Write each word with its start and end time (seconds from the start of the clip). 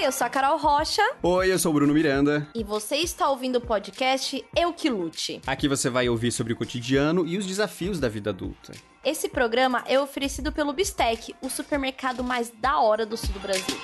Oi, 0.00 0.06
eu 0.06 0.12
sou 0.12 0.26
a 0.26 0.30
Carol 0.30 0.56
Rocha. 0.56 1.02
Oi, 1.22 1.52
eu 1.52 1.58
sou 1.58 1.72
o 1.72 1.74
Bruno 1.74 1.92
Miranda. 1.92 2.48
E 2.54 2.64
você 2.64 2.96
está 2.96 3.28
ouvindo 3.28 3.56
o 3.56 3.60
podcast 3.60 4.42
Eu 4.56 4.72
Que 4.72 4.88
Lute. 4.88 5.42
Aqui 5.46 5.68
você 5.68 5.90
vai 5.90 6.08
ouvir 6.08 6.32
sobre 6.32 6.54
o 6.54 6.56
cotidiano 6.56 7.26
e 7.26 7.36
os 7.36 7.44
desafios 7.44 8.00
da 8.00 8.08
vida 8.08 8.30
adulta. 8.30 8.72
Esse 9.04 9.28
programa 9.28 9.84
é 9.86 10.00
oferecido 10.00 10.50
pelo 10.52 10.72
Bistec, 10.72 11.34
o 11.42 11.50
supermercado 11.50 12.24
mais 12.24 12.50
da 12.62 12.80
hora 12.80 13.04
do 13.04 13.14
sul 13.14 13.28
do 13.34 13.40
Brasil. 13.40 13.76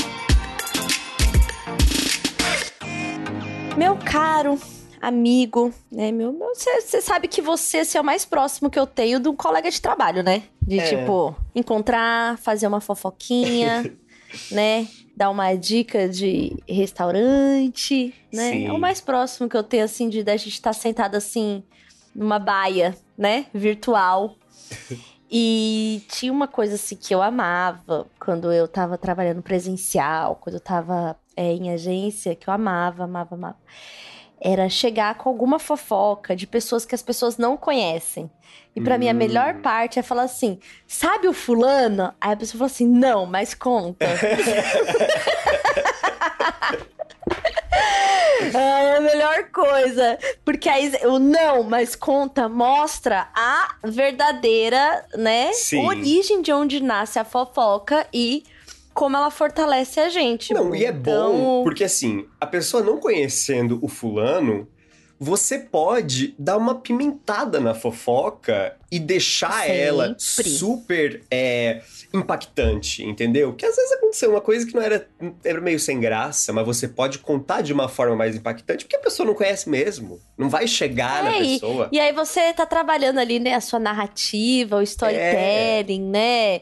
Meu 3.76 3.98
caro 3.98 4.58
amigo, 5.02 5.70
né, 5.92 6.10
meu, 6.10 6.32
você 6.32 7.02
sabe 7.02 7.28
que 7.28 7.42
você, 7.42 7.84
você 7.84 7.98
é 7.98 8.00
o 8.00 8.04
mais 8.04 8.24
próximo 8.24 8.70
que 8.70 8.78
eu 8.78 8.86
tenho 8.86 9.20
de 9.20 9.28
um 9.28 9.36
colega 9.36 9.70
de 9.70 9.82
trabalho, 9.82 10.22
né? 10.22 10.44
De 10.62 10.80
É. 10.80 10.96
tipo 10.96 11.36
encontrar, 11.54 12.38
fazer 12.38 12.66
uma 12.66 12.80
fofoquinha, 12.80 13.94
né? 14.50 14.88
Dar 15.16 15.30
uma 15.30 15.54
dica 15.54 16.08
de 16.08 16.56
restaurante, 16.68 18.14
né? 18.32 18.50
Sim. 18.50 18.66
É 18.66 18.72
o 18.72 18.78
mais 18.78 19.00
próximo 19.00 19.48
que 19.48 19.56
eu 19.56 19.62
tenho 19.62 19.84
assim 19.84 20.08
de 20.08 20.22
da 20.22 20.36
gente 20.36 20.52
estar 20.52 20.72
sentado 20.72 21.14
assim 21.14 21.62
numa 22.14 22.38
baia, 22.38 22.96
né, 23.16 23.46
virtual. 23.52 24.36
E 25.28 26.04
tinha 26.08 26.32
uma 26.32 26.46
coisa 26.46 26.76
assim 26.76 26.94
que 26.94 27.12
eu 27.12 27.20
amava 27.20 28.06
quando 28.18 28.52
eu 28.52 28.68
tava 28.68 28.96
trabalhando 28.96 29.42
presencial, 29.42 30.36
quando 30.36 30.54
eu 30.54 30.60
tava 30.60 31.16
é, 31.36 31.52
em 31.52 31.72
agência, 31.72 32.36
que 32.36 32.48
eu 32.48 32.54
amava, 32.54 33.04
amava, 33.04 33.34
amava. 33.34 33.56
Era 34.40 34.68
chegar 34.68 35.14
com 35.16 35.28
alguma 35.28 35.58
fofoca 35.58 36.36
de 36.36 36.46
pessoas 36.46 36.84
que 36.84 36.94
as 36.94 37.02
pessoas 37.02 37.36
não 37.38 37.56
conhecem. 37.56 38.30
E 38.74 38.80
pra 38.80 38.98
mim 38.98 39.08
a 39.08 39.12
Hum. 39.12 39.16
melhor 39.16 39.54
parte 39.62 39.98
é 39.98 40.02
falar 40.02 40.24
assim: 40.24 40.58
sabe 40.86 41.26
o 41.26 41.32
fulano? 41.32 42.12
Aí 42.20 42.32
a 42.32 42.36
pessoa 42.36 42.58
fala 42.58 42.66
assim: 42.70 42.86
não, 42.86 43.24
mas 43.26 43.54
conta. 43.54 44.06
É 48.54 48.96
a 48.96 49.00
melhor 49.00 49.50
coisa. 49.50 50.18
Porque 50.44 50.68
aí 50.68 50.92
o 51.04 51.18
não, 51.18 51.62
mas 51.62 51.96
conta 51.96 52.48
mostra 52.48 53.28
a 53.34 53.76
verdadeira, 53.84 55.04
né? 55.14 55.52
Sim. 55.52 55.84
Origem 55.86 56.42
de 56.42 56.52
onde 56.52 56.82
nasce 56.82 57.18
a 57.18 57.24
fofoca 57.24 58.06
e 58.12 58.44
como 58.96 59.14
ela 59.16 59.30
fortalece 59.30 60.00
a 60.00 60.08
gente. 60.08 60.54
Não, 60.54 60.74
e 60.74 60.84
é 60.84 60.88
Então, 60.88 61.32
bom, 61.32 61.62
porque 61.62 61.84
assim, 61.84 62.26
a 62.40 62.46
pessoa 62.46 62.82
não 62.82 62.98
conhecendo 62.98 63.78
o 63.82 63.88
fulano, 63.88 64.66
você 65.18 65.58
pode 65.58 66.34
dar 66.38 66.56
uma 66.56 66.74
pimentada 66.76 67.60
na 67.60 67.74
fofoca 67.74 68.74
e 68.90 68.98
deixar 68.98 69.62
Sempre. 69.64 69.78
ela 69.78 70.14
super 70.18 71.22
é, 71.30 71.82
impactante, 72.12 73.02
entendeu? 73.04 73.50
Porque 73.50 73.66
às 73.66 73.76
vezes 73.76 73.92
aconteceu 73.92 74.30
uma 74.30 74.40
coisa 74.40 74.66
que 74.66 74.74
não 74.74 74.82
era, 74.82 75.06
era 75.44 75.60
meio 75.60 75.78
sem 75.80 76.00
graça, 76.00 76.52
mas 76.52 76.64
você 76.66 76.88
pode 76.88 77.18
contar 77.18 77.60
de 77.62 77.72
uma 77.72 77.88
forma 77.88 78.16
mais 78.16 78.34
impactante, 78.36 78.84
porque 78.84 78.96
a 78.96 79.00
pessoa 79.00 79.26
não 79.26 79.34
conhece 79.34 79.68
mesmo. 79.68 80.20
Não 80.38 80.48
vai 80.48 80.66
chegar 80.66 81.24
na 81.24 81.34
É, 81.34 81.42
e- 81.42 81.52
pessoa. 81.54 81.88
E 81.92 81.98
aí 82.00 82.12
você 82.12 82.52
tá 82.52 82.64
trabalhando 82.66 83.18
ali, 83.18 83.38
né, 83.38 83.54
a 83.54 83.60
sua 83.60 83.78
narrativa, 83.78 84.76
o 84.76 84.82
storytelling, 84.82 86.02
né? 86.02 86.60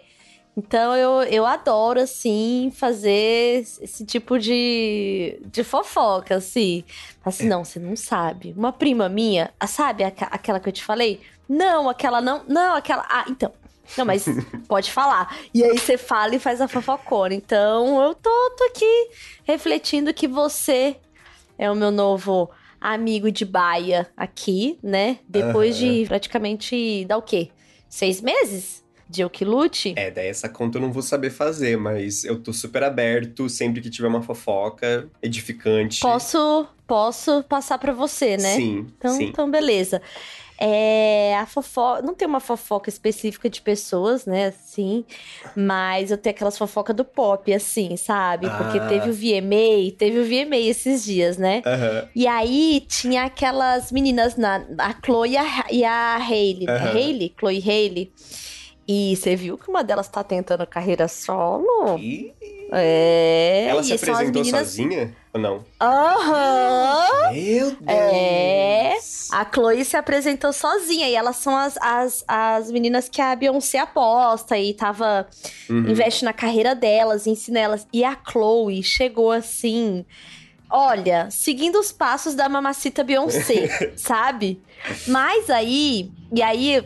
Então 0.57 0.95
eu, 0.95 1.23
eu 1.25 1.45
adoro, 1.45 2.01
assim, 2.01 2.71
fazer 2.75 3.65
esse 3.81 4.05
tipo 4.07 4.39
de, 4.39 5.41
de 5.47 5.65
fofoca, 5.65 6.37
assim. 6.37 6.85
Assim, 7.25 7.49
não, 7.49 7.65
você 7.65 7.81
não 7.81 7.97
sabe. 7.97 8.55
Uma 8.57 8.73
prima 8.73 9.09
minha, 9.09 9.53
ah, 9.59 9.67
sabe 9.67 10.05
aca- 10.05 10.29
aquela 10.31 10.61
que 10.61 10.69
eu 10.69 10.73
te 10.73 10.85
falei? 10.85 11.21
Não, 11.49 11.89
aquela 11.89 12.21
não. 12.21 12.45
Não, 12.47 12.77
aquela. 12.77 13.05
Ah, 13.11 13.25
então. 13.29 13.53
Não, 13.99 14.05
mas 14.05 14.25
pode 14.69 14.93
falar. 14.93 15.37
E 15.53 15.65
aí 15.65 15.77
você 15.77 15.99
fala 15.99 16.35
e 16.37 16.39
faz 16.39 16.61
a 16.61 16.69
fofocona. 16.69 17.35
Então 17.35 18.01
eu 18.01 18.15
tô, 18.15 18.31
tô 18.57 18.65
aqui 18.65 19.09
refletindo 19.45 20.15
que 20.15 20.29
você 20.29 20.97
é 21.59 21.69
o 21.71 21.75
meu 21.75 21.91
novo 21.91 22.49
amigo 22.81 23.31
de 23.33 23.45
baia 23.45 24.09
aqui, 24.17 24.79
né? 24.83 25.19
Depois 25.29 25.77
de 25.77 26.05
praticamente, 26.07 27.05
dá 27.07 27.17
o 27.17 27.23
quê? 27.23 27.51
Seis 27.89 28.21
meses? 28.21 28.84
De 29.15 29.23
eu 29.23 29.31
que 29.31 29.45
lute? 29.45 29.95
É, 29.97 30.11
daí 30.11 30.27
essa 30.27 30.49
conta 30.49 30.79
eu 30.79 30.83
não 30.83 30.93
vou 30.93 31.01
saber 31.03 31.31
fazer, 31.31 31.77
mas 31.79 32.25
eu 32.25 32.43
tô 32.43 32.53
super 32.53 32.83
aberto 32.83 33.49
sempre 33.49 33.81
que 33.81 33.89
tiver 33.89 34.09
uma 34.09 34.21
fofoca 34.23 35.09
edificante. 35.23 36.01
Posso, 36.01 36.67
posso 36.85 37.45
passar 37.45 37.79
pra 37.79 37.93
você, 37.93 38.37
né? 38.37 38.57
Sim, 38.57 38.87
Então, 38.99 39.17
sim. 39.17 39.25
então 39.27 39.49
beleza. 39.49 40.03
É, 40.59 41.37
a 41.37 41.47
fofoca. 41.47 42.03
Não 42.03 42.15
tem 42.15 42.27
uma 42.27 42.41
fofoca 42.41 42.89
específica 42.89 43.49
de 43.51 43.61
pessoas, 43.61 44.25
né? 44.27 44.47
Assim. 44.47 45.05
Mas 45.55 46.11
eu 46.11 46.19
tenho 46.19 46.35
aquelas 46.35 46.57
fofocas 46.59 46.95
do 46.95 47.05
pop, 47.05 47.53
assim, 47.53 47.97
sabe? 47.97 48.49
Porque 48.57 48.79
Ah. 48.79 48.87
teve 48.87 49.11
o 49.11 49.13
VMA, 49.13 49.93
teve 49.97 50.19
o 50.19 50.25
VMA 50.25 50.57
esses 50.57 51.05
dias, 51.05 51.37
né? 51.39 51.63
Aham. 51.67 52.09
E 52.17 52.27
aí 52.27 52.85
tinha 52.89 53.25
aquelas 53.25 53.91
meninas, 53.93 54.37
na, 54.37 54.65
a 54.79 54.95
Chloe 55.05 55.31
e 55.33 55.37
a, 55.37 55.67
e 55.71 55.85
a 55.85 56.17
Hailey. 56.17 56.67
Aham. 56.69 56.91
Hailey? 56.97 57.35
Chloe 57.39 57.63
Hailey. 57.65 58.13
E 58.87 59.17
você 59.17 59.35
viu 59.35 59.57
que 59.57 59.69
uma 59.71 59.83
delas 59.83 60.09
tá 60.09 60.23
tentando 60.23 60.67
carreira 60.67 61.09
solo? 61.09 61.99
E 61.99 62.33
É. 62.73 63.67
ela 63.69 63.83
se 63.83 63.95
apresentou 63.95 64.43
meninas- 64.43 64.67
sozinha 64.69 65.15
ou 65.33 65.41
não? 65.41 65.65
Aham! 65.81 67.33
Meu 67.33 67.71
Deus! 67.71 67.77
É. 67.87 68.95
A 69.33 69.45
Chloe 69.53 69.85
se 69.85 69.97
apresentou 69.97 70.53
sozinha 70.53 71.09
e 71.09 71.15
elas 71.15 71.37
são 71.37 71.57
as, 71.57 71.77
as, 71.81 72.25
as 72.29 72.71
meninas 72.71 73.09
que 73.09 73.21
a 73.21 73.35
Beyoncé 73.35 73.79
aposta 73.79 74.57
e 74.59 74.75
tava. 74.75 75.27
Uhum. 75.69 75.89
investe 75.91 76.25
na 76.25 76.33
carreira 76.33 76.75
delas, 76.75 77.27
ensina 77.27 77.59
elas. 77.59 77.87
E 77.93 78.05
a 78.05 78.17
Chloe 78.31 78.83
chegou 78.83 79.31
assim. 79.33 80.05
Olha, 80.71 81.29
seguindo 81.31 81.79
os 81.79 81.93
passos 81.93 82.35
da 82.35 82.49
mamacita 82.49 83.05
Beyoncé, 83.05 83.93
sabe? 83.97 84.61
Mas 85.07 85.49
aí, 85.49 86.11
e 86.33 86.43
aí 86.43 86.85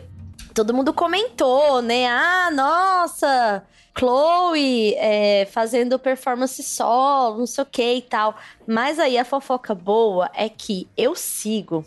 todo 0.59 0.73
mundo 0.73 0.93
comentou, 0.93 1.81
né? 1.81 2.05
Ah, 2.09 2.51
nossa, 2.51 3.63
Chloe 3.97 4.93
é, 4.97 5.47
fazendo 5.49 5.97
performance 5.97 6.61
solo, 6.63 7.37
não 7.37 7.47
sei 7.47 7.63
o 7.63 7.65
que 7.65 7.93
e 7.93 8.01
tal. 8.01 8.35
Mas 8.67 8.99
aí 8.99 9.17
a 9.17 9.23
fofoca 9.23 9.73
boa 9.73 10.29
é 10.35 10.49
que 10.49 10.85
eu 10.97 11.15
sigo 11.15 11.85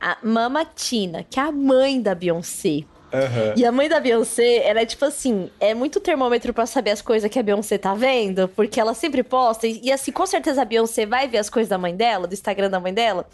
a 0.00 0.18
Mama 0.22 0.64
Tina, 0.64 1.24
que 1.28 1.40
é 1.40 1.42
a 1.42 1.50
mãe 1.50 2.00
da 2.00 2.14
Beyoncé. 2.14 2.84
Aham. 3.12 3.54
E 3.56 3.64
a 3.64 3.72
mãe 3.72 3.88
da 3.88 3.98
Beyoncé, 3.98 4.58
ela 4.64 4.82
é 4.82 4.86
tipo 4.86 5.04
assim, 5.04 5.50
é 5.58 5.74
muito 5.74 5.98
termômetro 5.98 6.54
pra 6.54 6.64
saber 6.64 6.92
as 6.92 7.02
coisas 7.02 7.28
que 7.28 7.40
a 7.40 7.42
Beyoncé 7.42 7.76
tá 7.76 7.92
vendo, 7.92 8.46
porque 8.46 8.78
ela 8.78 8.94
sempre 8.94 9.24
posta, 9.24 9.66
e, 9.66 9.80
e 9.82 9.90
assim, 9.90 10.12
com 10.12 10.26
certeza 10.26 10.62
a 10.62 10.64
Beyoncé 10.64 11.06
vai 11.06 11.26
ver 11.26 11.38
as 11.38 11.50
coisas 11.50 11.68
da 11.68 11.76
mãe 11.76 11.96
dela, 11.96 12.28
do 12.28 12.34
Instagram 12.34 12.70
da 12.70 12.78
mãe 12.78 12.94
dela. 12.94 13.26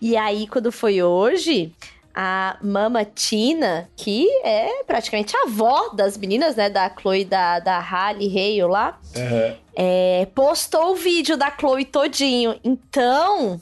E 0.00 0.16
aí, 0.16 0.46
quando 0.46 0.72
foi 0.72 1.02
hoje, 1.02 1.74
a 2.20 2.56
Mama 2.60 3.04
Tina, 3.04 3.88
que 3.96 4.28
é 4.42 4.82
praticamente 4.82 5.36
a 5.36 5.42
avó 5.42 5.90
das 5.90 6.18
meninas, 6.18 6.56
né, 6.56 6.68
da 6.68 6.90
Chloe, 6.90 7.24
da, 7.24 7.60
da 7.60 7.78
Halle 7.78 8.26
Hale 8.26 8.62
lá, 8.68 8.98
Aham. 9.16 9.54
é, 9.76 10.26
postou 10.34 10.90
o 10.90 10.94
vídeo 10.96 11.36
da 11.36 11.48
Chloe 11.56 11.84
todinho. 11.84 12.58
Então, 12.64 13.60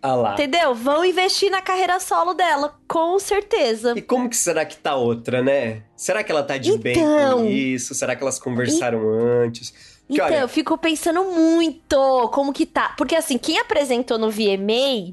Ah 0.00 0.14
lá. 0.14 0.32
entendeu? 0.32 0.74
Vão 0.74 1.04
investir 1.04 1.50
na 1.50 1.60
carreira 1.60 2.00
solo 2.00 2.32
dela, 2.32 2.74
com 2.88 3.18
certeza. 3.18 3.92
E 3.94 4.00
como 4.00 4.30
que 4.30 4.36
será 4.38 4.64
que 4.64 4.78
tá 4.78 4.94
outra, 4.96 5.42
né? 5.42 5.82
Será 5.94 6.24
que 6.24 6.32
ela 6.32 6.42
tá 6.42 6.56
de 6.56 6.78
bem 6.78 6.96
Então. 6.98 7.40
com 7.40 7.44
isso? 7.44 7.94
Será 7.94 8.16
que 8.16 8.22
elas 8.22 8.38
conversaram 8.38 9.00
antes? 9.44 9.70
Porque, 10.08 10.14
Então, 10.22 10.24
olha, 10.24 10.38
eu 10.38 10.48
fico 10.48 10.78
pensando 10.78 11.24
muito 11.24 12.30
como 12.32 12.54
que 12.54 12.64
tá. 12.64 12.94
Porque, 12.96 13.14
assim, 13.14 13.36
quem 13.36 13.58
apresentou 13.58 14.16
no 14.16 14.30
VMA, 14.30 15.12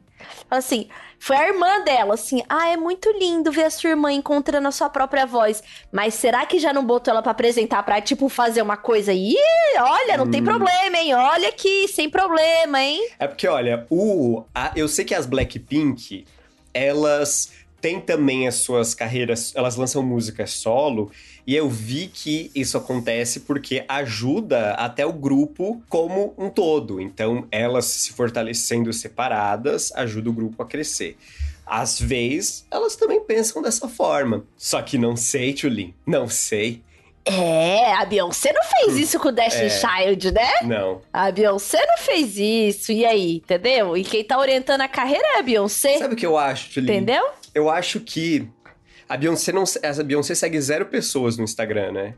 assim, 0.50 0.88
foi 1.26 1.38
a 1.38 1.48
irmã 1.48 1.82
dela, 1.86 2.16
assim, 2.16 2.44
ah, 2.50 2.68
é 2.68 2.76
muito 2.76 3.10
lindo 3.18 3.50
ver 3.50 3.64
a 3.64 3.70
sua 3.70 3.92
irmã 3.92 4.12
encontrando 4.12 4.68
a 4.68 4.72
sua 4.72 4.90
própria 4.90 5.26
voz. 5.26 5.64
Mas 5.90 6.16
será 6.16 6.46
que 6.46 6.60
já 6.60 6.74
não 6.74 6.84
botou 6.86 7.14
ela 7.14 7.22
pra 7.22 7.32
apresentar 7.32 7.82
pra, 7.84 8.02
tipo, 8.02 8.28
fazer 8.28 8.62
uma 8.62 8.76
coisa 8.76 9.12
aí? 9.12 9.34
Olha, 9.80 10.18
não 10.18 10.30
tem 10.30 10.42
Hum. 10.42 10.46
problema, 10.46 10.98
hein? 10.98 11.14
Olha 11.14 11.48
aqui, 11.48 11.88
sem 11.88 12.10
problema, 12.10 12.82
hein? 12.82 13.00
É 13.18 13.26
porque, 13.26 13.48
olha, 13.48 13.88
o, 13.90 14.44
a- 14.54 14.74
eu 14.76 14.88
sei 14.90 15.06
que 15.06 15.16
as 15.16 15.26
Blackpink, 15.26 16.26
elas 16.74 17.52
têm 17.84 18.00
também 18.00 18.48
as 18.48 18.56
suas 18.56 18.96
carreiras, 18.96 19.52
elas 19.54 19.76
lançam 19.76 20.02
música 20.02 20.48
solo, 20.48 21.12
e 21.46 21.54
eu 21.54 21.70
vi 21.70 22.08
que 22.08 22.50
isso 22.56 22.78
acontece 22.78 23.42
porque 23.42 23.84
ajuda 23.90 24.72
até 24.76 25.06
o 25.06 25.12
grupo 25.12 25.84
como 25.90 26.34
um 26.38 26.50
todo. 26.50 27.02
Então, 27.02 27.46
elas 27.52 27.84
se 27.84 28.14
fortalecendo 28.14 28.94
separadas, 28.94 29.92
ajuda 29.96 30.30
o 30.30 30.34
grupo 30.34 30.64
a 30.64 30.66
crescer. 30.66 31.18
Às 31.66 32.00
vezes, 32.00 32.66
elas 32.72 32.96
também 32.96 33.20
pensam 33.20 33.62
dessa 33.62 33.90
forma. 33.90 34.46
Só 34.58 34.82
que 34.82 34.98
não 34.98 35.18
sei, 35.18 35.54
Tulin, 35.54 35.94
não 36.08 36.30
sei. 36.30 36.82
É, 37.26 37.94
a 37.96 38.06
Beyoncé 38.06 38.54
não 38.54 38.64
fez 38.64 38.98
isso 38.98 39.20
com 39.20 39.28
o 39.28 39.32
Destiny 39.32 39.66
É. 39.66 39.70
Child, 39.70 40.32
né? 40.32 40.52
Não. 40.64 41.02
A 41.12 41.32
Beyoncé 41.32 41.86
não 41.86 41.98
fez 41.98 42.38
isso. 42.38 42.94
E 42.94 43.06
aí, 43.06 43.38
entendeu? 43.38 43.98
E 43.98 44.04
quem 44.04 44.24
tá 44.24 44.38
orientando 44.38 44.82
a 44.82 44.88
carreira 44.88 45.36
é 45.36 45.40
a 45.40 45.42
Beyoncé. 45.42 45.98
Sabe 46.00 46.14
o 46.14 46.18
que 46.18 46.26
eu 46.26 46.38
acho, 46.38 46.70
Tulin? 46.74 46.86
Entendeu? 46.86 47.24
Eu 47.54 47.70
acho 47.70 48.00
que 48.00 48.48
a 49.08 49.18
Beyoncé 49.18 49.52
não. 49.52 49.64
A 49.64 50.04
Beyoncé 50.04 50.36
segue 50.36 50.60
zero 50.60 50.86
pessoas 50.86 51.38
no 51.38 51.44
Instagram, 51.44 51.92
né? 51.92 52.14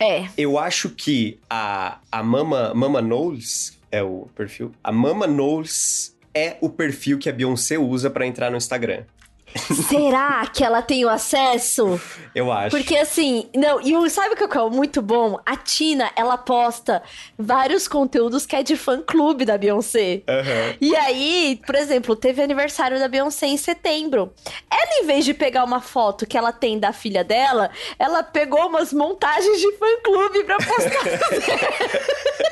É. 0.00 0.28
Eu 0.36 0.58
acho 0.58 0.90
que 0.90 1.38
a, 1.50 1.98
a 2.10 2.22
Mama, 2.22 2.72
Mama 2.74 3.02
Knowles, 3.02 3.78
é 3.90 4.02
o 4.02 4.28
perfil. 4.34 4.72
A 4.82 4.92
Mama 4.92 5.26
Knowles 5.26 6.16
é 6.32 6.56
o 6.60 6.70
perfil 6.70 7.18
que 7.18 7.28
a 7.28 7.32
Beyoncé 7.32 7.78
usa 7.78 8.08
para 8.08 8.26
entrar 8.26 8.50
no 8.50 8.56
Instagram. 8.56 9.04
Será 9.88 10.46
que 10.46 10.62
ela 10.62 10.82
tem 10.82 11.04
o 11.04 11.08
acesso? 11.08 12.00
Eu 12.34 12.52
acho. 12.52 12.76
Porque 12.76 12.96
assim, 12.96 13.48
não, 13.54 13.80
e 13.80 14.10
sabe 14.10 14.34
o 14.34 14.36
que 14.48 14.58
é 14.58 14.70
muito 14.70 15.02
bom? 15.02 15.38
A 15.44 15.56
Tina, 15.56 16.10
ela 16.14 16.36
posta 16.36 17.02
vários 17.38 17.88
conteúdos 17.88 18.46
que 18.46 18.56
é 18.56 18.62
de 18.62 18.76
fã 18.76 19.00
clube 19.02 19.44
da 19.44 19.58
Beyoncé. 19.58 20.22
Aham. 20.28 20.76
E 20.80 20.94
aí, 20.96 21.60
por 21.66 21.74
exemplo, 21.74 22.14
teve 22.14 22.42
aniversário 22.42 22.98
da 22.98 23.08
Beyoncé 23.08 23.46
em 23.46 23.56
setembro. 23.56 24.32
Ela, 24.70 25.02
em 25.02 25.06
vez 25.06 25.24
de 25.24 25.34
pegar 25.34 25.64
uma 25.64 25.80
foto 25.80 26.26
que 26.26 26.36
ela 26.36 26.52
tem 26.52 26.78
da 26.78 26.92
filha 26.92 27.24
dela, 27.24 27.70
ela 27.98 28.22
pegou 28.22 28.66
umas 28.66 28.92
montagens 28.92 29.60
de 29.60 29.72
fã-clube 29.72 30.44
pra 30.44 30.56
postar. 30.58 31.04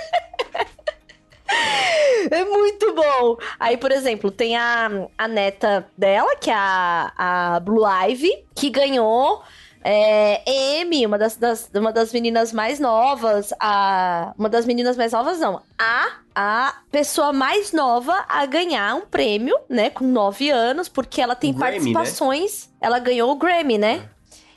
É 2.31 2.45
muito 2.45 2.93
bom. 2.95 3.37
Aí, 3.59 3.77
por 3.77 3.93
exemplo, 3.93 4.31
tem 4.31 4.57
a, 4.57 4.91
a 5.17 5.29
neta 5.29 5.87
dela, 5.97 6.35
que 6.37 6.51
é 6.51 6.55
a, 6.55 7.13
a 7.17 7.61
Blue 7.61 7.85
Ivy, 7.87 8.45
que 8.55 8.69
ganhou 8.69 9.43
é, 9.85 10.43
M, 10.81 11.07
uma 11.07 11.17
das, 11.19 11.37
das- 11.37 11.71
uma 11.73 11.93
das 11.93 12.13
meninas 12.13 12.53
mais 12.53 12.81
novas. 12.81 13.53
A, 13.61 14.35
uma 14.37 14.49
das 14.49 14.67
meninas 14.67 14.97
mais 14.97 15.13
novas, 15.13 15.39
não. 15.39 15.63
A, 15.79 16.09
a 16.35 16.75
pessoa 16.91 17.33
mais 17.33 17.73
nova 17.73 18.25
a 18.29 18.45
ganhar 18.47 18.97
um 18.97 19.03
prêmio, 19.03 19.57
né? 19.69 19.91
Com 19.91 20.05
9 20.05 20.51
anos, 20.51 20.89
porque 20.89 21.21
ela 21.21 21.37
tem 21.37 21.53
né? 21.53 21.59
participações. 21.61 22.69
Ela 22.81 22.99
ganhou 22.99 23.31
o 23.31 23.37
Grammy, 23.37 23.79
né? 23.79 24.09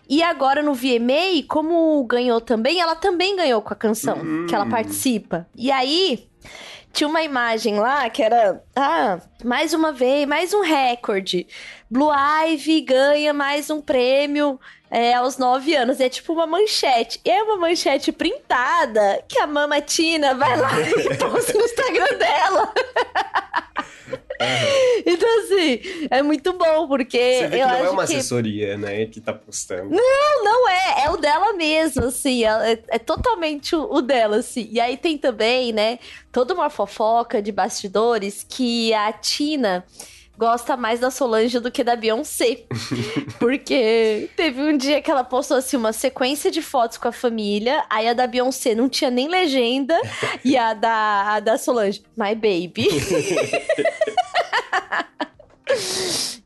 E 0.09 0.23
agora 0.23 0.63
no 0.63 0.73
VMA, 0.73 1.43
como 1.47 2.03
ganhou 2.05 2.41
também, 2.41 2.81
ela 2.81 2.95
também 2.95 3.35
ganhou 3.35 3.61
com 3.61 3.71
a 3.71 3.75
canção 3.75 4.17
Hum. 4.17 4.47
que 4.49 4.55
ela 4.55 4.65
participa. 4.65 5.45
E 5.55 5.71
aí, 5.71 6.27
tinha 6.99 7.07
uma 7.07 7.23
imagem 7.23 7.79
lá 7.79 8.09
que 8.09 8.21
era, 8.21 8.61
ah, 8.75 9.21
mais 9.41 9.73
uma 9.73 9.93
vez, 9.93 10.27
mais 10.27 10.53
um 10.53 10.59
recorde. 10.59 11.47
Blue 11.89 12.11
Ivy 12.11 12.81
ganha 12.81 13.31
mais 13.33 13.69
um 13.69 13.79
prêmio 13.79 14.59
é, 14.91 15.13
aos 15.13 15.37
nove 15.37 15.75
anos. 15.75 15.99
É 15.99 16.09
tipo 16.09 16.33
uma 16.33 16.47
manchete. 16.47 17.19
E 17.23 17.29
é 17.29 17.43
uma 17.43 17.57
manchete 17.57 18.11
printada 18.11 19.23
que 19.27 19.39
a 19.39 19.47
Mama 19.47 19.79
Tina 19.81 20.33
vai 20.35 20.57
lá 20.57 20.71
e 20.81 21.17
posta 21.17 21.53
no 21.53 21.63
Instagram 21.65 22.17
dela. 22.17 22.73
Então, 25.05 25.27
assim, 25.39 25.81
é 26.09 26.21
muito 26.21 26.53
bom, 26.53 26.87
porque 26.87 27.17
Você 27.17 27.47
vê 27.47 27.57
que 27.59 27.65
não 27.65 27.75
é 27.75 27.89
uma 27.89 28.05
que... 28.07 28.13
assessoria, 28.15 28.77
né, 28.77 29.05
que 29.05 29.19
tá 29.19 29.33
postando. 29.33 29.89
Não, 29.89 30.43
não 30.43 30.69
é. 30.69 31.05
É 31.05 31.09
o 31.09 31.17
dela 31.17 31.53
mesmo, 31.53 32.05
assim. 32.05 32.45
É, 32.45 32.71
é- 32.73 32.83
é 32.87 32.99
totalmente 32.99 33.75
o, 33.75 33.83
o 33.93 34.01
dela, 34.01 34.37
assim. 34.37 34.67
E 34.71 34.79
aí 34.79 34.95
tem 34.95 35.17
também, 35.17 35.73
né, 35.73 35.99
toda 36.31 36.53
uma 36.53 36.69
fofoca 36.69 37.41
de 37.41 37.51
bastidores 37.51 38.45
que 38.47 38.93
a 38.93 39.11
Tina 39.11 39.85
gosta 40.39 40.77
mais 40.77 41.01
da 41.01 41.11
Solange 41.11 41.59
do 41.59 41.69
que 41.69 41.83
da 41.83 41.97
Beyoncé. 41.97 42.63
Porque 43.37 44.29
teve 44.37 44.61
um 44.61 44.77
dia 44.77 45.01
que 45.01 45.11
ela 45.11 45.23
postou, 45.23 45.57
assim, 45.57 45.75
uma 45.75 45.91
sequência 45.91 46.49
de 46.49 46.61
fotos 46.61 46.97
com 46.97 47.09
a 47.09 47.11
família. 47.11 47.83
Aí 47.89 48.07
a 48.07 48.13
da 48.13 48.25
Beyoncé 48.25 48.73
não 48.73 48.87
tinha 48.87 49.11
nem 49.11 49.27
legenda. 49.27 49.99
e 50.45 50.57
a 50.57 50.73
da, 50.73 51.33
a 51.33 51.39
da 51.41 51.57
Solange, 51.57 52.01
my 52.15 52.33
baby. 52.33 52.87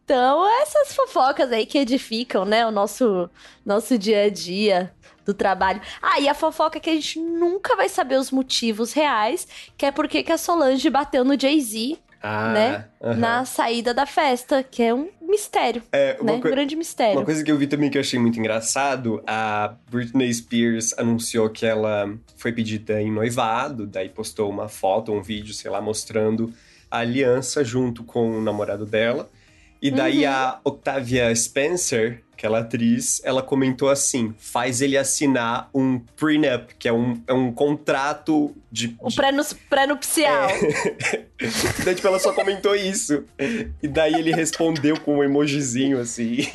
Então, 0.06 0.46
essas 0.62 0.94
fofocas 0.94 1.50
aí 1.50 1.66
que 1.66 1.78
edificam, 1.78 2.44
né, 2.44 2.68
o 2.68 2.72
nosso, 2.72 3.30
nosso 3.66 3.98
dia 3.98 4.24
a 4.24 4.30
dia 4.30 4.94
do 5.25 5.34
trabalho. 5.34 5.81
Ah, 6.01 6.19
e 6.19 6.28
a 6.28 6.34
fofoca 6.34 6.78
que 6.78 6.89
a 6.89 6.94
gente 6.94 7.19
nunca 7.19 7.74
vai 7.78 7.88
saber 7.88 8.18
os 8.18 8.30
motivos 8.30 8.92
reais, 8.92 9.48
que 9.78 9.86
é 9.86 9.92
porque 9.92 10.22
que 10.22 10.31
a 10.31 10.38
Solange 10.38 10.89
bateu 10.89 11.24
no 11.24 11.39
Jay-Z 11.39 11.98
Ah, 12.24 12.54
Né? 12.54 12.86
aham. 13.04 13.16
na 13.20 13.44
saída 13.46 13.94
da 13.94 14.06
festa, 14.06 14.64
que 14.64 14.81
é 14.81 14.94
um 14.94 15.10
mistério, 15.22 15.84
É, 15.92 16.18
né? 16.24 16.31
Um 16.34 16.40
grande 16.40 16.74
mistério. 16.75 17.18
Uma 17.20 17.25
coisa 17.25 17.44
que 17.44 17.52
eu 17.52 17.58
vi 17.58 17.68
também 17.68 17.90
que 17.90 17.98
eu 17.98 18.02
achei 18.02 18.18
muito 18.18 18.40
engraçado, 18.40 19.22
a 19.28 19.74
Britney 19.92 20.34
Spears 20.34 20.94
anunciou 20.98 21.50
que 21.50 21.66
ela 21.66 22.10
foi 22.38 22.54
pedida 22.54 23.02
em 23.02 23.12
noivado, 23.12 23.86
daí 23.86 24.08
postou 24.08 24.50
uma 24.50 24.70
foto, 24.70 25.12
um 25.12 25.22
vídeo, 25.22 25.54
sei 25.54 25.70
lá, 25.70 25.81
mostrando 25.81 26.54
a 26.90 27.00
aliança 27.00 27.64
junto 27.64 28.04
com 28.06 28.38
o 28.38 28.42
namorado 28.42 28.86
dela. 28.86 29.30
E 29.84 29.92
daí 29.92 30.24
Uhum. 30.26 30.32
a 30.32 30.60
Octavia 30.64 31.36
Spencer, 31.36 32.24
aquela 32.32 32.60
atriz, 32.60 33.22
ela 33.26 33.42
comentou 33.44 33.90
assim: 33.90 34.34
faz 34.40 34.80
ele 34.82 34.98
assinar 34.98 35.70
um 35.74 36.00
prenup, 36.00 36.74
que 36.80 36.88
é 36.88 36.94
um, 36.94 37.22
é 37.28 37.34
um 37.34 37.52
contrato 37.52 38.56
de. 38.72 38.96
O 39.02 39.10
de- 39.10 39.16
pré-nu- 39.18 39.44
pré-nupcial. 39.70 40.48
Daí, 41.84 41.94
tipo, 41.96 42.08
ela 42.08 42.20
só 42.20 42.32
comentou 42.32 42.74
isso. 42.74 43.26
E 43.82 43.88
daí 43.90 44.14
ele 44.14 44.34
respondeu 44.34 44.98
com 45.02 45.18
um 45.18 45.24
emojizinho 45.24 46.00
assim. 46.00 46.38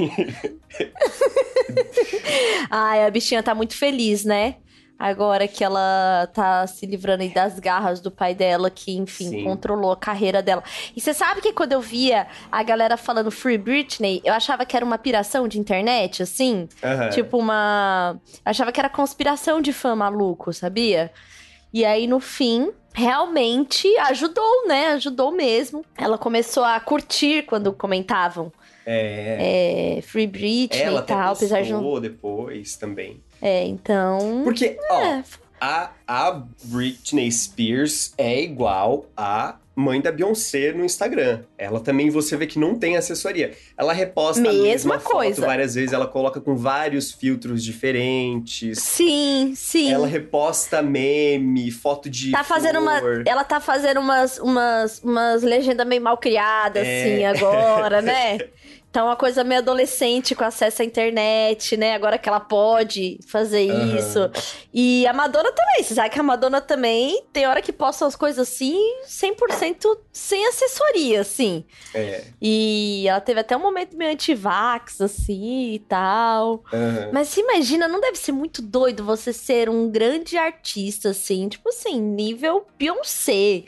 Ai, 2.71 3.05
a 3.05 3.11
bichinha 3.11 3.43
tá 3.43 3.55
muito 3.55 3.77
feliz, 3.77 4.25
né? 4.25 4.57
Agora 4.99 5.47
que 5.47 5.62
ela 5.62 6.29
tá 6.35 6.67
se 6.67 6.85
livrando 6.85 7.23
aí 7.23 7.29
das 7.29 7.61
garras 7.61 8.00
do 8.00 8.11
pai 8.11 8.35
dela, 8.35 8.69
que, 8.69 8.97
enfim, 8.97 9.29
Sim. 9.31 9.45
controlou 9.45 9.93
a 9.93 9.97
carreira 9.97 10.43
dela. 10.43 10.65
E 10.97 11.00
você 11.00 11.15
sabe 11.15 11.41
que 11.41 11.53
quando 11.53 11.73
eu 11.73 11.81
via 11.81 12.27
a 12.50 12.62
galera 12.65 12.97
falando 12.97 13.31
Free 13.31 13.59
Britney, 13.59 14.21
eu 14.25 14.35
achava 14.35 14.67
que 14.67 14.77
era 14.77 14.85
uma 14.85 14.99
piração 14.99 15.47
de 15.47 15.59
internet, 15.61 16.23
assim? 16.25 16.69
Aham. 16.83 17.11
Tipo 17.11 17.39
uma. 17.39 18.21
Achava 18.45 18.73
que 18.73 18.81
era 18.81 18.89
conspiração 18.89 19.61
de 19.61 19.73
fã 19.73 19.95
maluco, 19.95 20.53
sabia? 20.53 21.12
E 21.73 21.85
aí, 21.85 22.06
no 22.09 22.19
fim, 22.19 22.73
realmente 22.93 23.87
ajudou, 23.99 24.67
né? 24.67 24.89
Ajudou 24.94 25.31
mesmo. 25.31 25.85
Ela 25.97 26.19
começou 26.19 26.65
a 26.65 26.81
curtir 26.81 27.43
quando 27.43 27.73
comentavam 27.73 28.51
É. 28.85 29.99
é, 29.99 30.03
Free 30.03 30.27
Britney 30.27 30.83
Ela 30.83 30.97
e 30.97 30.99
até 31.03 31.15
tal, 31.15 31.35
apesar 31.35 31.62
de 31.62 31.73
não. 31.73 32.01
depois 32.01 32.75
também. 32.77 33.23
É, 33.40 33.64
então. 33.64 34.43
Porque, 34.44 34.79
ó, 34.90 35.02
É, 35.02 35.25
a, 35.61 35.90
a 36.06 36.43
Britney 36.64 37.31
Spears 37.31 38.12
é 38.17 38.40
igual 38.43 39.06
a 39.17 39.56
mãe 39.75 40.00
da 40.00 40.11
Beyoncé 40.11 40.73
no 40.73 40.85
Instagram. 40.85 41.43
Ela 41.56 41.79
também, 41.79 42.11
você 42.11 42.37
vê 42.37 42.49
que 42.49 42.58
não 42.58 42.76
tem 42.76 42.96
assessoria. 42.96 43.52
Ela 43.76 43.93
reposta 43.93 44.40
a 44.40 44.52
Mesma 44.52 44.62
mesma 44.64 44.99
coisa. 44.99 45.37
foto 45.37 45.46
várias 45.46 45.76
vezes, 45.76 45.93
ela 45.93 46.06
coloca 46.08 46.40
com 46.40 46.56
vários 46.56 47.12
filtros 47.12 47.62
diferentes. 47.62 48.79
Sim, 48.81 49.52
sim. 49.55 49.93
Ela 49.93 50.08
reposta 50.08 50.82
meme, 50.82 51.70
foto 51.70 52.11
de 52.11 52.32
Tá 52.32 52.43
fazendo 52.43 52.81
uma. 52.81 52.99
flor. 52.99 53.22
Ela 53.24 53.44
tá 53.44 53.60
fazendo 53.60 54.01
umas, 54.01 54.39
umas, 54.41 55.01
umas 55.01 55.43
legendas 55.44 55.86
meio 55.86 56.03
mal 56.03 56.19
criadas, 56.19 56.84
É. 56.84 57.27
assim, 57.27 57.44
agora, 57.44 58.03
né? 58.03 58.39
Tá 58.91 59.05
uma 59.05 59.17
coisa 59.17 59.45
meio 59.45 59.61
adolescente 59.61 60.35
com 60.35 60.45
acesso 60.45 60.81
à 60.81 60.85
internet, 60.85 61.77
né? 61.77 61.95
Agora 61.95 62.17
que 62.17 62.27
ela 62.27 62.41
pode 62.41 63.19
fazer 63.29 63.71
Aham. 63.71 63.97
isso. 63.99 64.31
E 64.73 65.07
a 65.07 65.13
Madonna 65.13 65.53
também. 65.53 65.83
Você 65.85 65.95
sabe 65.95 66.09
que 66.09 66.19
a 66.19 66.23
Madonna 66.23 66.61
também 66.61 67.23
tem 67.31 67.47
hora 67.47 67.61
que 67.61 67.71
posta 67.73 68.07
as 68.07 68.17
coisas 68.17 68.49
assim, 68.49 68.77
100% 69.07 69.99
sem 70.11 70.47
assessoria, 70.47 71.21
assim. 71.21 71.65
É. 71.95 72.25
E 72.41 73.05
ela 73.07 73.21
teve 73.21 73.41
até 73.41 73.55
um 73.57 73.61
momento 73.61 73.95
meio 73.97 74.11
anti-vax, 74.13 75.03
assim 75.03 75.73
e 75.75 75.79
tal. 75.81 76.65
aham. 76.73 77.11
Mas 77.13 77.29
se 77.29 77.41
imagina, 77.41 77.87
não 77.89 78.01
deve 78.01 78.17
ser 78.17 78.33
muito 78.33 78.63
doido 78.63 79.05
você 79.05 79.33
ser 79.35 79.69
um 79.69 79.91
grande 79.91 80.39
artista, 80.39 81.11
assim, 81.11 81.47
tipo 81.49 81.69
assim, 81.69 82.01
nível 82.01 82.67
Beyoncé, 82.79 83.65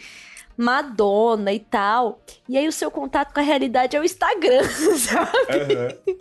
Madonna 0.60 1.52
e 1.52 1.58
tal. 1.58 2.20
E 2.48 2.58
aí 2.58 2.68
o 2.68 2.72
seu 2.72 2.90
contato 2.90 3.32
com 3.32 3.40
a 3.40 3.42
realidade 3.42 3.96
é 3.96 4.00
o 4.00 4.04
Instagram, 4.04 4.62
sabe? 4.98 5.30
Aham. 5.48 6.16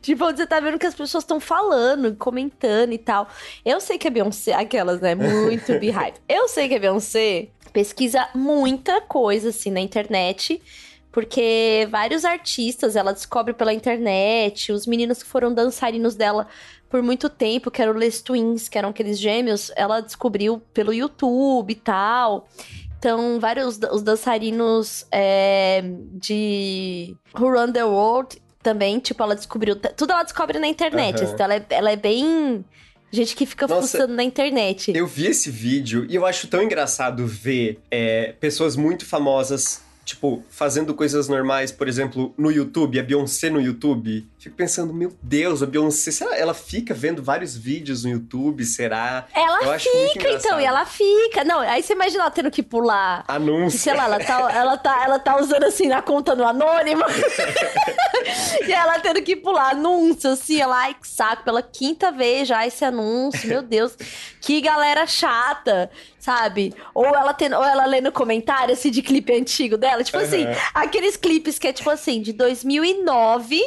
Tipo, 0.00 0.24
onde 0.24 0.38
você 0.38 0.46
tá 0.46 0.60
vendo 0.60 0.78
que 0.78 0.86
as 0.86 0.94
pessoas 0.94 1.24
estão 1.24 1.38
falando, 1.38 2.14
comentando 2.16 2.92
e 2.92 2.98
tal. 2.98 3.28
Eu 3.64 3.80
sei 3.80 3.98
que 3.98 4.08
a 4.08 4.10
Beyoncé, 4.10 4.52
aquelas, 4.52 5.00
né? 5.00 5.14
Muito 5.14 5.66
beehive. 5.78 6.14
Eu 6.28 6.48
sei 6.48 6.68
que 6.68 6.74
a 6.74 6.78
Beyoncé 6.78 7.48
pesquisa 7.72 8.26
muita 8.34 9.00
coisa, 9.02 9.50
assim, 9.50 9.70
na 9.70 9.80
internet. 9.80 10.62
Porque 11.12 11.88
vários 11.90 12.26
artistas 12.26 12.94
ela 12.94 13.12
descobre 13.12 13.54
pela 13.54 13.72
internet, 13.72 14.70
os 14.70 14.86
meninos 14.86 15.22
que 15.22 15.28
foram 15.28 15.52
dançarinos 15.52 16.14
dela 16.14 16.46
por 16.90 17.02
muito 17.02 17.28
tempo, 17.28 17.70
que 17.70 17.80
eram 17.80 17.92
Les 17.92 18.20
Twins, 18.20 18.68
que 18.68 18.76
eram 18.78 18.90
aqueles 18.90 19.18
gêmeos, 19.18 19.72
ela 19.76 20.00
descobriu 20.00 20.62
pelo 20.72 20.92
YouTube 20.92 21.70
e 21.70 21.74
tal. 21.74 22.46
Então, 23.06 23.38
vários 23.38 23.78
os 23.92 24.02
dançarinos 24.02 25.06
é, 25.12 25.80
de 26.14 27.14
Who 27.38 27.52
Run 27.52 27.70
the 27.70 27.84
World 27.84 28.42
também, 28.60 28.98
tipo, 28.98 29.22
ela 29.22 29.36
descobriu. 29.36 29.76
Tudo 29.76 30.12
ela 30.12 30.24
descobre 30.24 30.58
na 30.58 30.66
internet. 30.66 31.22
Aham. 31.22 31.32
Então, 31.32 31.44
ela 31.44 31.54
é, 31.54 31.66
ela 31.70 31.92
é 31.92 31.96
bem. 31.96 32.64
Gente 33.12 33.36
que 33.36 33.46
fica 33.46 33.68
Nossa, 33.68 34.08
na 34.08 34.24
internet. 34.24 34.90
Eu 34.92 35.06
vi 35.06 35.26
esse 35.26 35.52
vídeo 35.52 36.04
e 36.10 36.16
eu 36.16 36.26
acho 36.26 36.48
tão 36.48 36.60
engraçado 36.60 37.24
ver 37.24 37.78
é, 37.92 38.34
pessoas 38.40 38.74
muito 38.74 39.06
famosas 39.06 39.86
tipo, 40.04 40.42
fazendo 40.50 40.94
coisas 40.94 41.28
normais, 41.28 41.72
por 41.72 41.88
exemplo, 41.88 42.32
no 42.38 42.50
YouTube, 42.50 42.98
a 42.98 43.02
Beyoncé 43.02 43.50
no 43.50 43.60
YouTube. 43.60 44.26
Fico 44.46 44.54
pensando, 44.54 44.94
meu 44.94 45.12
Deus, 45.20 45.60
a 45.60 45.66
Beyoncé, 45.66 46.12
será 46.12 46.38
ela 46.38 46.54
fica 46.54 46.94
vendo 46.94 47.20
vários 47.20 47.56
vídeos 47.56 48.04
no 48.04 48.10
YouTube, 48.10 48.64
será? 48.64 49.26
Ela 49.34 49.74
Eu 49.74 49.80
fica, 49.80 50.30
então, 50.30 50.60
e 50.60 50.64
ela 50.64 50.86
fica. 50.86 51.42
Não, 51.42 51.58
aí 51.58 51.82
você 51.82 51.94
imagina 51.94 52.22
ela 52.22 52.30
tendo 52.30 52.48
que 52.48 52.62
pular. 52.62 53.24
Anúncio. 53.26 53.76
Sei 53.76 53.92
lá, 53.92 54.04
ela 54.04 54.20
tá, 54.20 54.52
ela 54.52 54.76
tá, 54.76 55.04
ela 55.04 55.18
tá 55.18 55.40
usando 55.40 55.64
assim 55.64 55.88
na 55.88 56.00
conta 56.00 56.36
no 56.36 56.46
anônimo. 56.46 57.02
e 58.68 58.72
ela 58.72 59.00
tendo 59.00 59.20
que 59.20 59.34
pular 59.34 59.70
anúncio, 59.70 60.30
assim, 60.30 60.60
ela, 60.60 60.76
ai, 60.76 60.94
que 60.94 61.08
saco, 61.08 61.42
pela 61.42 61.60
quinta 61.60 62.12
vez 62.12 62.46
já 62.46 62.64
esse 62.64 62.84
anúncio, 62.84 63.48
meu 63.48 63.62
Deus. 63.62 63.96
Que 64.40 64.60
galera 64.60 65.08
chata, 65.08 65.90
sabe? 66.20 66.72
Ou 66.94 67.04
ela 67.04 67.34
tendo, 67.34 67.56
ou 67.56 67.64
ela 67.64 67.84
lendo 67.84 68.12
comentário, 68.12 68.72
assim, 68.72 68.92
de 68.92 69.02
clipe 69.02 69.32
antigo 69.32 69.76
dela. 69.76 70.04
Tipo 70.04 70.18
assim, 70.18 70.44
Aham. 70.44 70.56
aqueles 70.72 71.16
clipes 71.16 71.58
que 71.58 71.66
é, 71.66 71.72
tipo 71.72 71.90
assim, 71.90 72.22
de 72.22 72.32
2009. 72.32 73.60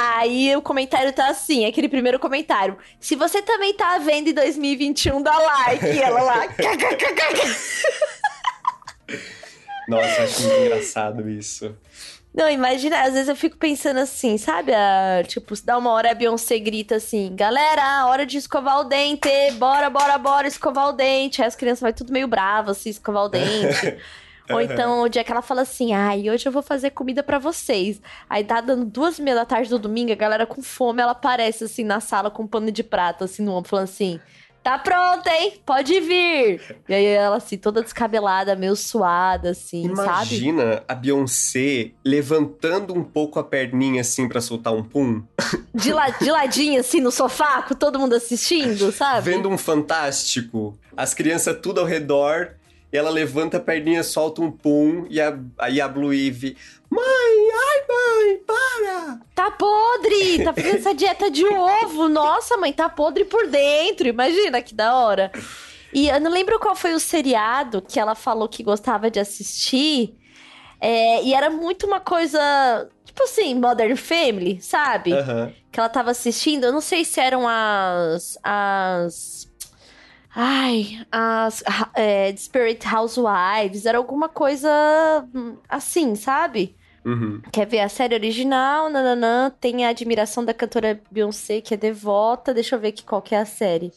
Aí 0.00 0.56
o 0.56 0.62
comentário 0.62 1.12
tá 1.12 1.28
assim, 1.28 1.66
aquele 1.66 1.88
primeiro 1.88 2.18
comentário. 2.18 2.78
Se 2.98 3.14
você 3.14 3.42
também 3.42 3.74
tá 3.74 3.98
vendo 3.98 4.28
em 4.28 4.32
2021, 4.32 5.22
dá 5.22 5.36
like. 5.36 5.84
E 5.84 6.00
ela 6.00 6.22
lá. 6.22 6.46
Nossa, 9.86 10.22
acho 10.22 10.42
muito 10.42 10.60
engraçado 10.60 11.28
isso. 11.28 11.76
Não, 12.32 12.48
imagina, 12.48 13.02
às 13.02 13.12
vezes 13.12 13.28
eu 13.28 13.34
fico 13.34 13.56
pensando 13.56 13.98
assim, 13.98 14.38
sabe? 14.38 14.72
A, 14.72 15.24
tipo, 15.26 15.54
se 15.54 15.66
dá 15.66 15.76
uma 15.76 15.90
hora 15.90 16.12
a 16.12 16.14
Beyoncé 16.14 16.60
grita 16.60 16.94
assim, 16.94 17.34
galera, 17.34 18.06
hora 18.06 18.24
de 18.24 18.38
escovar 18.38 18.78
o 18.78 18.84
dente, 18.84 19.28
bora, 19.58 19.90
bora, 19.90 20.16
bora, 20.16 20.46
escovar 20.46 20.88
o 20.88 20.92
dente. 20.92 21.42
Aí 21.42 21.48
as 21.48 21.56
crianças 21.56 21.80
vai 21.80 21.92
tudo 21.92 22.12
meio 22.12 22.28
bravas, 22.28 22.78
assim, 22.78 22.90
escovar 22.90 23.24
o 23.24 23.28
dente. 23.28 23.98
Ou 24.52 24.60
então 24.60 25.02
o 25.02 25.08
dia 25.08 25.22
que 25.24 25.30
ela 25.32 25.42
fala 25.42 25.62
assim, 25.62 25.92
ai, 25.92 26.28
hoje 26.30 26.46
eu 26.46 26.52
vou 26.52 26.62
fazer 26.62 26.90
comida 26.90 27.22
pra 27.22 27.38
vocês. 27.38 28.00
Aí 28.28 28.44
tá 28.44 28.60
dando 28.60 28.84
duas 28.84 29.18
e 29.18 29.22
meia 29.22 29.36
da 29.36 29.44
tarde 29.44 29.68
do 29.70 29.78
domingo, 29.78 30.12
a 30.12 30.16
galera 30.16 30.46
com 30.46 30.62
fome, 30.62 31.00
ela 31.02 31.12
aparece 31.12 31.64
assim 31.64 31.84
na 31.84 32.00
sala 32.00 32.30
com 32.30 32.42
um 32.44 32.46
pano 32.46 32.70
de 32.72 32.82
prata, 32.82 33.24
assim, 33.24 33.42
no 33.42 33.52
ombro, 33.52 33.68
falando 33.70 33.84
assim. 33.84 34.20
Tá 34.62 34.76
pronta, 34.78 35.30
hein? 35.34 35.54
Pode 35.64 35.98
vir. 36.00 36.60
E 36.86 36.92
aí 36.92 37.06
ela, 37.06 37.36
assim, 37.36 37.56
toda 37.56 37.80
descabelada, 37.82 38.54
meio 38.54 38.76
suada, 38.76 39.52
assim, 39.52 39.84
sabe? 39.96 40.34
Imagina 40.34 40.82
a 40.86 40.94
Beyoncé 40.94 41.92
levantando 42.04 42.92
um 42.92 43.02
pouco 43.02 43.38
a 43.38 43.42
perninha 43.44 44.02
assim 44.02 44.28
pra 44.28 44.38
soltar 44.38 44.74
um 44.74 44.82
pum, 44.84 45.22
de, 45.74 45.94
la- 45.94 46.10
de 46.10 46.30
ladinho, 46.30 46.78
assim, 46.78 47.00
no 47.00 47.10
sofá, 47.10 47.62
com 47.62 47.74
todo 47.74 47.98
mundo 47.98 48.14
assistindo, 48.14 48.92
sabe? 48.92 49.30
vendo 49.30 49.48
um 49.48 49.56
fantástico, 49.56 50.78
as 50.94 51.14
crianças 51.14 51.58
tudo 51.62 51.80
ao 51.80 51.86
redor, 51.86 52.50
e 52.92 52.96
ela 52.96 53.10
levanta 53.10 53.56
a 53.56 53.60
perninha, 53.60 54.02
solta 54.02 54.42
um 54.42 54.50
pum, 54.50 55.06
e 55.08 55.20
a, 55.20 55.38
aí 55.58 55.80
a 55.80 55.88
Blue 55.88 56.12
Eve, 56.12 56.56
mãe, 56.90 57.04
ai 57.04 57.84
mãe, 57.88 58.38
para! 58.46 59.20
Tá 59.34 59.50
podre! 59.50 60.44
Tá 60.44 60.52
fazendo 60.52 60.76
essa 60.76 60.94
dieta 60.94 61.30
de 61.30 61.46
ovo. 61.46 62.08
Nossa, 62.08 62.56
mãe, 62.56 62.72
tá 62.72 62.88
podre 62.88 63.24
por 63.24 63.46
dentro. 63.46 64.08
Imagina 64.08 64.60
que 64.60 64.74
da 64.74 64.94
hora. 64.96 65.30
E 65.92 66.08
eu 66.08 66.20
não 66.20 66.30
lembro 66.30 66.58
qual 66.58 66.74
foi 66.74 66.94
o 66.94 67.00
seriado 67.00 67.82
que 67.82 67.98
ela 67.98 68.14
falou 68.14 68.48
que 68.48 68.62
gostava 68.62 69.10
de 69.10 69.18
assistir. 69.18 70.16
É, 70.80 71.22
e 71.22 71.34
era 71.34 71.50
muito 71.50 71.86
uma 71.86 72.00
coisa, 72.00 72.40
tipo 73.04 73.22
assim, 73.24 73.54
Modern 73.54 73.96
Family, 73.96 74.60
sabe? 74.62 75.12
Aham. 75.12 75.52
que 75.70 75.78
ela 75.78 75.88
tava 75.88 76.10
assistindo, 76.10 76.64
eu 76.64 76.72
não 76.72 76.80
sei 76.80 77.04
se 77.04 77.20
eram 77.20 77.46
as. 77.46 78.38
as. 78.42 79.49
Ai, 80.34 81.04
as 81.10 81.62
é, 81.94 82.34
Spirit 82.36 82.86
Housewives, 82.86 83.84
era 83.86 83.98
alguma 83.98 84.28
coisa 84.28 84.68
hum, 85.34 85.56
assim, 85.68 86.14
sabe? 86.14 86.76
Uhum. 87.04 87.40
Quer 87.50 87.66
ver 87.66 87.80
a 87.80 87.88
série 87.88 88.14
original? 88.14 88.90
Nananã, 88.90 89.50
tem 89.60 89.84
a 89.86 89.88
admiração 89.88 90.44
da 90.44 90.52
cantora 90.54 91.00
Beyoncé, 91.10 91.60
que 91.60 91.74
é 91.74 91.76
devota. 91.76 92.52
Deixa 92.54 92.76
eu 92.76 92.80
ver 92.80 92.88
aqui 92.88 93.02
qual 93.04 93.22
que 93.22 93.34
é 93.34 93.38
a 93.38 93.46
série. 93.46 93.92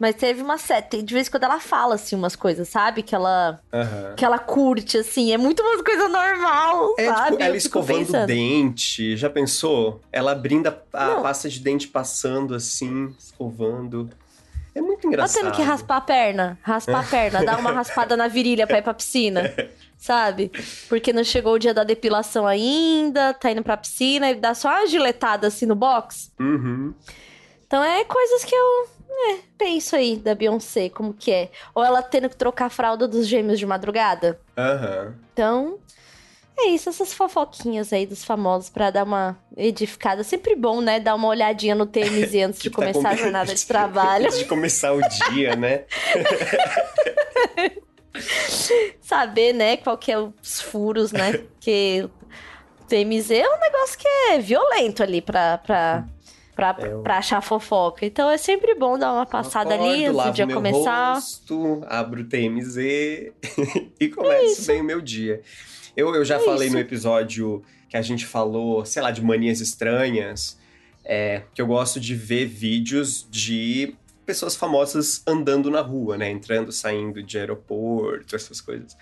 Mas 0.00 0.14
teve 0.14 0.40
uma 0.42 0.56
série, 0.58 1.02
de 1.02 1.12
vez 1.12 1.26
em 1.26 1.30
quando 1.30 1.42
ela 1.44 1.58
fala, 1.58 1.96
assim, 1.96 2.14
umas 2.14 2.36
coisas, 2.36 2.68
sabe? 2.68 3.02
Que 3.02 3.14
ela, 3.16 3.60
Aham. 3.72 4.14
que 4.16 4.24
ela 4.24 4.38
curte, 4.38 4.96
assim. 4.96 5.32
É 5.32 5.36
muito 5.36 5.60
umas 5.60 5.82
coisas 5.82 6.10
normal, 6.10 6.94
É, 6.96 7.06
sabe? 7.06 7.30
tipo, 7.32 7.42
ela 7.42 7.56
escovando 7.56 8.16
o 8.16 8.26
dente, 8.26 9.16
já 9.16 9.28
pensou? 9.28 10.00
Ela 10.12 10.32
abrindo 10.32 10.68
a, 10.68 10.76
a 10.92 11.20
pasta 11.20 11.48
de 11.48 11.58
dente 11.60 11.88
passando 11.88 12.54
assim, 12.54 13.12
escovando. 13.18 14.08
É 14.78 14.80
muito 14.80 15.08
engraçado. 15.08 15.42
tendo 15.42 15.56
que 15.56 15.62
raspar 15.62 15.96
a 15.96 16.00
perna, 16.00 16.58
raspar 16.62 17.00
a 17.00 17.02
perna, 17.02 17.44
dar 17.44 17.58
uma 17.58 17.72
raspada 17.74 18.16
na 18.16 18.28
virilha 18.28 18.64
pra 18.64 18.78
ir 18.78 18.82
pra 18.82 18.94
piscina, 18.94 19.52
sabe? 19.96 20.52
Porque 20.88 21.12
não 21.12 21.24
chegou 21.24 21.54
o 21.54 21.58
dia 21.58 21.74
da 21.74 21.82
depilação 21.82 22.46
ainda, 22.46 23.34
tá 23.34 23.50
indo 23.50 23.62
pra 23.62 23.76
piscina 23.76 24.30
e 24.30 24.36
dá 24.36 24.54
só 24.54 24.68
uma 24.68 24.86
giletada 24.86 25.48
assim 25.48 25.66
no 25.66 25.74
box. 25.74 26.32
Uhum. 26.38 26.94
Então 27.66 27.82
é 27.82 28.04
coisas 28.04 28.44
que 28.44 28.54
eu 28.54 28.88
é, 29.10 29.38
penso 29.58 29.96
aí 29.96 30.16
da 30.16 30.34
Beyoncé, 30.34 30.88
como 30.88 31.12
que 31.12 31.32
é. 31.32 31.50
Ou 31.74 31.82
ela 31.82 32.00
tendo 32.00 32.28
que 32.28 32.36
trocar 32.36 32.66
a 32.66 32.70
fralda 32.70 33.08
dos 33.08 33.26
gêmeos 33.26 33.58
de 33.58 33.66
madrugada. 33.66 34.40
Aham. 34.56 35.14
Então, 35.32 35.78
é 36.60 36.68
isso, 36.70 36.88
essas 36.88 37.12
fofoquinhas 37.14 37.92
aí 37.92 38.06
dos 38.06 38.24
famosos 38.24 38.68
pra 38.70 38.90
dar 38.90 39.04
uma 39.04 39.38
edificada. 39.56 40.22
Sempre 40.24 40.54
bom, 40.56 40.80
né? 40.80 40.98
Dar 41.00 41.14
uma 41.14 41.28
olhadinha 41.28 41.74
no 41.74 41.86
TMZ 41.86 42.34
antes 42.46 42.60
de 42.60 42.70
tá 42.70 42.76
começar 42.76 43.08
a 43.10 43.16
com- 43.16 43.22
jornada 43.22 43.54
de 43.54 43.66
trabalho. 43.66 44.26
Antes 44.26 44.38
de 44.38 44.44
começar 44.44 44.92
o 44.92 45.00
dia, 45.30 45.54
né? 45.56 45.84
saber, 49.00 49.52
né, 49.52 49.76
qual 49.76 49.96
que 49.96 50.10
é 50.12 50.18
os 50.18 50.60
furos, 50.60 51.12
né? 51.12 51.32
Porque 51.38 52.04
o 52.80 52.84
TMZ 52.86 53.30
é 53.30 53.48
um 53.48 53.58
negócio 53.60 53.98
que 53.98 54.08
é 54.08 54.38
violento 54.38 55.02
ali 55.02 55.20
pra, 55.20 55.58
pra, 55.58 56.04
pra, 56.54 56.76
É, 56.80 56.86
eu- 56.92 57.02
pra 57.02 57.18
achar 57.18 57.40
fofoca. 57.40 58.04
Então 58.04 58.28
é 58.30 58.36
sempre 58.36 58.74
bom 58.74 58.98
dar 58.98 59.12
uma 59.12 59.26
passada 59.26 59.74
Acordo, 59.74 59.92
ali 59.92 60.06
antes 60.06 60.24
do 60.24 60.32
dia 60.32 60.46
começar. 60.46 61.14
Rosto, 61.14 61.82
abro 61.86 62.22
o 62.22 62.24
TMZ 62.28 62.76
e 64.00 64.08
começo 64.08 64.66
bem 64.66 64.80
o 64.80 64.84
meu 64.84 65.00
dia. 65.00 65.40
Eu, 65.98 66.14
eu 66.14 66.24
já 66.24 66.36
É 66.36 66.38
falei 66.38 66.68
isso. 66.68 66.76
no 66.76 66.80
episódio 66.80 67.60
que 67.88 67.96
a 67.96 68.02
gente 68.02 68.24
falou, 68.24 68.84
sei 68.84 69.02
lá, 69.02 69.10
de 69.10 69.20
manias 69.20 69.60
estranhas, 69.60 70.56
é, 71.04 71.42
que 71.52 71.60
eu 71.60 71.66
gosto 71.66 71.98
de 71.98 72.14
ver 72.14 72.46
vídeos 72.46 73.26
de 73.28 73.96
pessoas 74.24 74.54
famosas 74.54 75.22
andando 75.26 75.68
na 75.72 75.80
rua, 75.80 76.16
né? 76.16 76.30
Entrando, 76.30 76.70
saindo 76.70 77.20
de 77.20 77.36
aeroporto, 77.36 78.36
essas 78.36 78.60
coisas. 78.60 78.96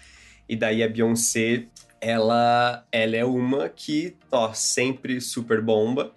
E 0.49 0.57
daí 0.57 0.83
a 0.83 0.89
Beyoncé, 0.89 1.67
ela, 2.01 2.87
ela 2.91 3.17
é 3.17 3.25
uma 3.27 3.69
que, 3.69 4.15
ó, 4.33 4.55
sempre 4.55 5.21
super 5.21 5.61
bomba. 5.61 6.13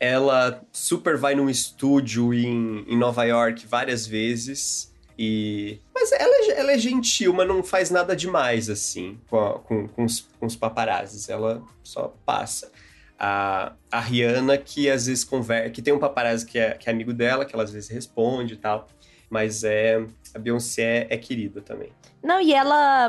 Ela 0.00 0.60
super 0.72 1.16
vai 1.16 1.36
num 1.36 1.48
estúdio 1.48 2.34
em, 2.34 2.84
em 2.88 2.98
Nova 2.98 3.22
York 3.24 3.66
várias 3.68 4.04
vezes. 4.04 4.92
E. 5.18 5.78
Mas 5.94 6.10
ela, 6.12 6.34
é- 6.52 6.60
ela 6.60 6.72
é 6.72 6.78
gentil, 6.78 7.32
mas 7.32 7.46
não 7.46 7.62
faz 7.62 7.90
nada 7.90 8.14
demais, 8.16 8.68
assim, 8.68 9.18
com, 9.30 9.38
a- 9.38 9.58
com, 9.60 9.88
com, 9.88 10.04
os, 10.04 10.28
com 10.40 10.46
os 10.46 10.56
paparazzis. 10.56 11.28
Ela 11.28 11.62
só 11.82 12.12
passa. 12.26 12.70
A, 13.18 13.72
a 13.92 14.00
Rihanna, 14.00 14.58
que 14.58 14.90
às 14.90 15.06
vezes 15.06 15.22
conversa. 15.24 15.70
Que 15.70 15.80
tem 15.80 15.94
um 15.94 15.98
paparazzi 16.00 16.44
que 16.44 16.58
é, 16.58 16.72
que 16.72 16.88
é 16.88 16.92
amigo 16.92 17.12
dela, 17.12 17.44
que 17.44 17.54
ela 17.54 17.62
às 17.64 17.70
vezes 17.72 17.88
responde 17.88 18.54
e 18.54 18.56
tal. 18.56 18.88
Mas 19.30 19.62
é. 19.64 20.04
A 20.34 20.38
Beyoncé 20.38 21.06
é 21.08 21.16
querida 21.16 21.60
também. 21.60 21.90
Não, 22.22 22.40
e 22.40 22.52
ela. 22.52 23.08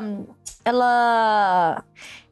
Ela. 0.63 1.83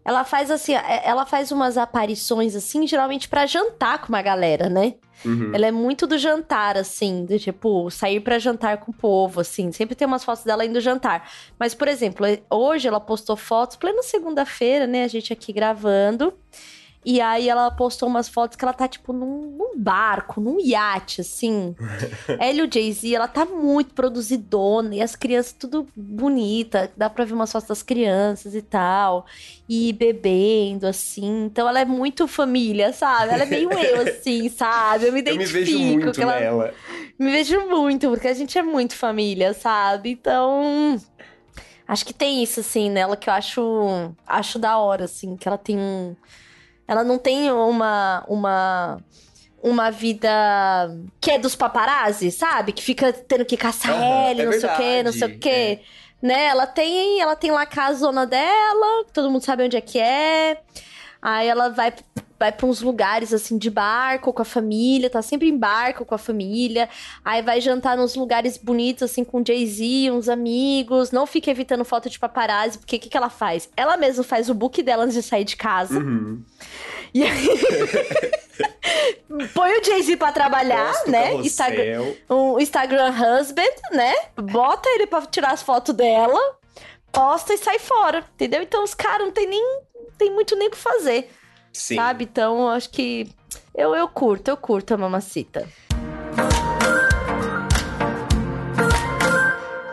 Ela 0.06 0.26
faz 0.26 0.52
assim, 0.52 0.76
é- 0.76 1.02
ela 1.06 1.26
faz 1.26 1.52
umas 1.52 1.78
aparições 1.78 2.56
assim, 2.56 2.86
geralmente 2.86 3.30
pra 3.30 3.46
jantar 3.46 4.02
com 4.02 4.10
uma 4.10 4.22
galera, 4.22 4.68
né? 4.70 4.96
Uhum. 5.26 5.52
Ela 5.54 5.68
é 5.68 5.72
muito 5.72 6.06
do 6.06 6.18
jantar, 6.18 6.78
assim, 6.78 7.26
de 7.26 7.40
tipo, 7.40 7.90
sair 7.90 8.20
pra 8.20 8.40
jantar 8.40 8.78
com 8.78 8.92
o 8.92 8.94
povo, 8.94 9.42
assim. 9.42 9.72
Sempre 9.72 9.96
tem 9.96 10.08
umas 10.08 10.24
fotos 10.24 10.44
dela 10.44 10.66
indo 10.66 10.80
jantar. 10.82 11.30
Mas, 11.58 11.74
por 11.74 11.88
exemplo, 11.88 12.26
hoje 12.50 12.88
ela 12.88 13.00
postou 13.00 13.36
fotos, 13.36 13.78
plena 13.78 14.04
segunda-feira, 14.04 14.88
né? 14.88 15.04
A 15.04 15.08
gente 15.08 15.32
aqui 15.34 15.54
gravando. 15.54 16.34
E 17.06 17.20
aí 17.20 17.50
ela 17.50 17.70
postou 17.72 18.08
umas 18.08 18.30
fotos 18.30 18.56
que 18.56 18.64
ela 18.64 18.74
tá, 18.74 18.88
tipo, 18.88 19.12
num, 19.12 19.56
num 19.58 19.78
barco, 19.78 20.40
num 20.40 20.60
iate, 20.60 21.22
assim. 21.22 21.76
ela 22.40 22.54
e 22.54 22.62
o 22.62 22.70
Jay-Z, 22.72 23.14
ela 23.16 23.28
tá 23.28 23.46
muito 23.46 23.94
produzidona. 23.94 24.96
E 24.96 25.02
as 25.02 25.16
crianças 25.16 25.54
tudo 25.54 25.86
bonita. 25.96 26.92
Dá 26.96 27.10
pra 27.10 27.26
ver 27.26 27.34
umas 27.34 27.52
fotos 27.52 27.68
das 27.68 27.84
crianças 27.84 28.56
e 28.56 28.62
tal. 28.62 29.26
E 29.68 29.92
bebendo, 29.94 30.88
assim. 30.88 31.46
Então 31.46 31.68
ela 31.68 31.80
é 31.82 31.86
muito 31.86 32.28
família, 32.28 32.94
sabe? 32.94 33.34
Ela 33.34 33.44
é 33.44 33.46
meio 33.48 33.70
eu, 33.78 34.02
assim, 34.04 34.48
sabe? 34.50 35.08
Eu 35.08 35.14
me 35.14 35.20
Eu 35.20 35.24
me 35.26 35.32
identifico. 35.44 35.54
vejo 35.66 35.80
muito 35.80 36.22
ela- 36.22 36.40
nela. 36.40 36.74
me 37.20 37.32
vejo 37.32 37.60
muito, 37.70 38.10
porque 38.10 38.28
a 38.28 38.34
gente 38.34 38.58
é 38.58 38.64
muito 38.64 38.96
família, 38.96 39.54
sabe? 39.54 40.12
Então. 40.12 40.98
Acho 41.86 42.06
que 42.06 42.14
tem 42.14 42.42
isso, 42.42 42.62
assim, 42.62 42.90
nela 42.90 43.18
que 43.18 43.30
eu 43.30 43.34
acho, 43.34 43.62
acho 44.26 44.58
da 44.58 44.78
hora, 44.78 45.04
assim, 45.04 45.36
que 45.36 45.48
ela 45.48 45.58
tem 45.58 45.78
um. 45.78 46.16
Ela 46.88 47.04
não 47.04 47.18
tem 47.18 47.52
uma. 47.52 48.24
uma 48.28 48.98
uma 49.66 49.90
vida 49.90 50.30
que 51.22 51.32
é 51.32 51.40
dos 51.40 51.56
paparazzi, 51.56 52.30
sabe? 52.32 52.74
Que 52.74 52.84
fica 52.84 53.14
tendo 53.14 53.46
que 53.46 53.56
caçar 53.56 53.94
Aham, 53.94 54.30
ele, 54.30 54.42
é 54.42 54.46
não 54.46 54.52
sei 54.52 54.70
o 54.70 54.76
quê, 54.76 55.04
não 55.04 55.12
sei 55.14 55.24
o 55.24 55.28
verdade, 55.30 55.40
quê. 55.40 55.80
né? 56.22 56.46
Ela 56.48 56.68
tem, 56.68 57.22
ela 57.22 57.34
tem 57.34 57.50
lá 57.50 57.62
a 57.62 57.66
casona 57.66 58.28
dela, 58.28 59.06
todo 59.14 59.32
mundo 59.32 59.42
sabe 59.42 59.64
onde 59.64 59.78
é 59.78 59.82
que 59.82 59.98
é. 59.98 60.62
Aí 61.24 61.48
ela 61.48 61.70
vai 61.70 61.94
vai 62.38 62.52
para 62.52 62.66
uns 62.66 62.82
lugares 62.82 63.34
assim 63.34 63.58
de 63.58 63.70
barco 63.70 64.34
com 64.34 64.42
a 64.42 64.46
família, 64.46 65.10
tá 65.10 65.22
sempre 65.22 65.48
em 65.48 65.58
barco 65.58 66.04
com 66.04 66.14
a 66.14 66.18
família. 66.18 66.90
Aí 67.24 67.42
vai 67.42 67.62
jantar 67.62 67.96
nos 67.96 68.16
lugares 68.16 68.58
bonitos 68.58 69.04
assim 69.04 69.24
com 69.24 69.42
Jay-Z, 69.46 70.12
uns 70.12 70.28
amigos. 70.28 71.12
Não 71.12 71.26
fica 71.26 71.50
evitando 71.50 71.86
foto 71.86 72.10
de 72.10 72.20
paparazzi, 72.20 72.78
porque 72.78 72.98
o 72.98 73.00
que, 73.00 73.08
que 73.08 73.16
ela 73.16 73.30
faz? 73.30 73.70
Ela 73.78 73.96
mesma 73.96 74.26
faz 74.26 74.50
o 74.50 74.54
book 74.54 74.84
dela 74.84 75.06
antes 75.06 75.16
de 75.16 75.24
sair 75.24 75.46
de 75.46 75.56
casa. 75.56 75.98
Uhum. 75.98 76.44
E 77.14 77.24
aí. 77.24 77.48
Põe 79.54 79.80
o 79.80 79.84
Jay-Z 79.84 80.18
pra 80.18 80.34
trabalhar, 80.34 80.94
né? 81.08 81.36
Instagram, 81.36 82.14
um 82.30 82.60
Instagram 82.60 83.10
husband, 83.10 83.76
né? 83.94 84.14
Bota 84.36 84.90
ele 84.90 85.08
pra 85.08 85.26
tirar 85.26 85.54
as 85.54 85.64
fotos 85.64 85.96
dela, 85.96 86.38
posta 87.12 87.54
e 87.54 87.58
sai 87.58 87.80
fora, 87.80 88.26
entendeu? 88.34 88.62
Então 88.62 88.84
os 88.84 88.94
caras 88.94 89.26
não 89.26 89.32
tem 89.32 89.48
nem. 89.48 89.64
Tem 90.18 90.34
muito 90.34 90.56
nem 90.56 90.68
o 90.68 90.72
que 90.72 90.78
fazer, 90.78 91.30
Sim. 91.72 91.96
sabe? 91.96 92.26
Então 92.26 92.62
eu 92.62 92.70
acho 92.70 92.90
que. 92.90 93.30
Eu, 93.74 93.96
eu 93.96 94.08
curto, 94.08 94.50
eu 94.50 94.58
curto 94.58 94.94
a 94.94 94.98
mamacita. 94.98 95.68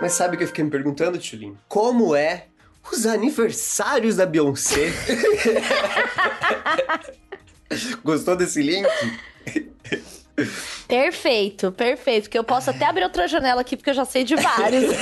Mas 0.01 0.13
sabe 0.13 0.35
o 0.35 0.39
que 0.39 0.45
eu 0.45 0.49
fiquei 0.49 0.65
me 0.65 0.71
perguntando, 0.71 1.19
Tulin? 1.19 1.57
Como 1.69 2.17
é 2.17 2.47
os 2.91 3.07
aniversários 3.07 4.17
da 4.17 4.25
Beyoncé? 4.25 4.91
Gostou 8.03 8.35
desse 8.35 8.63
link? 8.63 8.87
Perfeito, 10.89 11.71
perfeito. 11.73 12.31
Que 12.31 12.39
eu 12.39 12.45
posso 12.45 12.71
até 12.71 12.87
abrir 12.87 13.05
outra 13.05 13.29
janela 13.29 13.61
aqui, 13.61 13.77
porque 13.77 13.91
eu 13.91 13.95
já 13.95 14.05
sei 14.05 14.25
de 14.25 14.37
vários. 14.37 14.91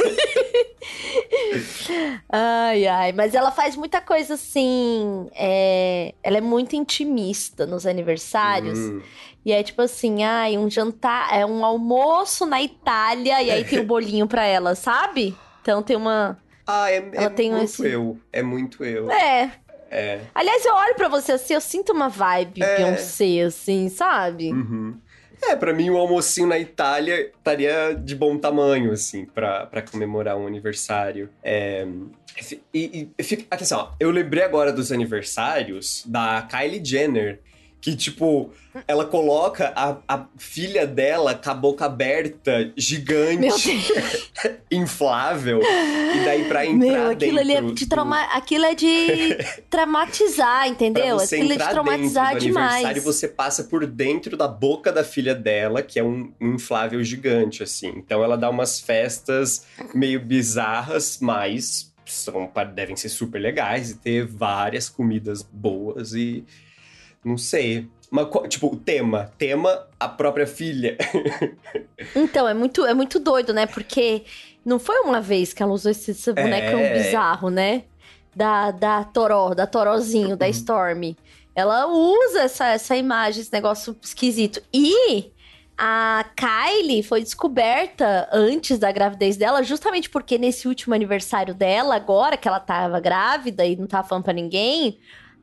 ai, 2.28 2.86
ai. 2.86 3.12
Mas 3.12 3.34
ela 3.34 3.50
faz 3.50 3.76
muita 3.76 4.00
coisa 4.00 4.34
assim. 4.34 5.28
é, 5.34 6.14
Ela 6.22 6.38
é 6.38 6.40
muito 6.40 6.76
intimista 6.76 7.66
nos 7.66 7.86
aniversários. 7.86 8.78
Hum. 8.78 9.02
E 9.44 9.52
é 9.52 9.62
tipo 9.62 9.80
assim, 9.80 10.24
ai, 10.24 10.58
um 10.58 10.68
jantar, 10.68 11.32
é 11.34 11.46
um 11.46 11.64
almoço 11.64 12.44
na 12.44 12.60
Itália, 12.60 13.40
e 13.42 13.50
aí 13.50 13.64
tem 13.64 13.78
o 13.78 13.84
bolinho 13.84 14.26
pra 14.26 14.44
ela, 14.44 14.74
sabe? 14.74 15.34
Então 15.62 15.82
tem 15.82 15.96
uma. 15.96 16.36
Ah, 16.66 16.90
é, 16.90 16.96
Ela 17.14 17.26
é 17.26 17.30
tem 17.30 17.50
muito 17.50 17.64
esse- 17.64 17.86
eu. 17.88 18.18
É 18.32 18.42
muito 18.42 18.84
eu. 18.84 19.10
É. 19.10 19.50
É. 19.90 20.20
Aliás, 20.34 20.62
eu 20.66 20.74
olho 20.74 20.94
pra 20.96 21.08
você 21.08 21.32
assim, 21.32 21.54
eu 21.54 21.62
sinto 21.62 21.92
uma 21.94 22.10
vibe 22.10 22.62
É. 22.62 22.76
Beyoncé, 22.76 23.40
assim, 23.40 23.88
sabe? 23.88 24.52
Uhum. 24.52 24.98
É, 25.42 25.56
pra 25.56 25.72
mim, 25.72 25.90
um 25.90 25.96
almocinho 25.96 26.46
na 26.48 26.58
Itália 26.58 27.30
estaria 27.36 27.94
de 27.94 28.14
bom 28.14 28.36
tamanho, 28.38 28.92
assim, 28.92 29.24
pra 29.24 29.82
comemorar 29.90 30.36
um 30.36 30.46
aniversário. 30.46 31.28
É, 31.42 31.86
e, 32.72 33.08
e 33.18 33.22
fica- 33.22 33.44
aqui, 33.50 33.64
assim, 33.64 33.74
ó, 33.74 33.90
eu 33.98 34.10
lembrei 34.10 34.42
agora 34.44 34.72
dos 34.72 34.92
aniversários 34.92 36.04
da 36.06 36.42
Kylie 36.50 36.84
Jenner, 36.84 37.40
que, 37.80 37.94
tipo, 37.94 38.50
ela 38.88 39.04
coloca 39.04 39.72
a, 39.76 39.98
a 40.08 40.26
filha 40.36 40.84
dela 40.86 41.34
com 41.34 41.50
a 41.50 41.54
boca 41.54 41.84
aberta, 41.84 42.72
gigante, 42.76 43.78
inflável, 44.70 45.60
e 45.62 46.24
daí 46.24 46.44
pra 46.48 46.66
entrar 46.66 46.86
Meu, 46.86 47.10
aquilo 47.10 47.38
ali 47.38 47.54
é 47.54 47.62
de 47.62 47.84
do- 47.84 47.88
trauma... 47.88 48.20
aquilo 48.34 48.64
é 48.64 48.74
de 48.74 49.36
traumatizar, 49.70 50.68
entendeu? 50.68 51.18
Aquilo 51.18 51.52
é 51.52 51.56
de 51.56 51.68
traumatizar 51.68 52.24
dentro 52.32 52.40
do 52.40 52.46
demais. 52.48 52.72
aniversário, 52.74 53.02
você 53.02 53.28
passa 53.28 53.64
por 53.64 53.86
dentro 53.86 54.36
da 54.36 54.48
boca 54.48 54.92
da 54.92 55.04
filha 55.04 55.34
dela, 55.34 55.82
que 55.82 55.98
é 55.98 56.04
um 56.04 56.32
inflável 56.40 57.02
gigante, 57.02 57.62
assim. 57.62 57.92
Então 57.96 58.22
ela 58.24 58.36
dá 58.36 58.50
umas 58.50 58.80
festas 58.80 59.64
meio 59.94 60.20
bizarras, 60.20 61.18
mas 61.20 61.92
são, 62.04 62.50
devem 62.74 62.96
ser 62.96 63.08
super 63.08 63.38
legais 63.38 63.90
e 63.90 63.94
ter 63.98 64.26
várias 64.26 64.88
comidas 64.88 65.42
boas 65.42 66.12
e. 66.12 66.44
Não 67.28 67.36
sei. 67.38 67.86
Co- 68.30 68.48
tipo, 68.48 68.68
o 68.68 68.76
tema. 68.76 69.30
Tema, 69.36 69.86
a 70.00 70.08
própria 70.08 70.46
filha. 70.46 70.96
Então, 72.14 72.48
é 72.48 72.54
muito, 72.54 72.86
é 72.86 72.94
muito 72.94 73.18
doido, 73.18 73.52
né? 73.52 73.66
Porque 73.66 74.24
não 74.64 74.78
foi 74.78 75.00
uma 75.00 75.20
vez 75.20 75.52
que 75.52 75.62
ela 75.62 75.72
usou 75.72 75.90
esse, 75.90 76.12
esse 76.12 76.32
bonecão 76.32 76.78
É. 76.80 76.94
bizarro, 77.02 77.50
né? 77.50 77.84
Da, 78.34 78.70
da 78.70 79.04
Toró, 79.04 79.52
da 79.54 79.66
Torozinho, 79.66 80.30
Uhum. 80.30 80.36
da 80.36 80.48
Storm. 80.48 81.14
Ela 81.54 81.86
usa 81.86 82.42
essa, 82.42 82.68
essa 82.68 82.96
imagem, 82.96 83.42
esse 83.42 83.52
negócio 83.52 83.96
esquisito. 84.00 84.62
E 84.72 85.32
a 85.76 86.24
Kylie 86.36 87.02
foi 87.02 87.20
descoberta 87.20 88.28
antes 88.32 88.78
da 88.78 88.92
gravidez 88.92 89.36
dela, 89.36 89.62
justamente 89.62 90.08
porque 90.08 90.38
nesse 90.38 90.68
último 90.68 90.94
aniversário 90.94 91.54
dela, 91.54 91.96
agora 91.96 92.36
que 92.36 92.46
ela 92.46 92.60
tava 92.60 93.00
grávida 93.00 93.64
e 93.66 93.74
não 93.76 93.86
tava 93.88 94.06
falando 94.06 94.24
pra 94.24 94.32
ninguém, 94.32 94.98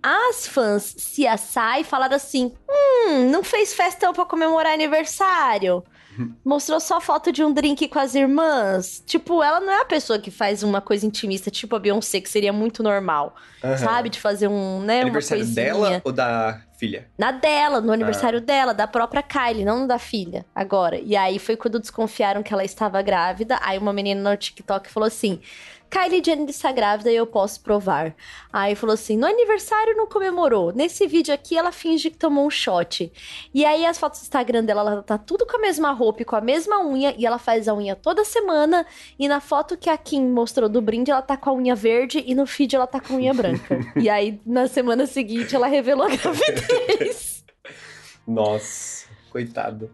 as 0.05 0.45
fãs 0.47 0.93
CSI 0.93 1.83
falaram 1.83 2.15
assim: 2.15 2.53
hum, 2.69 3.29
não 3.31 3.43
fez 3.43 3.73
festão 3.73 4.13
pra 4.13 4.25
comemorar 4.25 4.73
aniversário. 4.73 5.83
Mostrou 6.45 6.79
só 6.79 7.01
foto 7.01 7.29
de 7.31 7.43
um 7.43 7.51
drink 7.51 7.89
com 7.89 7.99
as 7.99 8.15
irmãs. 8.15 9.03
Tipo, 9.05 9.43
ela 9.43 9.59
não 9.59 9.73
é 9.73 9.81
a 9.81 9.85
pessoa 9.85 10.17
que 10.17 10.31
faz 10.31 10.63
uma 10.63 10.79
coisa 10.79 11.05
intimista, 11.05 11.51
tipo 11.51 11.75
a 11.75 11.79
Beyoncé, 11.79 12.21
que 12.21 12.29
seria 12.29 12.53
muito 12.53 12.81
normal, 12.81 13.35
Aham. 13.61 13.77
sabe? 13.77 14.09
De 14.09 14.19
fazer 14.19 14.47
um, 14.47 14.79
né, 14.81 15.01
Aniversário 15.01 15.43
uma 15.43 15.47
coisinha. 15.53 15.65
dela 15.73 16.01
ou 16.05 16.11
da 16.13 16.61
filha? 16.79 17.09
Na 17.17 17.31
dela, 17.31 17.81
no 17.81 17.91
aniversário 17.91 18.39
Ah. 18.39 18.41
dela, 18.41 18.73
da 18.73 18.87
própria 18.87 19.21
Kylie, 19.21 19.65
não 19.65 19.85
da 19.85 19.99
filha, 19.99 20.45
agora. 20.55 20.97
E 20.97 21.17
aí 21.17 21.37
foi 21.37 21.57
quando 21.57 21.79
desconfiaram 21.81 22.41
que 22.41 22.53
ela 22.53 22.63
estava 22.63 23.01
grávida. 23.01 23.59
Aí 23.61 23.77
uma 23.77 23.91
menina 23.91 24.29
no 24.31 24.37
TikTok 24.37 24.89
falou 24.89 25.07
assim: 25.07 25.41
Kylie 25.89 26.21
Jenner 26.23 26.49
está 26.49 26.71
grávida 26.71 27.11
e 27.11 27.15
eu 27.15 27.25
posso 27.25 27.61
provar. 27.61 28.15
Aí 28.51 28.75
falou 28.75 28.93
assim: 28.93 29.17
no 29.17 29.25
aniversário 29.25 29.95
não 29.95 30.07
comemorou. 30.07 30.73
Nesse 30.73 31.07
vídeo 31.07 31.33
aqui 31.33 31.57
ela 31.57 31.71
finge 31.71 32.09
que 32.09 32.17
tomou 32.17 32.45
um 32.45 32.49
shot. 32.49 33.11
E 33.53 33.65
aí 33.65 33.85
as 33.85 33.97
fotos 33.97 34.19
do 34.19 34.23
Instagram 34.23 34.63
dela, 34.63 34.81
ela 34.81 35.03
tá 35.03 35.17
tudo 35.17 35.45
com 35.45 35.57
a 35.57 35.61
mesma 35.61 35.91
roupa 35.91 36.21
e 36.21 36.25
com 36.25 36.35
a 36.35 36.41
mesma 36.41 36.85
unha. 36.85 37.13
E 37.17 37.25
ela 37.25 37.37
faz 37.37 37.67
a 37.67 37.73
unha 37.73 37.95
toda 37.95 38.25
semana. 38.25 38.85
E 39.17 39.27
na 39.27 39.39
foto 39.39 39.77
que 39.77 39.89
a 39.89 39.97
Kim 39.97 40.27
mostrou 40.29 40.67
do 40.67 40.81
brinde, 40.81 41.11
ela 41.11 41.21
tá 41.21 41.37
com 41.37 41.49
a 41.49 41.53
unha 41.53 41.75
verde. 41.75 42.23
E 42.25 42.35
no 42.35 42.45
feed 42.45 42.75
ela 42.75 42.87
tá 42.87 42.99
com 42.99 43.13
a 43.13 43.17
unha 43.17 43.33
branca. 43.33 43.79
e 43.95 44.09
aí 44.09 44.41
na 44.45 44.67
semana 44.67 45.05
seguinte 45.05 45.55
ela 45.55 45.67
revelou 45.67 46.05
a 46.05 46.15
gravidez. 46.15 47.43
Nossa, 48.27 49.07
coitado. 49.31 49.89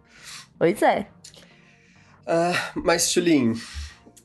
Pois 0.57 0.81
é. 0.81 1.07
Ah, 2.25 2.71
mas, 2.75 3.11
Tulin, 3.11 3.53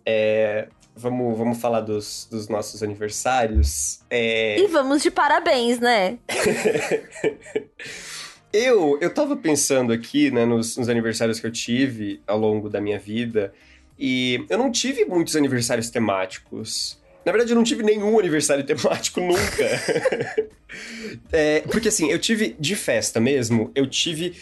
é, 0.04 0.68
vamos, 0.96 1.36
vamos 1.36 1.58
falar 1.58 1.80
dos, 1.80 2.26
dos 2.30 2.48
nossos 2.48 2.82
aniversários. 2.82 4.00
É, 4.08 4.58
E 4.58 4.66
vamos 4.68 5.02
de 5.02 5.10
parabéns, 5.10 5.78
né? 5.78 6.18
eu, 8.52 8.98
eu 9.00 9.12
tava 9.12 9.36
pensando 9.36 9.92
aqui, 9.92 10.30
né, 10.30 10.46
nos, 10.46 10.76
nos 10.76 10.88
aniversários 10.88 11.38
que 11.38 11.46
eu 11.46 11.52
tive 11.52 12.22
ao 12.26 12.38
longo 12.38 12.70
da 12.70 12.80
minha 12.80 12.98
vida, 12.98 13.52
e 13.98 14.44
eu 14.48 14.58
não 14.58 14.72
tive 14.72 15.04
muitos 15.04 15.36
aniversários 15.36 15.90
temáticos. 15.90 16.98
Na 17.24 17.32
verdade, 17.32 17.52
eu 17.52 17.56
não 17.56 17.64
tive 17.64 17.82
nenhum 17.82 18.18
aniversário 18.18 18.64
temático 18.64 19.20
nunca. 19.20 20.46
É, 21.32 21.60
porque 21.60 21.88
assim, 21.88 22.10
eu 22.10 22.18
tive 22.18 22.54
de 22.58 22.76
festa 22.76 23.18
mesmo, 23.18 23.70
eu 23.74 23.86
tive 23.86 24.36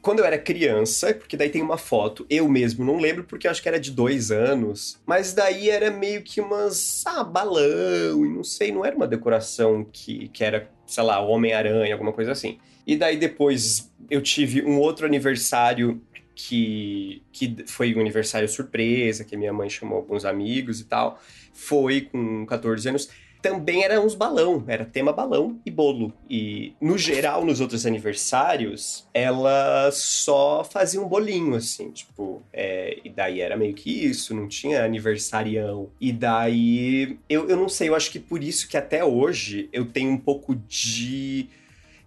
quando 0.00 0.20
eu 0.20 0.24
era 0.24 0.38
criança, 0.38 1.14
porque 1.14 1.36
daí 1.36 1.50
tem 1.50 1.62
uma 1.62 1.78
foto, 1.78 2.26
eu 2.28 2.48
mesmo 2.48 2.84
não 2.84 2.98
lembro 2.98 3.24
porque 3.24 3.48
acho 3.48 3.62
que 3.62 3.68
era 3.68 3.80
de 3.80 3.90
dois 3.90 4.30
anos, 4.30 5.00
mas 5.06 5.32
daí 5.32 5.70
era 5.70 5.90
meio 5.90 6.22
que 6.22 6.40
umas, 6.40 7.04
ah, 7.06 7.24
balão, 7.24 8.24
e 8.24 8.28
não 8.28 8.44
sei, 8.44 8.72
não 8.72 8.84
era 8.84 8.96
uma 8.96 9.06
decoração 9.06 9.86
que, 9.92 10.28
que 10.28 10.44
era, 10.44 10.70
sei 10.86 11.02
lá, 11.02 11.20
Homem-Aranha, 11.20 11.94
alguma 11.94 12.12
coisa 12.12 12.32
assim. 12.32 12.58
E 12.86 12.96
daí 12.96 13.16
depois 13.16 13.90
eu 14.10 14.20
tive 14.20 14.62
um 14.62 14.78
outro 14.78 15.06
aniversário 15.06 16.00
que, 16.34 17.22
que 17.32 17.64
foi 17.66 17.94
um 17.94 18.00
aniversário 18.00 18.48
surpresa, 18.48 19.24
que 19.24 19.36
minha 19.36 19.52
mãe 19.52 19.70
chamou 19.70 19.98
alguns 19.98 20.24
amigos 20.24 20.80
e 20.80 20.84
tal. 20.84 21.20
Foi 21.52 22.02
com 22.02 22.44
14 22.44 22.88
anos. 22.88 23.08
Também 23.44 23.84
era 23.84 24.00
uns 24.00 24.14
balão, 24.14 24.64
era 24.66 24.86
tema 24.86 25.12
balão 25.12 25.60
e 25.66 25.70
bolo. 25.70 26.14
E, 26.30 26.72
no 26.80 26.96
geral, 26.96 27.44
nos 27.44 27.60
outros 27.60 27.84
aniversários, 27.84 29.06
ela 29.12 29.90
só 29.92 30.64
fazia 30.64 30.98
um 30.98 31.06
bolinho, 31.06 31.54
assim, 31.54 31.90
tipo... 31.90 32.42
é, 32.50 32.98
e 33.04 33.10
daí 33.10 33.42
era 33.42 33.54
meio 33.54 33.74
que 33.74 33.90
isso, 33.90 34.34
não 34.34 34.48
tinha 34.48 34.82
aniversarião. 34.82 35.90
E 36.00 36.10
daí, 36.10 37.18
eu, 37.28 37.46
eu 37.46 37.56
não 37.58 37.68
sei, 37.68 37.90
eu 37.90 37.94
acho 37.94 38.10
que 38.10 38.18
por 38.18 38.42
isso 38.42 38.66
que 38.66 38.78
até 38.78 39.04
hoje 39.04 39.68
eu 39.74 39.84
tenho 39.84 40.10
um 40.10 40.18
pouco 40.18 40.54
de 40.66 41.50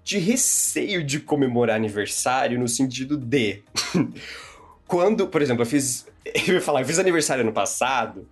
de 0.04 0.18
receio 0.20 1.04
de 1.04 1.20
comemorar 1.20 1.76
aniversário 1.76 2.58
no 2.58 2.68
sentido 2.68 3.18
de 3.18 3.62
quando, 4.88 5.28
por 5.28 5.42
exemplo, 5.42 5.64
eu 5.64 5.68
fiz 5.68 6.06
eu 6.48 6.56
ia 6.56 6.62
falar, 6.62 6.82
eu 6.82 6.86
fiz 6.86 7.00
aniversário 7.00 7.44
ano 7.44 7.54
passado, 7.54 8.28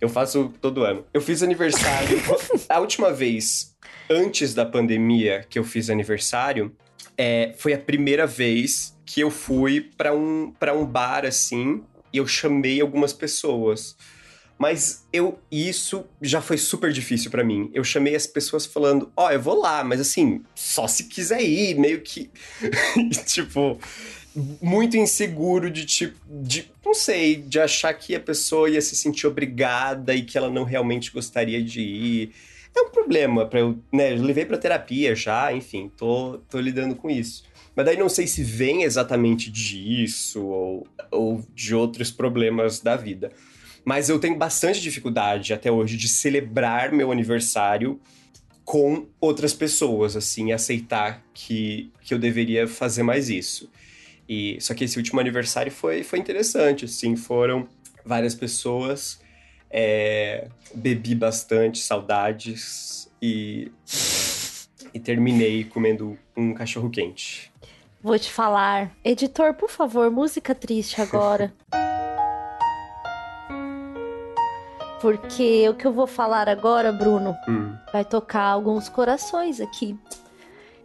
eu 0.00 0.08
faço 0.08 0.52
todo 0.60 0.84
ano. 0.84 1.04
Eu 1.12 1.20
fiz 1.20 1.42
aniversário 1.42 2.18
a 2.68 2.80
última 2.80 3.12
vez 3.12 3.74
antes 4.08 4.54
da 4.54 4.66
pandemia 4.66 5.44
que 5.48 5.58
eu 5.58 5.64
fiz 5.64 5.88
aniversário, 5.88 6.74
é, 7.16 7.54
foi 7.58 7.72
a 7.72 7.78
primeira 7.78 8.26
vez 8.26 8.96
que 9.06 9.20
eu 9.20 9.30
fui 9.30 9.80
pra 9.80 10.14
um 10.14 10.52
para 10.58 10.74
um 10.74 10.84
bar 10.84 11.24
assim, 11.24 11.82
e 12.12 12.18
eu 12.18 12.26
chamei 12.26 12.80
algumas 12.80 13.12
pessoas. 13.12 13.96
Mas 14.58 15.06
eu 15.10 15.38
isso 15.50 16.04
já 16.20 16.42
foi 16.42 16.58
super 16.58 16.92
difícil 16.92 17.30
pra 17.30 17.42
mim. 17.42 17.70
Eu 17.72 17.82
chamei 17.82 18.14
as 18.14 18.26
pessoas 18.26 18.66
falando: 18.66 19.10
"Ó, 19.16 19.30
eu 19.30 19.40
vou 19.40 19.58
lá, 19.58 19.82
mas 19.82 20.00
assim, 20.00 20.42
só 20.54 20.86
se 20.86 21.04
quiser 21.04 21.42
ir", 21.42 21.74
meio 21.76 22.02
que 22.02 22.30
tipo 23.24 23.80
muito 24.34 24.96
inseguro 24.96 25.70
de 25.70 25.84
tipo 25.84 26.16
de 26.28 26.70
não 26.84 26.94
sei, 26.94 27.36
de 27.36 27.60
achar 27.60 27.92
que 27.94 28.14
a 28.14 28.20
pessoa 28.20 28.68
ia 28.68 28.80
se 28.80 28.96
sentir 28.96 29.26
obrigada 29.26 30.14
e 30.14 30.22
que 30.22 30.36
ela 30.36 30.50
não 30.50 30.64
realmente 30.64 31.12
gostaria 31.12 31.62
de 31.62 31.80
ir. 31.80 32.32
É 32.76 32.82
um 32.82 32.90
problema 32.90 33.46
para 33.46 33.60
eu, 33.60 33.78
né, 33.92 34.12
eu 34.12 34.22
levei 34.22 34.44
para 34.44 34.58
terapia 34.58 35.14
já, 35.14 35.52
enfim, 35.52 35.90
tô 35.96 36.38
tô 36.48 36.58
lidando 36.60 36.94
com 36.94 37.10
isso. 37.10 37.44
Mas 37.74 37.86
daí 37.86 37.96
não 37.96 38.08
sei 38.08 38.26
se 38.26 38.42
vem 38.42 38.82
exatamente 38.82 39.50
disso 39.50 40.44
ou, 40.44 40.86
ou 41.10 41.44
de 41.54 41.74
outros 41.74 42.10
problemas 42.10 42.80
da 42.80 42.96
vida. 42.96 43.30
Mas 43.84 44.08
eu 44.08 44.18
tenho 44.18 44.36
bastante 44.36 44.80
dificuldade 44.80 45.52
até 45.52 45.70
hoje 45.70 45.96
de 45.96 46.08
celebrar 46.08 46.92
meu 46.92 47.10
aniversário 47.10 48.00
com 48.64 49.06
outras 49.20 49.52
pessoas, 49.52 50.14
assim, 50.14 50.52
aceitar 50.52 51.24
que, 51.32 51.90
que 52.02 52.14
eu 52.14 52.18
deveria 52.18 52.68
fazer 52.68 53.02
mais 53.02 53.28
isso. 53.28 53.68
E 54.32 54.58
só 54.60 54.74
que 54.74 54.84
esse 54.84 54.96
último 54.96 55.18
aniversário 55.18 55.72
foi, 55.72 56.04
foi 56.04 56.20
interessante, 56.20 56.84
assim, 56.84 57.16
foram 57.16 57.66
várias 58.04 58.32
pessoas, 58.32 59.20
é, 59.68 60.46
bebi 60.72 61.16
bastante, 61.16 61.80
saudades 61.80 63.10
e, 63.20 63.72
e 64.94 65.00
terminei 65.00 65.64
comendo 65.64 66.16
um 66.36 66.54
cachorro 66.54 66.88
quente. 66.90 67.50
Vou 68.00 68.16
te 68.20 68.30
falar, 68.30 68.92
editor, 69.04 69.52
por 69.54 69.68
favor, 69.68 70.08
música 70.12 70.54
triste 70.54 71.00
agora. 71.00 71.52
Porque 75.02 75.68
o 75.68 75.74
que 75.74 75.86
eu 75.88 75.92
vou 75.92 76.06
falar 76.06 76.48
agora, 76.48 76.92
Bruno, 76.92 77.34
Hum. 77.48 77.74
vai 77.92 78.04
tocar 78.04 78.44
alguns 78.44 78.88
corações 78.88 79.60
aqui. 79.60 79.98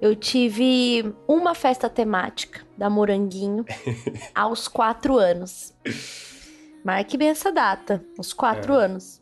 Eu 0.06 0.16
tive 0.16 1.16
uma 1.28 1.56
festa 1.56 1.90
temática 1.90 2.62
da 2.78 2.92
Moranguinho 2.92 3.66
aos 4.36 4.68
quatro 4.68 5.18
anos. 5.18 5.74
Marque 6.84 7.18
bem 7.18 7.30
essa 7.30 7.52
data, 7.52 8.06
os 8.16 8.32
quatro 8.32 8.76
anos. 8.76 9.20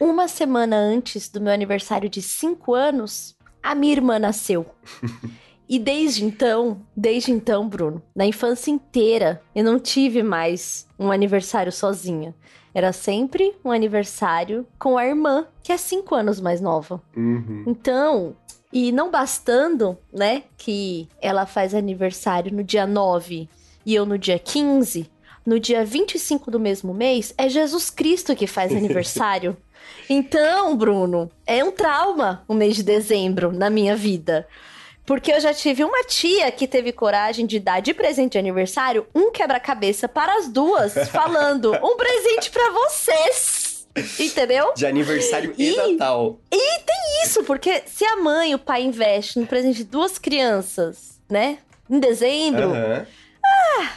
Uma 0.00 0.28
semana 0.28 0.76
antes 0.76 1.28
do 1.28 1.40
meu 1.40 1.52
aniversário 1.52 2.08
de 2.08 2.22
cinco 2.22 2.72
anos, 2.72 3.36
a 3.60 3.74
minha 3.74 3.92
irmã 3.92 4.16
nasceu. 4.16 4.64
E 5.68 5.78
desde 5.78 6.22
então, 6.22 6.82
desde 6.94 7.32
então, 7.32 7.66
Bruno, 7.66 8.02
na 8.14 8.26
infância 8.26 8.70
inteira, 8.70 9.40
eu 9.54 9.64
não 9.64 9.78
tive 9.78 10.22
mais 10.22 10.86
um 10.98 11.10
aniversário 11.10 11.72
sozinha. 11.72 12.34
Era 12.74 12.92
sempre 12.92 13.54
um 13.64 13.70
aniversário 13.70 14.66
com 14.78 14.98
a 14.98 15.06
irmã, 15.06 15.46
que 15.62 15.72
é 15.72 15.78
cinco 15.78 16.14
anos 16.14 16.40
mais 16.40 16.60
nova. 16.60 17.00
Uhum. 17.16 17.64
Então, 17.66 18.36
e 18.72 18.90
não 18.92 19.10
bastando, 19.10 19.98
né, 20.12 20.44
que 20.56 21.08
ela 21.20 21.44
faz 21.46 21.74
aniversário 21.74 22.52
no 22.52 22.64
dia 22.64 22.86
9 22.86 23.48
e 23.84 23.94
eu 23.94 24.06
no 24.06 24.16
dia 24.16 24.38
15, 24.38 25.10
no 25.44 25.58
dia 25.60 25.84
25 25.84 26.50
do 26.50 26.58
mesmo 26.60 26.94
mês, 26.94 27.34
é 27.36 27.48
Jesus 27.48 27.90
Cristo 27.90 28.34
que 28.34 28.46
faz 28.46 28.72
aniversário. 28.74 29.56
Então, 30.08 30.76
Bruno, 30.76 31.30
é 31.46 31.62
um 31.64 31.72
trauma 31.72 32.44
o 32.48 32.54
mês 32.54 32.76
de 32.76 32.82
dezembro 32.82 33.52
na 33.52 33.68
minha 33.68 33.96
vida. 33.96 34.46
Porque 35.04 35.32
eu 35.32 35.40
já 35.40 35.52
tive 35.52 35.82
uma 35.82 36.04
tia 36.04 36.50
que 36.52 36.66
teve 36.68 36.92
coragem 36.92 37.44
de 37.44 37.58
dar 37.58 37.80
de 37.80 37.92
presente 37.92 38.32
de 38.32 38.38
aniversário 38.38 39.04
um 39.12 39.32
quebra-cabeça 39.32 40.08
para 40.08 40.32
as 40.38 40.46
duas, 40.48 40.94
falando: 41.10 41.72
um 41.82 41.96
presente 41.96 42.50
para 42.50 42.70
vocês. 42.70 43.88
Entendeu? 44.18 44.72
De 44.74 44.86
aniversário 44.86 45.52
e, 45.58 45.70
E- 45.72 45.76
Natal. 45.76 46.38
Isso, 47.24 47.44
porque 47.44 47.82
se 47.86 48.04
a 48.04 48.16
mãe 48.16 48.52
e 48.52 48.54
o 48.54 48.58
pai 48.58 48.82
investem 48.82 49.42
no 49.42 49.48
presente 49.48 49.78
de 49.78 49.84
duas 49.84 50.18
crianças, 50.18 51.20
né? 51.30 51.58
Em 51.90 51.98
dezembro, 51.98 52.72
Aham. 52.72 53.06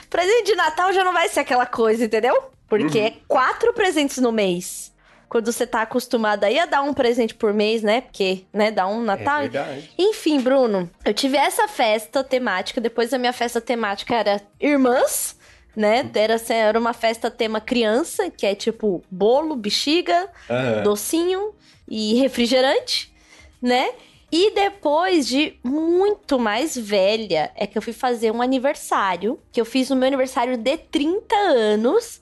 presente 0.10 0.46
de 0.48 0.56
Natal 0.56 0.92
já 0.94 1.04
não 1.04 1.14
vai 1.14 1.28
ser 1.30 1.42
aquela 1.42 1.66
coisa, 1.66 2.06
entendeu? 2.06 2.50
Porque 2.68 3.00
Uhum. 3.00 3.06
é 3.06 3.14
quatro 3.28 3.74
presentes 3.74 4.18
no 4.18 4.32
mês. 4.32 4.94
Quando 5.30 5.52
você 5.52 5.66
tá 5.68 5.82
acostumado 5.82 6.44
aí 6.44 6.58
a 6.60 6.66
dar 6.66 6.82
um 6.82 6.94
presente 6.94 7.34
por 7.34 7.54
mês, 7.54 7.82
né? 7.82 8.02
Porque, 8.02 8.46
né, 8.54 8.72
dá 8.72 8.88
um 8.88 9.02
É 9.02 9.06
Natal. 9.06 9.42
verdade. 9.42 9.92
Enfim, 9.98 10.40
Bruno, 10.40 10.90
eu 11.04 11.14
tive 11.14 11.36
essa 11.36 11.68
festa 11.68 12.24
temática. 12.24 12.80
Depois 12.80 13.14
a 13.14 13.18
minha 13.18 13.34
festa 13.34 13.60
temática 13.60 14.16
era 14.16 14.42
Irmãs, 14.60 15.36
né? 15.76 16.10
Era, 16.14 16.36
era 16.50 16.80
uma 16.80 16.94
festa 16.94 17.30
tema 17.30 17.60
criança, 17.60 18.30
que 18.30 18.46
é 18.46 18.56
tipo 18.56 19.04
bolo, 19.12 19.56
bexiga, 19.56 20.30
Aham. 20.50 20.84
docinho 20.84 21.54
e 21.88 22.16
refrigerante, 22.16 23.14
né? 23.62 23.92
E 24.32 24.52
depois 24.54 25.28
de 25.28 25.58
muito 25.64 26.38
mais 26.38 26.76
velha, 26.76 27.52
é 27.56 27.66
que 27.66 27.78
eu 27.78 27.82
fui 27.82 27.94
fazer 27.94 28.32
um 28.32 28.42
aniversário, 28.42 29.40
que 29.52 29.62
eu 29.62 29.66
fiz 29.66 29.90
o 29.90 29.96
meu 29.96 30.08
aniversário 30.08 30.58
de 30.58 30.78
30 30.78 31.36
anos, 31.36 32.22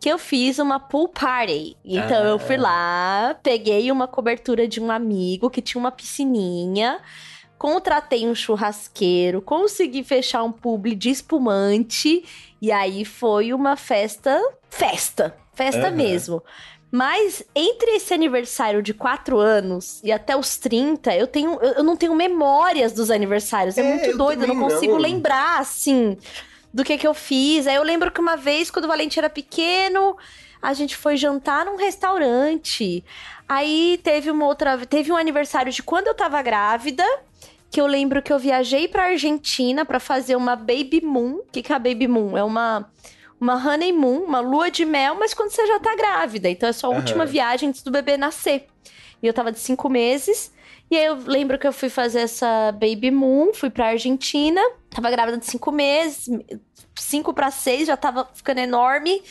que 0.00 0.08
eu 0.08 0.16
fiz 0.16 0.58
uma 0.58 0.80
pool 0.80 1.08
party. 1.08 1.76
Então 1.84 2.24
eu 2.24 2.38
fui 2.38 2.56
lá, 2.56 3.38
peguei 3.42 3.92
uma 3.92 4.08
cobertura 4.08 4.66
de 4.66 4.80
um 4.80 4.90
amigo 4.90 5.50
que 5.50 5.60
tinha 5.60 5.78
uma 5.78 5.92
piscininha, 5.92 6.98
contratei 7.58 8.26
um 8.26 8.34
churrasqueiro, 8.34 9.42
consegui 9.42 10.02
fechar 10.02 10.42
um 10.42 10.50
publi 10.50 10.94
de 10.94 11.10
espumante, 11.10 12.24
e 12.62 12.72
aí 12.72 13.04
foi 13.04 13.52
uma 13.52 13.76
festa, 13.76 14.40
festa, 14.70 15.36
festa 15.52 15.88
Aham. 15.88 15.96
mesmo. 15.96 16.42
Mas 16.90 17.42
entre 17.54 17.92
esse 17.92 18.12
aniversário 18.12 18.82
de 18.82 18.92
4 18.92 19.38
anos 19.38 20.00
e 20.02 20.10
até 20.10 20.36
os 20.36 20.56
30, 20.56 21.14
eu 21.16 21.26
tenho 21.26 21.58
eu 21.62 21.72
eu 21.74 21.84
não 21.84 21.96
tenho 21.96 22.14
memórias 22.14 22.92
dos 22.92 23.10
aniversários. 23.10 23.78
É, 23.78 23.80
É, 23.80 23.84
muito 23.94 24.10
eu 24.10 24.18
doido, 24.18 24.42
eu 24.44 24.48
não 24.48 24.58
consigo 24.68 24.94
não. 24.94 25.00
lembrar 25.00 25.60
assim 25.60 26.16
do 26.74 26.82
que 26.84 26.98
que 26.98 27.06
eu 27.06 27.14
fiz. 27.14 27.66
Aí 27.66 27.76
eu 27.76 27.82
lembro 27.82 28.10
que 28.10 28.20
uma 28.20 28.36
vez 28.36 28.70
quando 28.70 28.86
o 28.86 28.88
Valente 28.88 29.18
era 29.18 29.30
pequeno, 29.30 30.16
a 30.60 30.72
gente 30.72 30.96
foi 30.96 31.16
jantar 31.16 31.64
num 31.64 31.76
restaurante. 31.76 33.04
Aí 33.48 34.00
teve 34.02 34.30
uma 34.30 34.46
outra, 34.46 34.76
teve 34.86 35.10
um 35.12 35.16
aniversário 35.16 35.72
de 35.72 35.82
quando 35.82 36.06
eu 36.08 36.14
tava 36.14 36.40
grávida, 36.42 37.04
que 37.70 37.80
eu 37.80 37.86
lembro 37.86 38.20
que 38.22 38.32
eu 38.32 38.38
viajei 38.38 38.88
pra 38.88 39.04
Argentina 39.04 39.84
pra 39.84 40.00
fazer 40.00 40.36
uma 40.36 40.54
baby 40.56 41.00
moon. 41.02 41.36
O 41.36 41.44
que 41.52 41.62
que 41.62 41.72
é 41.72 41.76
a 41.76 41.78
baby 41.78 42.06
moon? 42.08 42.36
É 42.36 42.42
uma 42.44 42.88
uma 43.40 43.54
honeymoon, 43.54 44.24
uma 44.24 44.40
lua 44.40 44.70
de 44.70 44.84
mel, 44.84 45.14
mas 45.14 45.32
quando 45.32 45.50
você 45.50 45.66
já 45.66 45.80
tá 45.80 45.96
grávida. 45.96 46.48
Então 46.48 46.68
é 46.68 46.72
sua 46.72 46.90
Aham. 46.90 46.98
última 46.98 47.24
viagem 47.24 47.70
antes 47.70 47.82
do 47.82 47.90
bebê 47.90 48.16
nascer. 48.16 48.66
E 49.22 49.26
eu 49.26 49.32
tava 49.32 49.50
de 49.50 49.58
cinco 49.58 49.88
meses. 49.88 50.52
E 50.90 50.96
aí 50.96 51.04
eu 51.04 51.14
lembro 51.14 51.58
que 51.58 51.66
eu 51.66 51.72
fui 51.72 51.88
fazer 51.88 52.20
essa 52.20 52.72
baby 52.72 53.10
moon, 53.10 53.54
fui 53.54 53.70
pra 53.70 53.88
Argentina. 53.88 54.60
Tava 54.90 55.10
grávida 55.10 55.38
de 55.38 55.46
cinco 55.46 55.70
meses, 55.72 56.28
cinco 56.96 57.32
pra 57.32 57.50
seis, 57.50 57.86
já 57.86 57.96
tava 57.96 58.28
ficando 58.34 58.58
enorme. 58.58 59.22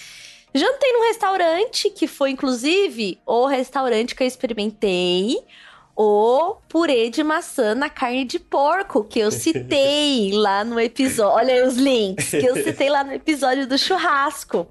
Jantei 0.54 0.92
num 0.94 1.04
restaurante, 1.04 1.90
que 1.92 2.08
foi 2.08 2.32
inclusive 2.32 3.20
o 3.26 3.46
restaurante 3.46 4.16
que 4.16 4.24
eu 4.24 4.28
experimentei 4.28 5.38
o 6.02 6.56
purê 6.70 7.10
de 7.10 7.22
maçã 7.22 7.76
na 7.76 7.90
carne 7.90 8.24
de 8.24 8.40
porco, 8.40 9.04
que 9.04 9.20
eu 9.20 9.30
citei 9.30 10.32
lá 10.34 10.64
no 10.64 10.80
episódio. 10.80 11.36
Olha 11.36 11.54
aí 11.54 11.62
os 11.68 11.76
links, 11.76 12.30
que 12.30 12.46
eu 12.46 12.56
citei 12.56 12.90
lá 12.90 13.04
no 13.04 13.12
episódio 13.12 13.68
do 13.68 13.78
churrasco. 13.78 14.66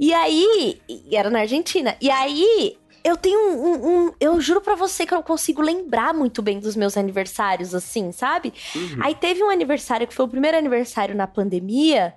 E 0.00 0.14
aí, 0.14 0.80
era 1.12 1.28
na 1.28 1.40
Argentina. 1.40 1.94
E 2.00 2.10
aí, 2.10 2.78
eu 3.04 3.18
tenho 3.18 3.38
um. 3.38 3.66
um- 3.66 4.06
um- 4.06 4.12
eu 4.18 4.40
juro 4.40 4.62
pra 4.62 4.74
você 4.74 5.04
que 5.04 5.12
eu 5.12 5.16
não 5.16 5.22
consigo 5.22 5.60
lembrar 5.60 6.14
muito 6.14 6.40
bem 6.40 6.58
dos 6.58 6.74
meus 6.74 6.96
aniversários, 6.96 7.74
assim, 7.74 8.10
sabe? 8.10 8.54
Uhum. 8.74 8.96
Aí 9.02 9.14
teve 9.14 9.44
um 9.44 9.50
aniversário 9.50 10.06
que 10.06 10.14
foi 10.14 10.24
o 10.24 10.28
primeiro 10.28 10.56
aniversário 10.56 11.14
na 11.14 11.26
pandemia 11.26 12.14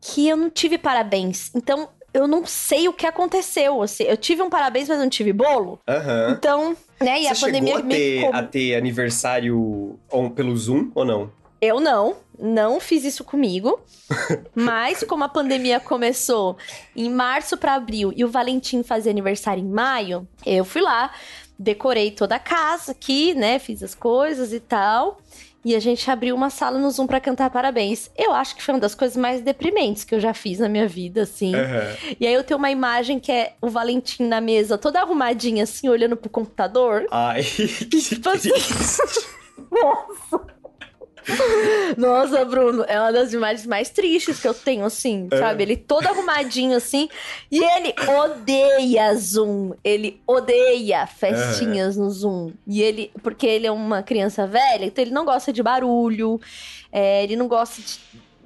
que 0.00 0.28
eu 0.28 0.36
não 0.36 0.48
tive 0.48 0.78
parabéns. 0.78 1.50
Então, 1.56 1.88
eu 2.12 2.26
não 2.28 2.44
sei 2.46 2.88
o 2.88 2.92
que 2.92 3.06
aconteceu. 3.06 3.82
Assim, 3.82 4.04
eu 4.04 4.16
tive 4.16 4.42
um 4.42 4.50
parabéns, 4.50 4.88
mas 4.88 4.98
não 4.98 5.08
tive 5.08 5.32
bolo. 5.32 5.78
Aham. 5.88 6.30
Então, 6.36 6.76
né? 7.00 7.20
E 7.22 7.28
Você 7.28 7.44
a 7.44 7.46
pandemia 7.46 7.74
chegou 7.76 7.82
a 7.82 7.86
me 7.86 7.94
ter, 7.94 8.20
com- 8.22 8.36
a 8.36 8.42
ter 8.42 8.74
aniversário 8.76 9.98
pelo 10.34 10.56
Zoom 10.56 10.90
ou 10.94 11.04
não? 11.04 11.30
Eu 11.60 11.78
não, 11.78 12.16
não 12.38 12.80
fiz 12.80 13.04
isso 13.04 13.22
comigo. 13.22 13.80
mas 14.54 15.04
como 15.04 15.24
a 15.24 15.28
pandemia 15.28 15.78
começou 15.78 16.56
em 16.96 17.10
março 17.10 17.56
pra 17.56 17.74
abril 17.74 18.12
e 18.16 18.24
o 18.24 18.28
Valentim 18.30 18.82
fazia 18.82 19.12
aniversário 19.12 19.62
em 19.62 19.68
maio, 19.68 20.26
eu 20.44 20.64
fui 20.64 20.80
lá, 20.82 21.12
decorei 21.58 22.10
toda 22.10 22.34
a 22.36 22.38
casa 22.40 22.92
aqui, 22.92 23.34
né? 23.34 23.58
Fiz 23.58 23.82
as 23.82 23.94
coisas 23.94 24.52
e 24.52 24.58
tal. 24.60 25.20
E 25.64 25.74
a 25.76 25.80
gente 25.80 26.10
abriu 26.10 26.34
uma 26.34 26.48
sala 26.48 26.78
no 26.78 26.90
Zoom 26.90 27.06
pra 27.06 27.20
cantar 27.20 27.50
parabéns. 27.50 28.10
Eu 28.16 28.32
acho 28.32 28.56
que 28.56 28.62
foi 28.62 28.74
uma 28.74 28.80
das 28.80 28.94
coisas 28.94 29.16
mais 29.16 29.42
deprimentes 29.42 30.04
que 30.04 30.14
eu 30.14 30.20
já 30.20 30.32
fiz 30.32 30.58
na 30.58 30.68
minha 30.68 30.88
vida, 30.88 31.22
assim. 31.22 31.54
Aham. 31.54 31.96
E 32.18 32.26
aí 32.26 32.32
eu 32.32 32.42
tenho 32.42 32.56
uma 32.56 32.70
imagem 32.70 33.20
que 33.20 33.30
é 33.30 33.52
o 33.60 33.68
Valentim 33.68 34.22
na 34.24 34.40
mesa, 34.40 34.78
toda 34.78 35.00
arrumadinha, 35.00 35.64
assim, 35.64 35.88
olhando 35.88 36.16
pro 36.16 36.30
computador. 36.30 37.06
Ai, 37.10 37.42
que 37.44 37.66
Tipo 38.00 38.30
assim. 38.30 38.50
triste. 38.50 39.26
Nossa, 41.96 42.44
Bruno, 42.44 42.84
é 42.86 42.98
uma 42.98 43.12
das 43.12 43.32
imagens 43.32 43.66
mais 43.66 43.90
tristes 43.90 44.40
que 44.40 44.48
eu 44.48 44.54
tenho, 44.54 44.84
assim, 44.84 45.28
é. 45.30 45.38
sabe? 45.38 45.62
Ele 45.62 45.76
todo 45.76 46.06
arrumadinho, 46.06 46.76
assim, 46.76 47.08
e 47.50 47.62
ele 47.62 47.94
odeia 48.08 49.14
Zoom. 49.14 49.72
Ele 49.82 50.20
odeia 50.26 51.06
festinhas 51.06 51.96
é. 51.96 52.00
no 52.00 52.10
Zoom. 52.10 52.52
E 52.66 52.82
ele, 52.82 53.10
porque 53.22 53.46
ele 53.46 53.66
é 53.66 53.72
uma 53.72 54.02
criança 54.02 54.46
velha, 54.46 54.84
então 54.84 55.02
ele 55.02 55.12
não 55.12 55.24
gosta 55.24 55.52
de 55.52 55.62
barulho, 55.62 56.40
é, 56.92 57.22
ele 57.24 57.36
não 57.36 57.48
gosta 57.48 57.80
de 57.82 57.98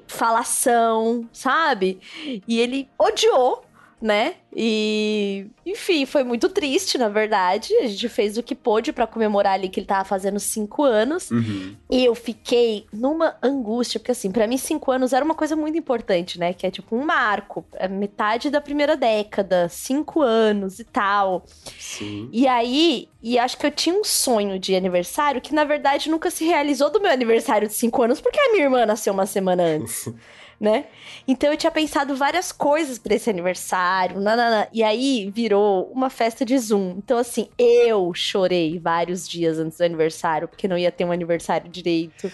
falação, 0.07 1.29
sabe? 1.33 1.99
E 2.47 2.61
ele 2.61 2.89
odiou 2.99 3.65
né? 4.05 4.35
E, 4.55 5.47
enfim, 5.65 6.05
foi 6.05 6.23
muito 6.23 6.51
triste, 6.51 6.99
na 6.99 7.09
verdade. 7.09 7.75
A 7.79 7.87
gente 7.87 8.07
fez 8.11 8.37
o 8.37 8.43
que 8.43 8.55
pôde 8.55 8.93
para 8.93 9.07
comemorar 9.07 9.55
ali 9.55 9.71
que 9.71 9.81
ele 9.81 9.87
tava 9.87 10.05
fazendo 10.05 10.39
cinco 10.39 10.83
anos. 10.85 11.31
Uhum. 11.31 11.75
E 11.91 12.05
eu 12.05 12.15
fiquei 12.15 12.85
numa 12.93 13.35
angústia, 13.43 13.99
porque 13.99 14.13
assim, 14.13 14.31
para 14.31 14.47
mim, 14.47 14.59
cinco 14.59 14.93
anos 14.93 15.15
era 15.15 15.25
uma 15.25 15.35
coisa 15.35 15.57
muito 15.57 15.79
importante, 15.79 16.39
né? 16.39 16.53
Que 16.53 16.67
é 16.67 16.71
tipo 16.71 16.95
um 16.95 17.03
marco, 17.03 17.65
é 17.73 17.89
metade 17.89 18.51
da 18.51 18.61
primeira 18.61 18.95
década, 18.95 19.71
cinco 19.71 20.21
anos 20.21 20.79
e 20.79 20.85
tal. 20.85 21.47
Sim. 21.79 22.29
E 22.31 22.47
aí, 22.47 23.09
e 23.23 23.39
acho 23.39 23.57
que 23.57 23.65
eu 23.65 23.71
tinha 23.71 23.99
um 23.99 24.05
sonho 24.05 24.59
de 24.59 24.77
aniversário 24.77 25.41
que, 25.41 25.55
na 25.55 25.65
verdade, 25.65 26.11
nunca 26.11 26.31
se 26.31 26.45
realizou 26.45 26.91
do 26.91 27.01
meu 27.01 27.11
aniversário 27.11 27.67
de 27.67 27.73
cinco 27.73 28.03
anos, 28.03 28.21
porque 28.21 28.39
a 28.39 28.53
minha 28.53 28.65
irmã 28.65 28.85
nasceu 28.85 29.15
uma 29.15 29.25
semana 29.25 29.63
antes. 29.63 30.13
né? 30.65 30.87
Então 31.29 31.51
eu 31.51 31.57
tinha 31.57 31.71
pensado 31.71 32.17
várias 32.17 32.51
coisas 32.51 32.99
para 32.99 33.15
esse 33.15 33.29
aniversário, 33.29 34.19
nanana, 34.21 34.67
e 34.73 34.83
aí 34.83 35.31
virou 35.33 35.91
uma 35.93 36.09
festa 36.09 36.45
de 36.45 36.59
Zoom. 36.59 36.95
Então, 36.97 37.19
assim, 37.19 37.49
eu 37.59 38.13
chorei 38.15 38.79
vários 38.79 39.29
dias 39.29 39.59
antes 39.59 39.79
do 39.79 39.85
aniversário, 39.85 40.49
porque 40.49 40.67
não 40.67 40.79
ia 40.79 40.91
ter 40.91 41.05
um 41.05 41.13
aniversário 41.13 41.71
direito. 41.71 42.33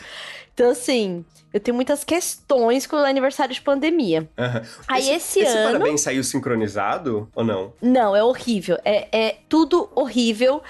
Então, 0.55 0.71
assim, 0.71 1.25
eu 1.53 1.59
tenho 1.59 1.75
muitas 1.75 2.05
questões 2.05 2.87
com 2.87 2.97
o 2.97 3.05
aniversário 3.05 3.53
de 3.53 3.61
pandemia. 3.61 4.29
Uhum. 4.39 4.63
Aí 4.87 5.11
esse, 5.11 5.41
esse, 5.41 5.41
esse 5.41 5.57
ano. 5.57 5.73
parabéns 5.73 6.01
saiu 6.03 6.23
sincronizado 6.23 7.29
ou 7.35 7.43
não? 7.43 7.73
Não, 7.83 8.15
é 8.15 8.23
horrível. 8.23 8.79
É, 8.85 9.09
é 9.11 9.37
tudo 9.49 9.91
horrível. 9.95 10.63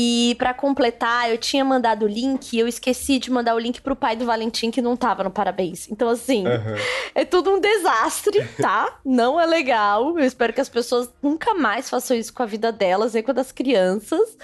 E 0.00 0.36
para 0.36 0.54
completar, 0.54 1.28
eu 1.28 1.36
tinha 1.36 1.64
mandado 1.64 2.04
o 2.04 2.08
link 2.08 2.52
e 2.52 2.58
eu 2.60 2.68
esqueci 2.68 3.18
de 3.18 3.32
mandar 3.32 3.56
o 3.56 3.58
link 3.58 3.80
pro 3.80 3.96
pai 3.96 4.14
do 4.14 4.24
Valentim 4.24 4.70
que 4.70 4.80
não 4.80 4.96
tava 4.96 5.24
no 5.24 5.30
parabéns. 5.30 5.90
Então, 5.90 6.08
assim, 6.08 6.46
uhum. 6.46 6.76
é 7.16 7.24
tudo 7.24 7.50
um 7.50 7.60
desastre, 7.60 8.46
tá? 8.62 8.96
não 9.04 9.40
é 9.40 9.44
legal. 9.44 10.16
Eu 10.16 10.24
espero 10.24 10.52
que 10.52 10.60
as 10.60 10.68
pessoas 10.68 11.10
nunca 11.20 11.52
mais 11.52 11.90
façam 11.90 12.16
isso 12.16 12.32
com 12.32 12.44
a 12.44 12.46
vida 12.46 12.70
delas, 12.70 13.14
nem 13.14 13.24
com 13.24 13.32
a 13.32 13.34
das 13.34 13.50
crianças. 13.50 14.38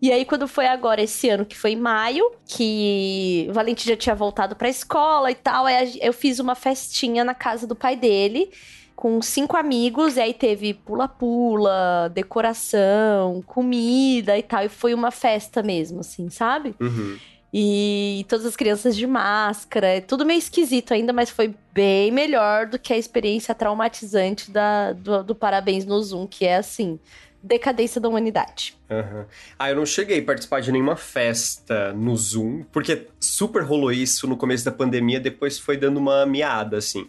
E 0.00 0.10
aí, 0.10 0.24
quando 0.24 0.48
foi 0.48 0.66
agora, 0.66 1.02
esse 1.02 1.28
ano, 1.28 1.44
que 1.44 1.56
foi 1.56 1.72
em 1.72 1.76
maio, 1.76 2.24
que 2.46 3.46
o 3.50 3.52
Valentim 3.52 3.90
já 3.90 3.96
tinha 3.96 4.14
voltado 4.14 4.56
pra 4.56 4.70
escola 4.70 5.30
e 5.30 5.34
tal, 5.34 5.66
aí 5.66 5.98
eu 6.00 6.14
fiz 6.14 6.38
uma 6.38 6.54
festinha 6.54 7.24
na 7.24 7.34
casa 7.34 7.66
do 7.66 7.76
pai 7.76 7.94
dele 7.94 8.50
com 8.94 9.20
cinco 9.20 9.56
amigos, 9.56 10.16
e 10.16 10.20
aí 10.20 10.34
teve 10.34 10.74
pula-pula, 10.74 12.10
decoração, 12.14 13.42
comida 13.46 14.38
e 14.38 14.42
tal. 14.42 14.64
E 14.64 14.68
foi 14.68 14.94
uma 14.94 15.10
festa 15.10 15.62
mesmo, 15.62 16.00
assim, 16.00 16.30
sabe? 16.30 16.74
Uhum. 16.80 17.18
E 17.56 18.26
todas 18.28 18.44
as 18.44 18.56
crianças 18.56 18.96
de 18.96 19.06
máscara, 19.06 19.86
é 19.86 20.00
tudo 20.00 20.26
meio 20.26 20.38
esquisito 20.38 20.92
ainda, 20.92 21.12
mas 21.12 21.30
foi 21.30 21.54
bem 21.72 22.10
melhor 22.10 22.66
do 22.66 22.80
que 22.80 22.92
a 22.92 22.96
experiência 22.96 23.54
traumatizante 23.54 24.50
da, 24.50 24.92
do, 24.92 25.22
do 25.22 25.34
Parabéns 25.36 25.84
no 25.84 26.02
Zoom, 26.02 26.26
que 26.26 26.44
é 26.44 26.56
assim, 26.56 26.98
decadência 27.40 28.00
da 28.00 28.08
humanidade. 28.08 28.74
Uhum. 28.90 29.24
Ah, 29.56 29.70
eu 29.70 29.76
não 29.76 29.86
cheguei 29.86 30.18
a 30.18 30.24
participar 30.24 30.62
de 30.62 30.72
nenhuma 30.72 30.96
festa 30.96 31.92
no 31.92 32.16
Zoom, 32.16 32.64
porque 32.72 33.06
super 33.20 33.62
rolou 33.62 33.92
isso 33.92 34.26
no 34.26 34.36
começo 34.36 34.64
da 34.64 34.72
pandemia, 34.72 35.20
depois 35.20 35.56
foi 35.56 35.76
dando 35.76 35.98
uma 35.98 36.26
miada, 36.26 36.78
assim. 36.78 37.08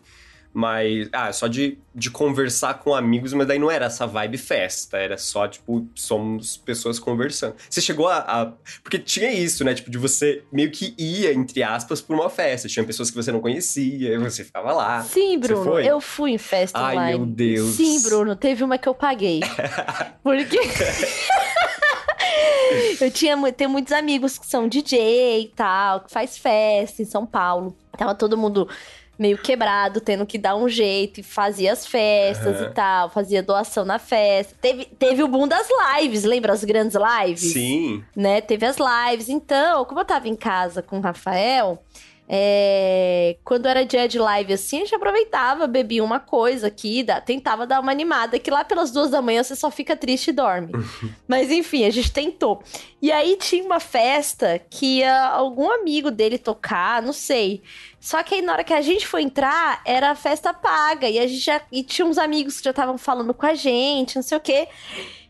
Mas, 0.58 1.10
ah, 1.12 1.34
só 1.34 1.48
de, 1.48 1.78
de 1.94 2.10
conversar 2.10 2.76
com 2.76 2.96
amigos, 2.96 3.34
mas 3.34 3.46
daí 3.46 3.60
não 3.60 3.70
era 3.70 3.88
essa 3.88 4.08
vibe 4.08 4.38
festa, 4.38 4.96
era 4.96 5.18
só, 5.18 5.50
tipo, 5.50 5.86
somos 5.94 6.56
pessoas 6.56 6.98
conversando. 6.98 7.56
Você 7.70 7.82
chegou 7.82 8.08
a, 8.08 8.20
a, 8.20 8.54
Porque 8.82 8.98
tinha 8.98 9.30
isso, 9.34 9.66
né? 9.66 9.74
Tipo, 9.74 9.92
de 9.92 9.98
você 9.98 10.44
meio 10.50 10.72
que 10.72 10.96
ia, 10.98 11.34
entre 11.34 11.62
aspas, 11.62 12.00
por 12.00 12.16
uma 12.16 12.30
festa. 12.30 12.70
Tinha 12.70 12.86
pessoas 12.86 13.12
que 13.12 13.18
você 13.18 13.34
não 13.34 13.42
conhecia, 13.42 14.14
e 14.14 14.18
você 14.18 14.46
ficava 14.46 14.72
lá. 14.72 15.04
Sim, 15.04 15.38
Bruno, 15.38 15.78
eu 15.78 16.00
fui 16.00 16.32
em 16.32 16.38
festa 16.38 16.80
Ai, 16.80 16.96
online. 16.96 17.12
Ai, 17.12 17.18
meu 17.18 17.28
Deus. 17.28 17.76
Sim, 17.76 18.02
Bruno, 18.04 18.34
teve 18.34 18.64
uma 18.64 18.78
que 18.78 18.88
eu 18.88 18.96
paguei. 18.96 19.42
Porque. 20.24 20.58
eu 23.04 23.12
tinha 23.12 23.36
tenho 23.52 23.70
muitos 23.70 23.92
amigos 23.92 24.38
que 24.38 24.48
são 24.48 24.70
DJ 24.70 25.42
e 25.42 25.48
tal, 25.50 26.00
que 26.00 26.12
faz 26.12 26.38
festa 26.38 27.02
em 27.02 27.06
São 27.06 27.26
Paulo. 27.26 27.76
Tava 27.98 28.16
todo 28.16 28.38
mundo 28.38 28.70
meio 29.18 29.38
quebrado, 29.38 30.02
tendo 30.02 30.26
que 30.26 30.38
dar 30.38 30.56
um 30.56 30.68
jeito, 30.68 31.20
e 31.20 31.24
fazia 31.24 31.72
as 31.74 31.86
festas 31.86 32.60
uhum. 32.60 32.68
e 32.68 32.70
tal, 32.72 33.10
fazia 33.10 33.42
doação 33.42 33.86
na 33.86 34.00
festa. 34.00 34.56
Teve, 34.62 34.86
teve 34.86 35.24
o 35.24 35.28
boom 35.28 35.48
das 35.48 35.68
lives, 35.98 36.24
lembra 36.24 36.54
as 36.54 36.64
grandes 36.64 36.96
lives? 36.96 37.54
Sim. 37.54 38.04
Né? 38.16 38.42
Teve 38.42 38.66
as 38.66 38.78
lives. 38.78 39.30
Então, 39.30 39.86
como 39.86 40.02
eu 40.02 40.06
tava 40.06 40.28
em 40.28 40.36
casa 40.36 40.82
com 40.82 40.98
o 40.98 41.02
Rafael, 41.02 41.82
é, 42.28 43.38
quando 43.44 43.68
era 43.68 43.86
dia 43.86 44.08
de 44.08 44.18
live 44.18 44.54
assim, 44.54 44.78
a 44.78 44.80
gente 44.80 44.96
aproveitava, 44.96 45.68
bebia 45.68 46.04
uma 46.04 46.20
coisa 46.20 46.68
aqui, 46.68 47.04
da, 47.04 47.22
tentava 47.22 47.68
dar 47.68 47.80
uma 47.80 47.92
animada, 47.92 48.40
que 48.40 48.50
lá 48.50 48.64
pelas 48.64 48.92
duas 48.92 49.12
da 49.12 49.22
manhã 49.22 49.44
você 49.44 49.56
só 49.56 49.70
fica 49.70 49.96
triste 49.96 50.30
e 50.30 50.34
dorme. 50.34 50.72
Mas 51.28 51.52
enfim, 51.52 51.86
a 51.86 51.92
gente 51.92 52.12
tentou. 52.12 52.64
E 53.00 53.12
aí 53.12 53.38
tinha 53.38 53.64
uma 53.64 53.80
festa 53.80 54.60
que 54.70 55.00
ia 55.00 55.28
algum 55.28 55.70
amigo 55.70 56.10
dele 56.10 56.40
tocar, 56.40 57.02
não 57.02 57.14
sei. 57.14 57.62
Só 58.00 58.24
que 58.24 58.36
aí 58.36 58.42
na 58.42 58.54
hora 58.54 58.64
que 58.64 58.74
a 58.74 58.82
gente 58.82 59.06
foi 59.06 59.22
entrar, 59.22 59.82
era 59.86 60.12
a 60.12 60.16
festa 60.16 60.54
paga. 60.54 61.08
E 61.08 61.20
a 61.20 61.28
gente 61.28 61.40
já. 61.42 61.62
E 61.72 61.84
tinha 61.84 62.06
uns 62.06 62.18
amigos 62.18 62.58
que 62.58 62.64
já 62.64 62.72
estavam 62.72 62.98
falando 62.98 63.34
com 63.34 63.46
a 63.46 63.54
gente, 63.54 64.16
não 64.16 64.24
sei 64.24 64.38
o 64.38 64.42
quê. 64.42 64.68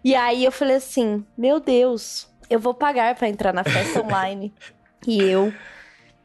E 0.04 0.16
aí 0.16 0.46
eu 0.46 0.52
falei 0.52 0.78
assim: 0.78 1.26
Meu 1.38 1.60
Deus, 1.60 2.30
eu 2.50 2.60
vou 2.60 2.74
pagar 2.74 3.16
para 3.16 3.28
entrar 3.28 3.54
na 3.54 3.64
festa 3.64 4.00
online. 4.04 4.54
e 5.06 5.22
eu 5.22 5.54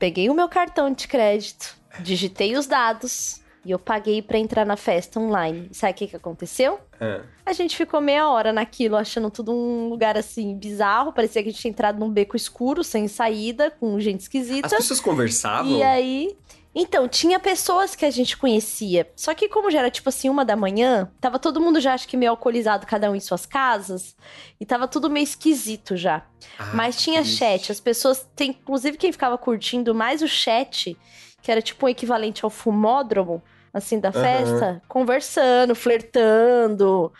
peguei 0.00 0.30
o 0.30 0.34
meu 0.34 0.48
cartão 0.48 0.90
de 0.90 1.06
crédito, 1.06 1.76
digitei 2.00 2.56
os 2.56 2.66
dados 2.66 3.39
e 3.64 3.70
eu 3.70 3.78
paguei 3.78 4.22
para 4.22 4.38
entrar 4.38 4.64
na 4.64 4.76
festa 4.76 5.20
online. 5.20 5.68
Sabe 5.72 5.92
o 5.92 5.96
que, 5.96 6.06
que 6.08 6.16
aconteceu? 6.16 6.80
É. 6.98 7.20
A 7.44 7.52
gente 7.52 7.76
ficou 7.76 8.00
meia 8.00 8.28
hora 8.28 8.52
naquilo, 8.52 8.96
achando 8.96 9.30
tudo 9.30 9.52
um 9.52 9.88
lugar 9.88 10.16
assim 10.16 10.56
bizarro. 10.56 11.12
Parecia 11.12 11.42
que 11.42 11.48
a 11.48 11.52
gente 11.52 11.60
tinha 11.60 11.70
entrado 11.70 11.98
num 11.98 12.10
beco 12.10 12.36
escuro, 12.36 12.82
sem 12.82 13.06
saída, 13.06 13.70
com 13.70 14.00
gente 14.00 14.20
esquisita. 14.20 14.66
As 14.66 14.74
pessoas 14.74 15.00
conversavam? 15.00 15.70
E 15.72 15.82
aí. 15.82 16.36
Então, 16.72 17.08
tinha 17.08 17.40
pessoas 17.40 17.96
que 17.96 18.04
a 18.04 18.10
gente 18.10 18.36
conhecia. 18.36 19.10
Só 19.16 19.34
que, 19.34 19.48
como 19.48 19.70
já 19.72 19.80
era 19.80 19.90
tipo 19.90 20.08
assim, 20.08 20.28
uma 20.28 20.44
da 20.44 20.54
manhã, 20.54 21.10
tava 21.20 21.36
todo 21.36 21.60
mundo 21.60 21.80
já, 21.80 21.94
acho 21.94 22.06
que 22.06 22.16
meio 22.16 22.30
alcoolizado, 22.30 22.86
cada 22.86 23.10
um 23.10 23.16
em 23.16 23.20
suas 23.20 23.44
casas. 23.44 24.16
E 24.60 24.64
tava 24.64 24.86
tudo 24.86 25.10
meio 25.10 25.24
esquisito 25.24 25.96
já. 25.96 26.22
Ah, 26.58 26.70
Mas 26.72 26.96
tinha 26.96 27.24
chat. 27.24 27.72
As 27.72 27.80
pessoas. 27.80 28.26
Tem, 28.36 28.50
inclusive, 28.50 28.96
quem 28.96 29.10
ficava 29.10 29.36
curtindo 29.36 29.92
mais 29.94 30.22
o 30.22 30.28
chat, 30.28 30.96
que 31.42 31.50
era 31.50 31.62
tipo 31.62 31.86
um 31.86 31.88
equivalente 31.88 32.44
ao 32.44 32.50
fumódromo, 32.50 33.42
assim, 33.72 33.98
da 33.98 34.12
festa, 34.12 34.72
uhum. 34.72 34.80
conversando, 34.88 35.74
flertando. 35.74 37.12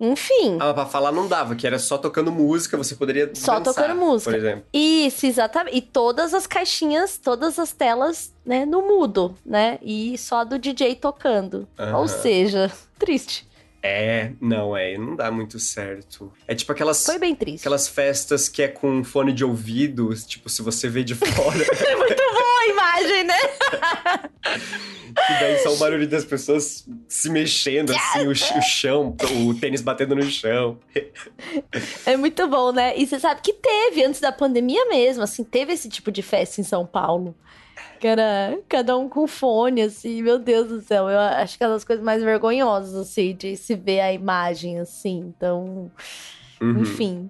Enfim. 0.00 0.58
Ah, 0.60 0.72
pra 0.72 0.86
falar 0.86 1.10
não 1.10 1.26
dava, 1.26 1.56
que 1.56 1.66
era 1.66 1.78
só 1.78 1.98
tocando 1.98 2.30
música, 2.30 2.76
você 2.76 2.94
poderia 2.94 3.30
Só 3.34 3.58
dançar, 3.58 3.74
tocando 3.74 3.96
música. 3.96 4.30
Por 4.30 4.38
exemplo. 4.38 4.64
Isso, 4.72 5.26
exatamente. 5.26 5.76
E 5.76 5.82
todas 5.82 6.32
as 6.32 6.46
caixinhas, 6.46 7.18
todas 7.18 7.58
as 7.58 7.72
telas, 7.72 8.32
né, 8.46 8.64
no 8.64 8.82
mudo, 8.82 9.34
né? 9.44 9.78
E 9.82 10.16
só 10.16 10.44
do 10.44 10.58
DJ 10.58 10.94
tocando. 10.94 11.66
Uhum. 11.78 11.96
Ou 11.96 12.08
seja, 12.08 12.70
triste. 12.98 13.47
É, 13.82 14.32
não, 14.40 14.76
é, 14.76 14.98
não 14.98 15.14
dá 15.14 15.30
muito 15.30 15.58
certo. 15.58 16.32
É 16.46 16.54
tipo 16.54 16.72
aquelas. 16.72 17.04
Foi 17.04 17.18
bem 17.18 17.34
triste. 17.34 17.60
Aquelas 17.62 17.86
festas 17.88 18.48
que 18.48 18.62
é 18.62 18.68
com 18.68 19.04
fone 19.04 19.32
de 19.32 19.44
ouvido, 19.44 20.12
tipo, 20.26 20.48
se 20.48 20.62
você 20.62 20.88
vê 20.88 21.04
de 21.04 21.14
fora. 21.16 21.58
é 21.86 21.96
muito 21.96 22.16
boa 22.16 22.60
a 22.60 22.66
imagem, 22.68 23.24
né? 23.24 23.38
que 25.26 25.32
daí 25.40 25.58
só 25.58 25.72
o 25.72 25.76
barulho 25.76 26.08
das 26.08 26.24
pessoas 26.24 26.86
se 27.08 27.30
mexendo, 27.30 27.90
assim, 27.90 28.26
o, 28.26 28.30
o 28.30 28.62
chão, 28.62 29.16
o 29.46 29.54
tênis 29.54 29.80
batendo 29.80 30.14
no 30.14 30.22
chão. 30.24 30.78
é 32.04 32.16
muito 32.16 32.46
bom, 32.48 32.72
né? 32.72 32.96
E 32.96 33.06
você 33.06 33.18
sabe 33.20 33.40
que 33.42 33.52
teve, 33.52 34.04
antes 34.04 34.20
da 34.20 34.32
pandemia 34.32 34.86
mesmo, 34.86 35.22
assim, 35.22 35.44
teve 35.44 35.72
esse 35.72 35.88
tipo 35.88 36.10
de 36.10 36.22
festa 36.22 36.60
em 36.60 36.64
São 36.64 36.84
Paulo. 36.86 37.34
Que 37.98 38.06
era 38.06 38.56
cada 38.68 38.96
um 38.96 39.08
com 39.08 39.26
fone, 39.26 39.82
assim, 39.82 40.22
meu 40.22 40.38
Deus 40.38 40.68
do 40.68 40.80
céu. 40.80 41.08
Eu 41.08 41.18
acho 41.18 41.58
que 41.58 41.64
é 41.64 41.66
uma 41.66 41.74
das 41.74 41.84
coisas 41.84 42.04
mais 42.04 42.22
vergonhosas, 42.22 42.94
assim, 42.94 43.34
de 43.34 43.56
se 43.56 43.74
ver 43.74 44.00
a 44.00 44.12
imagem, 44.12 44.78
assim. 44.78 45.32
Então, 45.36 45.90
uhum. 46.60 46.80
enfim. 46.80 47.28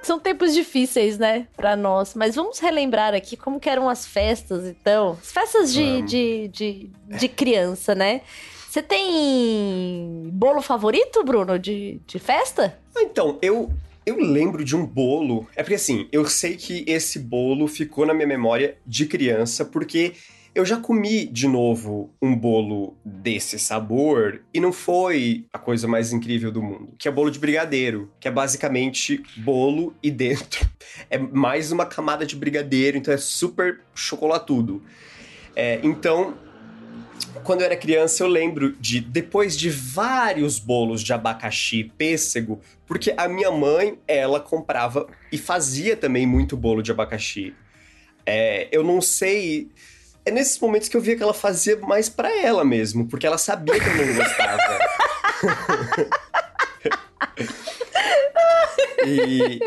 São 0.00 0.18
tempos 0.18 0.54
difíceis, 0.54 1.18
né, 1.18 1.46
para 1.54 1.76
nós. 1.76 2.14
Mas 2.14 2.36
vamos 2.36 2.58
relembrar 2.58 3.12
aqui 3.12 3.36
como 3.36 3.60
que 3.60 3.68
eram 3.68 3.86
as 3.86 4.06
festas, 4.06 4.64
então. 4.64 5.18
As 5.20 5.30
festas 5.30 5.74
de, 5.74 6.00
de, 6.02 6.48
de, 6.48 6.90
de 7.06 7.28
criança, 7.28 7.94
né? 7.94 8.22
Você 8.70 8.82
tem 8.82 10.30
bolo 10.32 10.62
favorito, 10.62 11.22
Bruno, 11.22 11.58
de, 11.58 12.00
de 12.06 12.18
festa? 12.18 12.78
Então, 12.96 13.38
eu 13.42 13.70
Eu 14.06 14.20
lembro 14.20 14.64
de 14.64 14.76
um 14.76 14.86
bolo. 14.86 15.48
É 15.56 15.64
porque 15.64 15.74
assim, 15.74 16.06
eu 16.12 16.24
sei 16.26 16.54
que 16.54 16.84
esse 16.86 17.18
bolo 17.18 17.66
ficou 17.66 18.06
na 18.06 18.14
minha 18.14 18.28
memória 18.28 18.78
de 18.86 19.04
criança, 19.04 19.64
porque 19.64 20.12
eu 20.54 20.64
já 20.64 20.76
comi 20.76 21.26
de 21.26 21.48
novo 21.48 22.14
um 22.22 22.34
bolo 22.34 22.96
desse 23.04 23.58
sabor 23.58 24.42
e 24.54 24.60
não 24.60 24.72
foi 24.72 25.44
a 25.52 25.58
coisa 25.58 25.88
mais 25.88 26.12
incrível 26.12 26.52
do 26.52 26.62
mundo, 26.62 26.94
que 26.96 27.08
é 27.08 27.10
bolo 27.10 27.30
de 27.30 27.40
brigadeiro, 27.40 28.08
que 28.20 28.28
é 28.28 28.30
basicamente 28.30 29.22
bolo 29.38 29.92
e 30.00 30.08
dentro 30.08 30.64
é 31.10 31.18
mais 31.18 31.72
uma 31.72 31.84
camada 31.84 32.24
de 32.24 32.36
brigadeiro, 32.36 32.96
então 32.96 33.12
é 33.12 33.18
super 33.18 33.80
chocolatudo. 33.92 34.82
É, 35.56 35.80
então, 35.82 36.38
quando 37.42 37.60
eu 37.60 37.66
era 37.66 37.76
criança, 37.76 38.22
eu 38.22 38.28
lembro 38.28 38.72
de, 38.72 39.00
depois 39.00 39.56
de 39.56 39.70
vários 39.70 40.58
bolos 40.58 41.02
de 41.02 41.12
abacaxi, 41.12 41.84
pêssego, 41.96 42.60
porque 42.86 43.14
a 43.16 43.28
minha 43.28 43.50
mãe, 43.50 43.98
ela 44.06 44.40
comprava 44.40 45.06
e 45.30 45.38
fazia 45.38 45.96
também 45.96 46.26
muito 46.26 46.56
bolo 46.56 46.82
de 46.82 46.90
abacaxi. 46.90 47.54
É, 48.24 48.68
eu 48.72 48.82
não 48.82 49.00
sei. 49.00 49.68
É 50.24 50.30
nesses 50.30 50.58
momentos 50.58 50.88
que 50.88 50.96
eu 50.96 51.00
via 51.00 51.16
que 51.16 51.22
ela 51.22 51.32
fazia 51.32 51.76
mais 51.76 52.08
para 52.08 52.36
ela 52.36 52.64
mesmo, 52.64 53.06
porque 53.06 53.26
ela 53.26 53.38
sabia 53.38 53.78
que 53.78 53.88
eu 53.88 53.96
não 53.96 54.14
gostava. 54.16 54.78
e, 59.06 59.60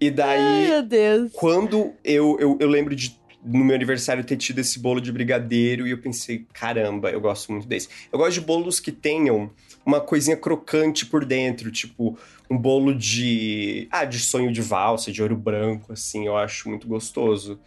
e 0.00 0.10
daí, 0.10 0.38
Ai, 0.38 0.68
meu 0.68 0.82
Deus. 0.82 1.32
quando 1.32 1.92
eu, 2.04 2.36
eu, 2.38 2.56
eu 2.60 2.68
lembro 2.68 2.94
de 2.94 3.20
no 3.44 3.64
meu 3.64 3.74
aniversário 3.74 4.22
ter 4.22 4.36
tido 4.36 4.60
esse 4.60 4.78
bolo 4.78 5.00
de 5.00 5.10
brigadeiro 5.10 5.86
e 5.86 5.90
eu 5.90 5.98
pensei, 5.98 6.46
caramba, 6.52 7.10
eu 7.10 7.20
gosto 7.20 7.50
muito 7.50 7.66
desse. 7.66 7.88
Eu 8.12 8.18
gosto 8.18 8.34
de 8.34 8.40
bolos 8.40 8.78
que 8.78 8.92
tenham 8.92 9.50
uma 9.84 10.00
coisinha 10.00 10.36
crocante 10.36 11.04
por 11.06 11.24
dentro, 11.24 11.70
tipo 11.70 12.16
um 12.48 12.56
bolo 12.56 12.94
de, 12.94 13.88
ah, 13.90 14.04
de 14.04 14.18
sonho 14.20 14.52
de 14.52 14.60
valsa, 14.60 15.10
de 15.10 15.22
ouro 15.22 15.36
branco, 15.36 15.92
assim, 15.92 16.26
eu 16.26 16.36
acho 16.36 16.68
muito 16.68 16.86
gostoso. 16.86 17.58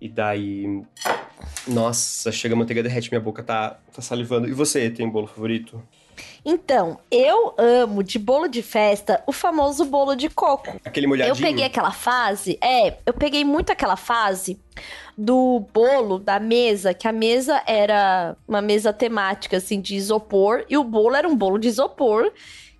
E 0.00 0.08
daí, 0.08 0.82
nossa, 1.68 2.32
chega 2.32 2.54
a 2.54 2.58
manteiga 2.58 2.82
derrete, 2.82 3.10
minha 3.10 3.20
boca 3.20 3.42
tá, 3.42 3.78
tá 3.92 4.00
salivando. 4.00 4.48
E 4.48 4.52
você, 4.52 4.90
tem 4.90 5.08
bolo 5.08 5.26
favorito? 5.26 5.82
Então, 6.44 6.98
eu 7.10 7.54
amo 7.58 8.02
de 8.02 8.18
bolo 8.18 8.48
de 8.48 8.62
festa 8.62 9.22
o 9.26 9.32
famoso 9.32 9.84
bolo 9.84 10.14
de 10.14 10.28
coco. 10.30 10.70
Aquele 10.84 11.06
molhadinho? 11.06 11.34
Eu 11.34 11.40
peguei 11.40 11.64
aquela 11.64 11.92
fase, 11.92 12.58
é, 12.62 12.96
eu 13.04 13.12
peguei 13.12 13.44
muito 13.44 13.70
aquela 13.70 13.96
fase 13.96 14.58
do 15.16 15.66
bolo 15.72 16.18
da 16.18 16.40
mesa, 16.40 16.94
que 16.94 17.06
a 17.06 17.12
mesa 17.12 17.62
era 17.66 18.36
uma 18.48 18.62
mesa 18.62 18.92
temática 18.92 19.58
assim 19.58 19.80
de 19.80 19.94
isopor 19.94 20.64
e 20.68 20.76
o 20.76 20.84
bolo 20.84 21.14
era 21.14 21.28
um 21.28 21.36
bolo 21.36 21.58
de 21.58 21.68
isopor. 21.68 22.32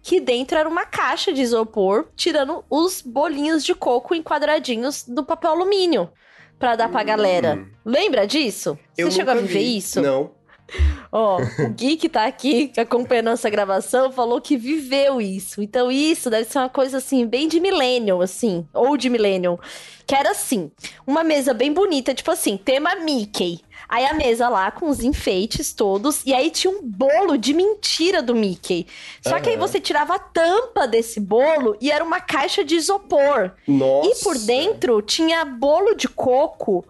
Que 0.02 0.18
dentro 0.18 0.56
era 0.56 0.66
uma 0.66 0.86
caixa 0.86 1.30
de 1.30 1.42
isopor, 1.42 2.08
tirando 2.16 2.64
os 2.70 3.02
bolinhos 3.02 3.62
de 3.62 3.74
coco 3.74 4.14
em 4.14 4.22
quadradinhos 4.22 5.04
do 5.06 5.22
papel 5.22 5.50
alumínio 5.50 6.10
pra 6.58 6.76
dar 6.76 6.90
pra 6.90 7.02
galera. 7.02 7.66
Lembra 7.84 8.26
disso? 8.26 8.78
Eu 8.96 9.10
Você 9.10 9.16
chegou 9.16 9.32
a 9.32 9.36
viver 9.36 9.58
vi. 9.58 9.76
isso? 9.78 10.00
Não. 10.00 10.30
Ó, 11.12 11.40
o 11.40 11.70
Gui 11.70 11.96
que 11.96 12.08
tá 12.08 12.26
aqui 12.26 12.72
acompanhando 12.76 13.26
nossa 13.26 13.50
gravação 13.50 14.12
falou 14.12 14.40
que 14.40 14.56
viveu 14.56 15.20
isso. 15.20 15.62
Então 15.62 15.90
isso 15.90 16.30
deve 16.30 16.48
ser 16.48 16.58
uma 16.58 16.68
coisa 16.68 16.98
assim, 16.98 17.26
bem 17.26 17.48
de 17.48 17.60
millennial, 17.60 18.20
assim, 18.22 18.66
ou 18.72 18.96
de 18.96 19.08
millennial. 19.08 19.60
Que 20.06 20.14
era 20.14 20.30
assim, 20.30 20.70
uma 21.06 21.22
mesa 21.22 21.54
bem 21.54 21.72
bonita, 21.72 22.14
tipo 22.14 22.30
assim, 22.30 22.56
tema 22.56 22.94
Mickey. 22.96 23.60
Aí 23.88 24.06
a 24.06 24.14
mesa 24.14 24.48
lá 24.48 24.70
com 24.70 24.88
os 24.88 25.00
enfeites 25.00 25.72
todos, 25.72 26.24
e 26.24 26.32
aí 26.32 26.50
tinha 26.50 26.72
um 26.72 26.80
bolo 26.80 27.36
de 27.36 27.52
mentira 27.52 28.22
do 28.22 28.36
Mickey. 28.36 28.86
Só 29.20 29.40
que 29.40 29.50
aí 29.50 29.56
você 29.56 29.80
tirava 29.80 30.14
a 30.14 30.18
tampa 30.18 30.86
desse 30.86 31.18
bolo 31.18 31.76
e 31.80 31.90
era 31.90 32.04
uma 32.04 32.20
caixa 32.20 32.64
de 32.64 32.76
isopor. 32.76 33.50
Nossa. 33.66 34.08
E 34.08 34.22
por 34.22 34.38
dentro 34.38 35.02
tinha 35.02 35.44
bolo 35.44 35.94
de 35.94 36.08
coco 36.08 36.84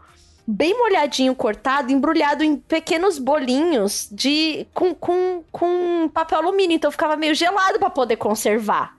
bem 0.51 0.77
molhadinho, 0.77 1.35
cortado, 1.35 1.93
embrulhado 1.93 2.43
em 2.43 2.57
pequenos 2.57 3.19
bolinhos 3.19 4.09
de 4.11 4.67
com, 4.75 4.95
com, 4.95 5.45
com 5.53 6.11
papel 6.13 6.39
alumínio. 6.39 6.75
Então 6.75 6.91
ficava 6.91 7.17
meio 7.17 7.35
gelado 7.35 7.79
pra 7.79 7.89
poder 7.89 8.17
conservar. 8.17 8.97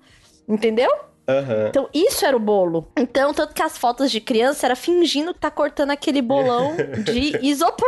Entendeu? 0.47 0.89
Aham. 1.27 1.67
Então 1.69 1.89
isso 1.93 2.25
era 2.25 2.35
o 2.35 2.39
bolo. 2.39 2.87
Então, 2.97 3.33
tanto 3.33 3.53
que 3.53 3.61
as 3.61 3.77
fotos 3.77 4.09
de 4.09 4.21
criança 4.21 4.65
era 4.65 4.75
fingindo 4.75 5.33
que 5.33 5.39
tá 5.39 5.51
cortando 5.51 5.91
aquele 5.91 6.21
bolão 6.21 6.75
de 7.03 7.37
isopor. 7.45 7.87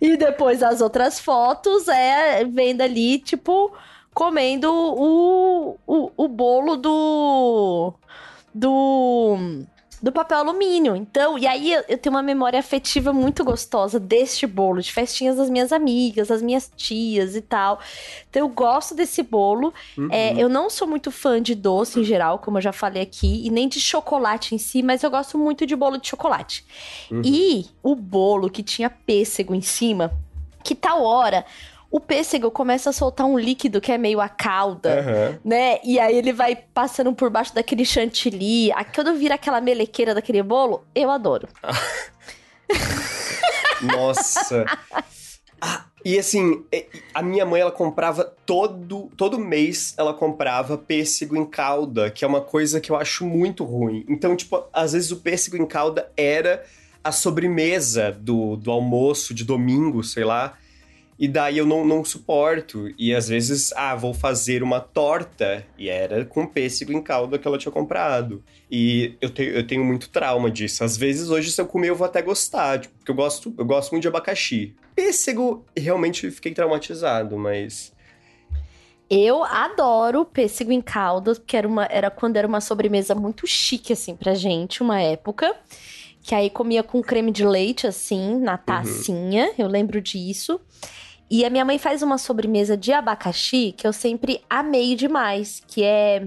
e 0.00 0.16
depois 0.16 0.62
as 0.62 0.80
outras 0.80 1.18
fotos 1.18 1.88
é 1.88 2.44
vendo 2.44 2.80
ali, 2.80 3.18
tipo, 3.18 3.72
comendo 4.12 4.72
o, 4.72 5.78
o, 5.86 6.10
o 6.16 6.28
bolo 6.28 6.76
do. 6.76 7.92
Do. 8.54 9.64
Do 10.04 10.12
papel 10.12 10.36
alumínio. 10.36 10.94
Então, 10.94 11.38
e 11.38 11.46
aí 11.46 11.72
eu, 11.72 11.82
eu 11.88 11.96
tenho 11.96 12.14
uma 12.14 12.22
memória 12.22 12.58
afetiva 12.58 13.10
muito 13.10 13.42
gostosa 13.42 13.98
deste 13.98 14.46
bolo, 14.46 14.82
de 14.82 14.92
festinhas 14.92 15.38
das 15.38 15.48
minhas 15.48 15.72
amigas, 15.72 16.28
das 16.28 16.42
minhas 16.42 16.70
tias 16.76 17.34
e 17.34 17.40
tal. 17.40 17.80
Então, 18.28 18.42
eu 18.42 18.48
gosto 18.50 18.94
desse 18.94 19.22
bolo. 19.22 19.72
Uhum. 19.96 20.08
É, 20.12 20.34
eu 20.36 20.46
não 20.46 20.68
sou 20.68 20.86
muito 20.86 21.10
fã 21.10 21.40
de 21.40 21.54
doce 21.54 22.00
em 22.00 22.04
geral, 22.04 22.38
como 22.38 22.58
eu 22.58 22.60
já 22.60 22.70
falei 22.70 23.02
aqui, 23.02 23.46
e 23.46 23.48
nem 23.48 23.66
de 23.66 23.80
chocolate 23.80 24.54
em 24.54 24.58
si, 24.58 24.82
mas 24.82 25.02
eu 25.02 25.10
gosto 25.10 25.38
muito 25.38 25.64
de 25.64 25.74
bolo 25.74 25.96
de 25.96 26.06
chocolate. 26.06 26.66
Uhum. 27.10 27.22
E 27.24 27.64
o 27.82 27.96
bolo 27.96 28.50
que 28.50 28.62
tinha 28.62 28.90
pêssego 28.90 29.54
em 29.54 29.62
cima, 29.62 30.12
que 30.62 30.74
tal 30.74 31.02
hora 31.02 31.46
o 31.94 32.00
pêssego 32.00 32.50
começa 32.50 32.90
a 32.90 32.92
soltar 32.92 33.24
um 33.24 33.38
líquido 33.38 33.80
que 33.80 33.92
é 33.92 33.96
meio 33.96 34.20
a 34.20 34.28
calda. 34.28 34.98
Aham. 34.98 35.38
Né? 35.44 35.78
E 35.84 36.00
aí 36.00 36.16
ele 36.16 36.32
vai 36.32 36.56
passando 36.56 37.12
por 37.12 37.30
baixo 37.30 37.54
daquele 37.54 37.84
chantilly. 37.84 38.72
Quando 38.92 39.14
vira 39.14 39.36
aquela 39.36 39.60
melequeira 39.60 40.12
daquele 40.12 40.42
bolo, 40.42 40.84
eu 40.92 41.08
adoro. 41.08 41.46
Nossa. 43.80 44.64
Ah, 45.60 45.84
e 46.04 46.18
assim, 46.18 46.64
a 47.14 47.22
minha 47.22 47.46
mãe, 47.46 47.60
ela 47.60 47.70
comprava 47.70 48.24
todo, 48.44 49.08
todo 49.16 49.38
mês, 49.38 49.94
ela 49.96 50.12
comprava 50.12 50.76
pêssego 50.76 51.36
em 51.36 51.46
calda, 51.46 52.10
que 52.10 52.24
é 52.24 52.28
uma 52.28 52.40
coisa 52.40 52.80
que 52.80 52.90
eu 52.90 52.96
acho 52.96 53.24
muito 53.24 53.62
ruim. 53.62 54.04
Então, 54.08 54.34
tipo, 54.34 54.64
às 54.72 54.94
vezes 54.94 55.12
o 55.12 55.18
pêssego 55.18 55.56
em 55.56 55.64
calda 55.64 56.10
era 56.16 56.64
a 57.04 57.12
sobremesa 57.12 58.10
do, 58.10 58.56
do 58.56 58.72
almoço 58.72 59.32
de 59.32 59.44
domingo, 59.44 60.02
sei 60.02 60.24
lá. 60.24 60.58
E 61.18 61.28
daí 61.28 61.58
eu 61.58 61.66
não, 61.66 61.84
não 61.84 62.04
suporto. 62.04 62.92
E 62.98 63.14
às 63.14 63.28
vezes, 63.28 63.72
ah, 63.74 63.94
vou 63.94 64.12
fazer 64.12 64.62
uma 64.62 64.80
torta. 64.80 65.64
E 65.78 65.88
era 65.88 66.24
com 66.24 66.46
pêssego 66.46 66.92
em 66.92 67.00
calda 67.00 67.38
que 67.38 67.46
ela 67.46 67.58
tinha 67.58 67.70
comprado. 67.70 68.42
E 68.70 69.14
eu 69.20 69.30
tenho, 69.30 69.50
eu 69.50 69.66
tenho 69.66 69.84
muito 69.84 70.08
trauma 70.08 70.50
disso. 70.50 70.82
Às 70.82 70.96
vezes, 70.96 71.30
hoje, 71.30 71.52
se 71.52 71.60
eu 71.60 71.66
comer, 71.66 71.90
eu 71.90 71.96
vou 71.96 72.06
até 72.06 72.20
gostar. 72.20 72.80
Tipo, 72.80 72.94
porque 72.96 73.10
eu 73.10 73.14
gosto, 73.14 73.54
eu 73.56 73.64
gosto 73.64 73.92
muito 73.92 74.02
de 74.02 74.08
abacaxi. 74.08 74.74
Pêssego, 74.94 75.64
realmente 75.76 76.30
fiquei 76.30 76.52
traumatizado, 76.52 77.38
mas. 77.38 77.92
Eu 79.08 79.44
adoro 79.44 80.24
pêssego 80.24 80.72
em 80.72 80.80
calda, 80.80 81.34
porque 81.34 81.56
era, 81.56 81.68
uma, 81.68 81.84
era 81.84 82.10
quando 82.10 82.36
era 82.36 82.48
uma 82.48 82.60
sobremesa 82.60 83.14
muito 83.14 83.46
chique, 83.46 83.92
assim, 83.92 84.16
pra 84.16 84.34
gente, 84.34 84.82
uma 84.82 85.00
época. 85.00 85.54
Que 86.22 86.34
aí 86.34 86.48
comia 86.48 86.82
com 86.82 87.02
creme 87.02 87.30
de 87.30 87.46
leite, 87.46 87.86
assim, 87.86 88.40
na 88.40 88.56
tacinha. 88.56 89.52
Eu 89.58 89.68
lembro 89.68 90.00
disso. 90.00 90.58
E 91.30 91.44
a 91.44 91.50
minha 91.50 91.64
mãe 91.64 91.78
faz 91.78 92.02
uma 92.02 92.18
sobremesa 92.18 92.76
de 92.76 92.92
abacaxi 92.92 93.74
que 93.76 93.86
eu 93.86 93.92
sempre 93.92 94.42
amei 94.48 94.94
demais, 94.94 95.62
que 95.66 95.82
é... 95.82 96.26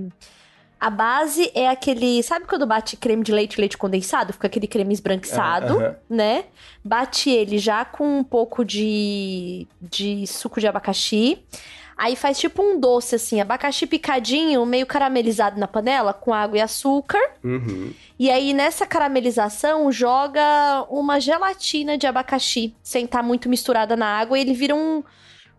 A 0.80 0.92
base 0.92 1.52
é 1.56 1.68
aquele... 1.70 2.22
Sabe 2.22 2.46
quando 2.46 2.68
bate 2.68 2.96
creme 2.98 3.24
de 3.24 3.32
leite, 3.32 3.60
leite 3.60 3.76
condensado? 3.76 4.32
Fica 4.32 4.46
aquele 4.46 4.68
creme 4.68 4.94
esbranquiçado, 4.94 5.80
Aham. 5.80 5.96
né? 6.08 6.46
Bate 6.86 7.32
ele 7.32 7.58
já 7.58 7.84
com 7.84 8.20
um 8.20 8.24
pouco 8.24 8.64
de, 8.64 9.68
de 9.82 10.28
suco 10.28 10.60
de 10.60 10.68
abacaxi. 10.68 11.44
Aí 11.98 12.16
faz 12.16 12.38
tipo 12.38 12.62
um 12.62 12.80
doce, 12.80 13.16
assim, 13.16 13.42
abacaxi 13.42 13.88
picadinho, 13.88 14.64
meio 14.68 14.86
caramelizado 14.86 15.60
na 15.60 15.68
panela, 15.68 16.14
com 16.14 16.32
água 16.32 16.60
e 16.60 16.62
açúcar. 16.62 17.20
Uhum. 17.44 17.92
E 18.20 18.30
aí, 18.30 18.54
nessa 18.54 18.86
caramelização, 18.86 19.92
joga 19.92 20.86
uma 20.92 21.20
gelatina 21.20 21.98
de 21.98 22.06
abacaxi, 22.06 22.76
sem 22.84 23.06
estar 23.06 23.24
muito 23.24 23.50
misturada 23.50 23.96
na 23.96 24.20
água, 24.20 24.38
e 24.38 24.42
ele 24.42 24.54
vira 24.54 24.76
um, 24.76 25.04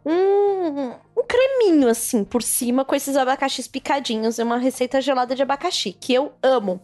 um, 0.07 0.93
um 1.17 1.25
creminho, 1.27 1.89
assim, 1.89 2.23
por 2.23 2.41
cima, 2.41 2.85
com 2.85 2.95
esses 2.95 3.17
abacaxis 3.17 3.67
picadinhos. 3.67 4.39
É 4.39 4.45
uma 4.45 4.59
receita 4.59 5.01
gelada 5.01 5.35
de 5.35 5.43
abacaxi, 5.43 5.93
que 5.93 6.15
eu 6.15 6.33
amo. 6.41 6.81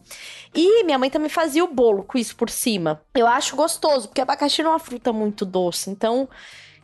E 0.53 0.83
minha 0.83 0.99
mãe 0.99 1.11
também 1.11 1.29
fazia 1.29 1.63
o 1.65 1.73
bolo 1.73 2.03
com 2.03 2.19
isso 2.19 2.35
por 2.35 2.51
cima. 2.51 3.01
Eu 3.15 3.29
acho 3.29 3.55
gostoso, 3.55 4.09
porque 4.09 4.21
abacaxi 4.21 4.65
não 4.65 4.71
é 4.71 4.73
uma 4.73 4.81
fruta 4.81 5.13
muito 5.13 5.45
doce, 5.45 5.91
então 5.91 6.29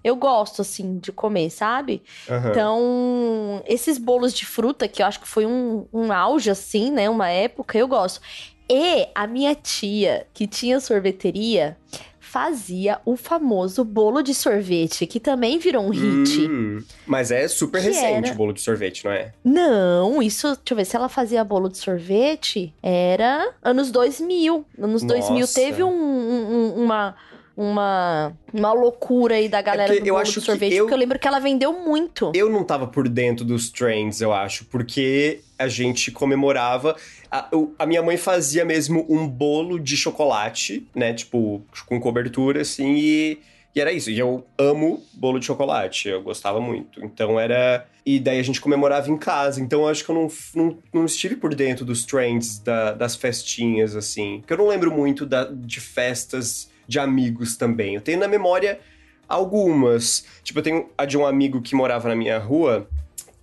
eu 0.03 0.17
gosto, 0.17 0.63
assim, 0.63 0.99
de 0.99 1.13
comer, 1.13 1.51
sabe? 1.51 2.03
Aham. 2.29 2.51
Então, 2.51 3.63
esses 3.67 3.99
bolos 3.99 4.33
de 4.33 4.47
fruta, 4.47 4.89
que 4.89 5.03
eu 5.03 5.07
acho 5.07 5.21
que 5.21 5.29
foi 5.29 5.47
um, 5.47 5.87
um 5.93 6.13
auge, 6.13 6.51
assim, 6.51 6.91
né? 6.91 7.09
Uma 7.11 7.29
época, 7.29 7.77
eu 7.79 7.87
gosto. 7.89 8.21
E 8.69 9.09
a 9.15 9.27
minha 9.27 9.55
tia, 9.55 10.27
que 10.33 10.47
tinha 10.47 10.79
sorveteria, 10.79 11.77
fazia 12.21 13.01
o 13.05 13.17
famoso 13.17 13.85
bolo 13.85 14.23
de 14.23 14.33
sorvete, 14.33 15.05
que 15.05 15.19
também 15.19 15.59
virou 15.59 15.85
um 15.85 15.91
hit. 15.91 16.47
Hum, 16.49 16.81
mas 17.05 17.33
é 17.33 17.49
super 17.49 17.83
recente 17.83 18.27
era- 18.27 18.33
o 18.33 18.37
bolo 18.37 18.53
de 18.53 18.61
sorvete, 18.61 19.05
não 19.05 19.11
é? 19.11 19.33
Não, 19.45 20.23
isso, 20.23 20.47
deixa 20.47 20.61
eu 20.71 20.77
ver, 20.77 20.85
se 20.85 20.95
ela 20.95 21.09
fazia 21.09 21.43
bolo 21.43 21.69
de 21.69 21.79
sorvete, 21.79 22.73
era 22.81 23.53
anos 23.61 23.91
2000. 23.91 24.65
Anos 24.79 25.03
2000 25.03 25.41
Nossa. 25.41 25.55
teve 25.55 25.83
um- 25.83 25.89
um- 25.91 26.53
um- 26.77 26.85
uma, 26.85 27.17
uma, 27.57 28.33
uma 28.53 28.73
loucura 28.73 29.35
aí 29.35 29.49
da 29.49 29.61
galera 29.61 29.89
porque 29.89 30.01
do 30.01 30.07
eu 30.07 30.15
bolo 30.15 30.23
acho 30.23 30.33
de 30.35 30.41
que 30.41 30.47
sorvete, 30.47 30.75
eu- 30.75 30.85
porque 30.85 30.95
eu 30.95 30.99
lembro 30.99 31.19
que 31.19 31.29
ela 31.29 31.39
vendeu 31.39 31.73
muito. 31.73 32.33
Eu 32.35 32.49
não 32.51 32.65
tava 32.65 32.87
por 32.87 33.09
dentro 33.09 33.45
dos 33.45 33.71
trends, 33.71 34.21
eu 34.21 34.33
acho, 34.33 34.65
porque 34.67 35.41
a 35.59 35.69
gente 35.69 36.11
comemorava. 36.11 36.97
A, 37.31 37.49
a 37.79 37.87
minha 37.87 38.03
mãe 38.03 38.17
fazia 38.17 38.65
mesmo 38.65 39.05
um 39.09 39.29
bolo 39.29 39.79
de 39.79 39.97
chocolate, 39.97 40.87
né? 40.95 41.13
Tipo, 41.13 41.63
com 41.87 42.01
cobertura, 42.01 42.63
assim, 42.63 42.95
e, 42.97 43.39
e 43.75 43.81
era 43.81 43.93
isso. 43.93 44.11
E 44.11 44.19
eu 44.19 44.45
amo 44.59 45.03
bolo 45.13 45.39
de 45.39 45.47
chocolate, 45.47 46.09
eu 46.09 46.23
gostava 46.23 46.61
muito. 46.61 47.05
Então 47.05 47.39
era. 47.39 47.87
E 48.07 48.19
daí 48.19 48.39
a 48.41 48.43
gente 48.43 48.61
comemorava 48.61 49.11
em 49.11 49.17
casa. 49.19 49.61
Então 49.61 49.83
eu 49.83 49.89
acho 49.89 50.03
que 50.05 50.11
eu 50.11 50.15
não, 50.15 50.29
não, 50.55 50.79
não 50.93 51.05
estive 51.05 51.37
por 51.37 51.55
dentro 51.55 51.85
dos 51.85 52.05
trends 52.05 52.59
da- 52.59 52.93
das 52.93 53.15
festinhas, 53.15 53.95
assim. 53.95 54.39
Porque 54.41 54.55
eu 54.55 54.59
não 54.59 54.67
lembro 54.69 54.91
muito 54.91 55.27
da- 55.27 55.45
de 55.53 55.79
festas 55.81 56.71
de 56.91 56.99
amigos 56.99 57.57
também. 57.57 57.95
Eu 57.95 58.01
tenho 58.01 58.18
na 58.18 58.26
memória 58.26 58.80
algumas. 59.28 60.26
Tipo, 60.43 60.59
eu 60.59 60.62
tenho 60.64 60.91
a 60.99 61.05
de 61.05 61.16
um 61.16 61.24
amigo 61.24 61.62
que 61.62 61.76
morava 61.76 62.09
na 62.09 62.16
minha 62.16 62.36
rua, 62.36 62.88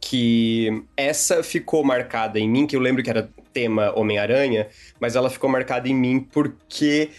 que 0.01 0.83
essa 0.97 1.41
ficou 1.41 1.81
marcada 1.81 2.37
em 2.37 2.49
mim, 2.49 2.67
que 2.67 2.75
eu 2.75 2.81
lembro 2.81 3.01
que 3.01 3.09
era 3.09 3.29
tema 3.53 3.97
Homem-Aranha, 3.97 4.67
mas 4.99 5.15
ela 5.15 5.29
ficou 5.29 5.49
marcada 5.49 5.87
em 5.87 5.95
mim 5.95 6.19
porque 6.19 7.09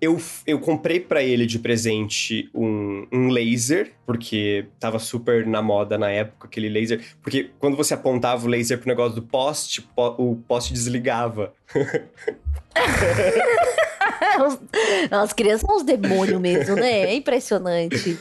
eu, 0.00 0.20
eu 0.46 0.60
comprei 0.60 1.00
pra 1.00 1.20
ele 1.22 1.46
de 1.46 1.58
presente 1.58 2.48
um, 2.54 3.06
um 3.12 3.28
laser, 3.28 3.92
porque 4.06 4.66
tava 4.78 5.00
super 5.00 5.44
na 5.46 5.60
moda 5.60 5.98
na 5.98 6.10
época 6.10 6.46
aquele 6.46 6.68
laser. 6.68 7.04
Porque 7.20 7.50
quando 7.58 7.76
você 7.76 7.94
apontava 7.94 8.46
o 8.46 8.48
laser 8.48 8.78
pro 8.78 8.88
negócio 8.88 9.16
do 9.16 9.22
poste, 9.22 9.82
po- 9.82 10.14
o 10.16 10.36
poste 10.46 10.72
desligava. 10.72 11.52
As 15.10 15.32
crianças 15.32 15.62
são 15.62 15.76
uns 15.76 15.82
demônios 15.82 16.40
mesmo, 16.40 16.76
né? 16.76 17.00
É 17.02 17.14
impressionante. 17.14 18.18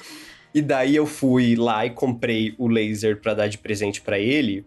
E 0.53 0.61
daí 0.61 0.95
eu 0.95 1.05
fui 1.05 1.55
lá 1.55 1.85
e 1.85 1.89
comprei 1.91 2.53
o 2.57 2.67
laser 2.67 3.17
pra 3.21 3.33
dar 3.33 3.47
de 3.47 3.57
presente 3.57 4.01
pra 4.01 4.19
ele. 4.19 4.65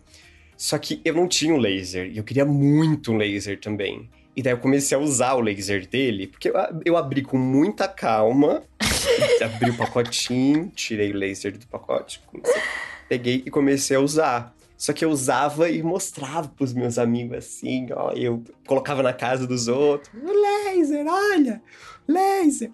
Só 0.57 0.78
que 0.78 1.01
eu 1.05 1.12
não 1.14 1.28
tinha 1.28 1.53
um 1.53 1.59
laser 1.59 2.07
e 2.11 2.16
eu 2.16 2.24
queria 2.24 2.45
muito 2.45 3.12
um 3.12 3.16
laser 3.16 3.59
também. 3.61 4.09
E 4.37 4.43
daí 4.43 4.53
eu 4.53 4.59
comecei 4.59 4.97
a 4.97 5.01
usar 5.01 5.35
o 5.35 5.41
laser 5.41 5.87
dele, 5.87 6.26
porque 6.26 6.49
eu, 6.49 6.55
eu 6.85 6.97
abri 6.97 7.22
com 7.22 7.37
muita 7.39 7.87
calma, 7.87 8.62
abri 9.45 9.70
o 9.70 9.76
pacotinho, 9.76 10.72
tirei 10.74 11.12
o 11.12 11.16
laser 11.16 11.57
do 11.57 11.66
pacote, 11.66 12.20
comecei- 12.26 12.62
peguei 13.09 13.43
e 13.47 13.51
comecei 13.51 13.97
a 13.97 14.01
usar. 14.01 14.55
Só 14.85 14.93
que 14.93 15.03
eu 15.03 15.09
usava 15.09 15.70
e 15.70 15.82
mostrava 15.82 16.47
pros 16.47 16.74
meus 16.74 16.99
amigos 16.99 17.39
assim, 17.39 17.87
ó, 17.91 18.12
eu 18.12 18.45
colocava 18.66 19.03
na 19.03 19.14
casa 19.14 19.47
dos 19.47 19.66
outros, 19.66 20.12
o 20.12 20.26
laser, 20.26 21.07
olha, 21.09 21.62
laser. 22.07 22.70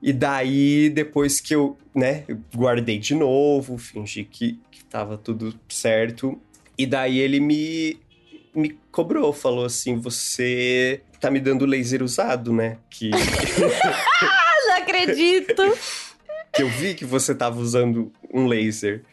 E 0.00 0.14
daí, 0.14 0.88
depois 0.88 1.38
que 1.38 1.54
eu, 1.54 1.76
né, 1.94 2.24
eu 2.26 2.40
guardei 2.54 2.98
de 2.98 3.14
novo, 3.14 3.76
fingi 3.76 4.24
que, 4.24 4.58
que 4.70 4.82
tava 4.86 5.18
tudo 5.18 5.54
certo. 5.68 6.40
E 6.78 6.86
daí 6.86 7.18
ele 7.18 7.38
me, 7.38 8.00
me 8.54 8.70
cobrou, 8.90 9.30
falou 9.30 9.66
assim: 9.66 9.98
você 9.98 11.02
tá 11.20 11.30
me 11.30 11.38
dando 11.38 11.66
laser 11.66 12.02
usado, 12.02 12.50
né? 12.50 12.78
Que, 12.88 13.10
não 14.68 14.76
acredito. 14.78 15.62
que 16.54 16.62
eu 16.62 16.70
vi 16.70 16.94
que 16.94 17.04
você 17.04 17.34
tava 17.34 17.60
usando 17.60 18.10
um 18.32 18.46
laser. 18.46 19.04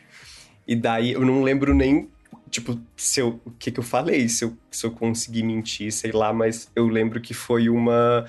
E 0.66 0.74
daí 0.74 1.12
eu 1.12 1.26
não 1.26 1.44
lembro 1.44 1.74
nem, 1.74 2.10
tipo, 2.54 2.80
se 2.96 3.20
eu, 3.20 3.42
o 3.44 3.52
que 3.52 3.72
que 3.72 3.80
eu 3.80 3.84
falei, 3.84 4.30
se 4.30 4.46
eu, 4.46 4.56
se 4.70 4.86
eu 4.86 4.92
consegui 4.92 5.42
mentir, 5.44 5.92
sei 5.92 6.12
lá, 6.12 6.32
mas 6.32 6.70
eu 6.76 6.88
lembro 6.88 7.20
que 7.20 7.34
foi 7.34 7.68
uma, 7.68 8.26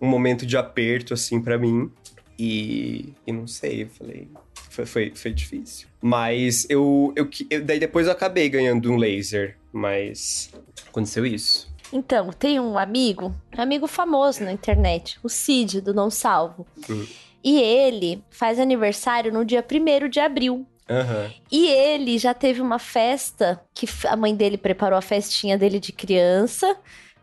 um 0.00 0.06
momento 0.08 0.44
de 0.44 0.56
aperto, 0.56 1.14
assim, 1.14 1.40
pra 1.40 1.56
mim. 1.56 1.90
E, 2.38 3.12
e 3.26 3.32
não 3.32 3.46
sei, 3.46 3.84
eu 3.84 3.88
falei. 3.88 4.28
Foi, 4.70 4.84
foi, 4.86 5.12
foi 5.14 5.32
difícil. 5.32 5.88
Mas 6.00 6.66
eu, 6.68 7.12
eu, 7.16 7.28
eu- 7.50 7.64
Daí 7.64 7.78
depois 7.80 8.06
eu 8.06 8.12
acabei 8.12 8.48
ganhando 8.48 8.92
um 8.92 8.96
laser. 8.96 9.56
Mas. 9.72 10.50
Aconteceu 10.88 11.24
isso. 11.24 11.68
Então, 11.92 12.30
tem 12.32 12.60
um 12.60 12.76
amigo, 12.76 13.34
um 13.56 13.62
amigo 13.62 13.86
famoso 13.86 14.44
na 14.44 14.52
internet, 14.52 15.18
o 15.22 15.28
Cid, 15.28 15.80
do 15.80 15.94
Não 15.94 16.10
Salvo. 16.10 16.66
Hum. 16.90 17.06
E 17.42 17.60
ele 17.60 18.22
faz 18.30 18.58
aniversário 18.58 19.32
no 19.32 19.44
dia 19.44 19.64
1 19.64 20.08
de 20.08 20.20
abril. 20.20 20.66
Aham. 20.90 21.30
E 21.50 21.66
ele 21.66 22.18
já 22.18 22.32
teve 22.32 22.60
uma 22.60 22.78
festa 22.78 23.60
que 23.74 23.86
a 24.06 24.16
mãe 24.16 24.34
dele 24.34 24.56
preparou 24.56 24.98
a 24.98 25.02
festinha 25.02 25.58
dele 25.58 25.78
de 25.78 25.92
criança, 25.92 26.76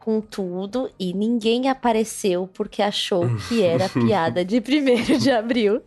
com 0.06 0.22
tudo, 0.22 0.88
e 1.00 1.16
ninguém 1.16 1.68
apareceu 1.68 2.48
porque 2.54 2.84
achou 2.84 3.28
que 3.50 3.64
era 3.66 3.90
piada 3.90 4.46
de 4.46 4.58
1 4.58 5.18
de 5.18 5.32
abril. 5.32 5.82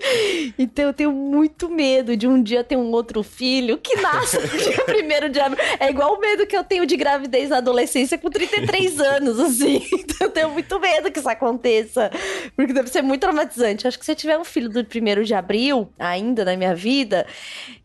Então 0.58 0.86
eu 0.86 0.92
tenho 0.92 1.12
muito 1.12 1.68
medo 1.68 2.16
de 2.16 2.26
um 2.26 2.42
dia 2.42 2.64
ter 2.64 2.76
um 2.76 2.90
outro 2.90 3.22
filho 3.22 3.78
que 3.78 3.94
nasce 4.00 4.40
no 4.40 4.48
dia 4.48 4.76
1 5.28 5.30
de 5.30 5.38
abril. 5.38 5.64
É 5.78 5.88
igual 5.88 6.16
o 6.16 6.20
medo 6.20 6.48
que 6.48 6.56
eu 6.56 6.64
tenho 6.64 6.84
de 6.84 6.96
gravidez 6.96 7.50
na 7.50 7.58
adolescência 7.58 8.18
com 8.18 8.28
33 8.28 8.98
anos, 9.00 9.38
assim. 9.38 9.86
Então 9.92 10.26
eu 10.26 10.30
tenho 10.30 10.50
muito 10.50 10.80
medo 10.80 11.12
que 11.12 11.20
isso 11.20 11.28
aconteça. 11.28 12.10
Porque 12.56 12.72
deve 12.72 12.90
ser 12.90 13.02
muito 13.02 13.20
traumatizante. 13.20 13.86
Acho 13.86 14.00
que 14.00 14.04
se 14.04 14.10
eu 14.10 14.16
tiver 14.16 14.36
um 14.36 14.44
filho 14.44 14.68
do 14.68 14.80
1 14.80 15.22
de 15.22 15.34
abril, 15.34 15.92
ainda 15.96 16.44
na 16.44 16.56
minha 16.56 16.74
vida, 16.74 17.24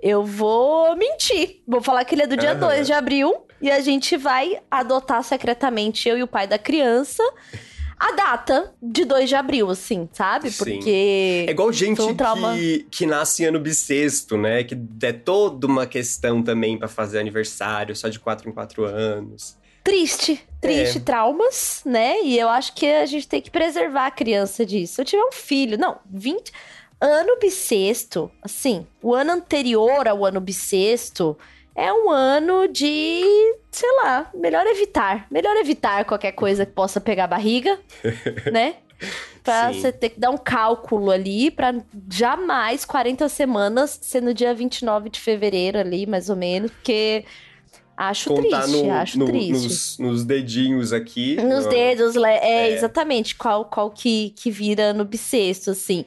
eu 0.01 0.25
vou 0.25 0.95
mentir. 0.95 1.61
Vou 1.67 1.81
falar 1.81 2.03
que 2.05 2.15
ele 2.15 2.23
é 2.23 2.27
do 2.27 2.35
dia 2.35 2.53
Aham. 2.53 2.69
2 2.69 2.87
de 2.87 2.93
abril 2.93 3.45
e 3.63 3.71
a 3.71 3.79
gente 3.79 4.17
vai 4.17 4.59
adotar 4.69 5.23
secretamente, 5.23 6.09
eu 6.09 6.17
e 6.17 6.21
o 6.23 6.27
pai 6.27 6.45
da 6.45 6.59
criança, 6.59 7.23
a 7.97 8.11
data 8.11 8.73
de 8.81 9.05
2 9.05 9.29
de 9.29 9.35
abril, 9.35 9.69
assim, 9.69 10.09
sabe? 10.11 10.51
Sim. 10.51 10.57
Porque. 10.57 11.45
É 11.47 11.51
igual 11.51 11.71
gente 11.71 12.01
um 12.01 12.13
trauma. 12.13 12.53
que, 12.55 12.85
que 12.91 13.05
nasce 13.05 13.43
em 13.43 13.45
ano 13.45 13.61
bissexto, 13.61 14.37
né? 14.37 14.65
Que 14.65 14.77
é 15.03 15.13
toda 15.13 15.65
uma 15.65 15.87
questão 15.87 16.43
também 16.43 16.77
pra 16.77 16.89
fazer 16.89 17.19
aniversário, 17.19 17.95
só 17.95 18.09
de 18.09 18.19
quatro 18.19 18.49
em 18.49 18.51
quatro 18.51 18.83
anos. 18.83 19.57
Triste, 19.81 20.45
triste, 20.59 20.97
É. 20.97 21.01
traumas, 21.01 21.81
né? 21.85 22.21
E 22.21 22.37
eu 22.37 22.49
acho 22.49 22.73
que 22.73 22.85
a 22.85 23.05
gente 23.05 23.27
tem 23.27 23.41
que 23.41 23.49
preservar 23.51 24.07
a 24.07 24.11
criança 24.11 24.65
disso. 24.65 24.99
Eu 24.99 25.05
tiver 25.05 25.23
um 25.23 25.31
filho, 25.31 25.77
não, 25.77 25.99
20. 26.11 26.51
Ano 26.99 27.37
bissexto, 27.39 28.29
assim, 28.41 28.85
o 29.01 29.13
ano 29.13 29.31
anterior 29.31 30.07
ao 30.07 30.25
ano 30.25 30.39
bissexto 30.39 31.37
é 31.75 31.91
um 31.91 32.09
ano 32.09 32.67
de, 32.67 33.21
sei 33.71 33.91
lá, 34.03 34.29
melhor 34.33 34.65
evitar. 34.67 35.27
Melhor 35.29 35.55
evitar 35.57 36.05
qualquer 36.05 36.33
coisa 36.33 36.65
que 36.65 36.71
possa 36.71 37.01
pegar 37.01 37.25
a 37.25 37.27
barriga, 37.27 37.79
né? 38.51 38.75
Pra 39.43 39.73
Sim. 39.73 39.81
você 39.81 39.91
ter 39.91 40.09
que 40.09 40.19
dar 40.19 40.29
um 40.29 40.37
cálculo 40.37 41.11
ali 41.11 41.51
pra 41.51 41.75
jamais 42.09 42.85
40 42.85 43.27
semanas 43.27 43.99
ser 44.01 44.21
no 44.21 44.33
dia 44.33 44.53
29 44.53 45.09
de 45.09 45.19
fevereiro 45.19 45.77
ali, 45.77 46.05
mais 46.05 46.29
ou 46.29 46.35
menos, 46.35 46.71
porque 46.71 47.25
acho 48.09 48.29
Contar 48.29 48.63
triste, 48.63 48.83
no- 48.83 48.91
acho 48.93 49.19
no- 49.19 49.25
triste. 49.25 49.51
Nos, 49.51 49.97
nos 49.99 50.23
dedinhos 50.25 50.93
aqui. 50.93 51.35
Nos 51.35 51.65
no- 51.65 51.69
dedos, 51.69 52.15
le- 52.15 52.25
é, 52.27 52.69
É. 52.69 52.73
exatamente, 52.73 53.35
qual, 53.35 53.65
qual 53.65 53.89
que, 53.89 54.31
que 54.35 54.49
vira 54.51 54.93
no 54.93 55.03
bissexto, 55.05 55.71
assim. 55.71 56.05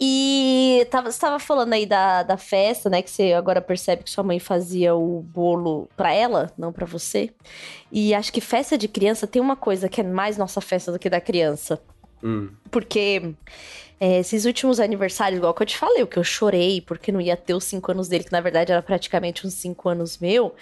E 0.00 0.86
tava, 0.90 1.10
você 1.12 1.20
tava 1.20 1.38
falando 1.38 1.72
aí 1.74 1.86
da, 1.86 2.22
da 2.22 2.36
festa, 2.36 2.90
né? 2.90 3.02
Que 3.02 3.10
você 3.10 3.32
agora 3.32 3.60
percebe 3.60 4.02
que 4.02 4.10
sua 4.10 4.24
mãe 4.24 4.38
fazia 4.40 4.94
o 4.94 5.20
bolo 5.22 5.88
pra 5.96 6.12
ela, 6.12 6.50
não 6.58 6.72
pra 6.72 6.84
você. 6.86 7.30
E 7.90 8.12
acho 8.14 8.32
que 8.32 8.40
festa 8.40 8.76
de 8.76 8.88
criança 8.88 9.26
tem 9.26 9.40
uma 9.40 9.54
coisa 9.56 9.88
que 9.88 10.00
é 10.00 10.04
mais 10.04 10.36
nossa 10.36 10.60
festa 10.60 10.90
do 10.90 10.98
que 10.98 11.08
da 11.08 11.20
criança. 11.20 11.80
Hum. 12.24 12.48
Porque 12.70 13.32
é, 14.00 14.18
esses 14.18 14.44
últimos 14.44 14.80
aniversários, 14.80 15.38
igual 15.38 15.54
que 15.54 15.62
eu 15.62 15.66
te 15.66 15.76
falei, 15.76 16.02
o 16.02 16.06
que 16.08 16.18
eu 16.18 16.24
chorei, 16.24 16.80
porque 16.80 17.12
não 17.12 17.20
ia 17.20 17.36
ter 17.36 17.54
os 17.54 17.62
cinco 17.64 17.92
anos 17.92 18.08
dele, 18.08 18.24
que 18.24 18.32
na 18.32 18.40
verdade 18.40 18.72
era 18.72 18.82
praticamente 18.82 19.46
uns 19.46 19.54
cinco 19.54 19.88
anos 19.88 20.18
meu. 20.18 20.52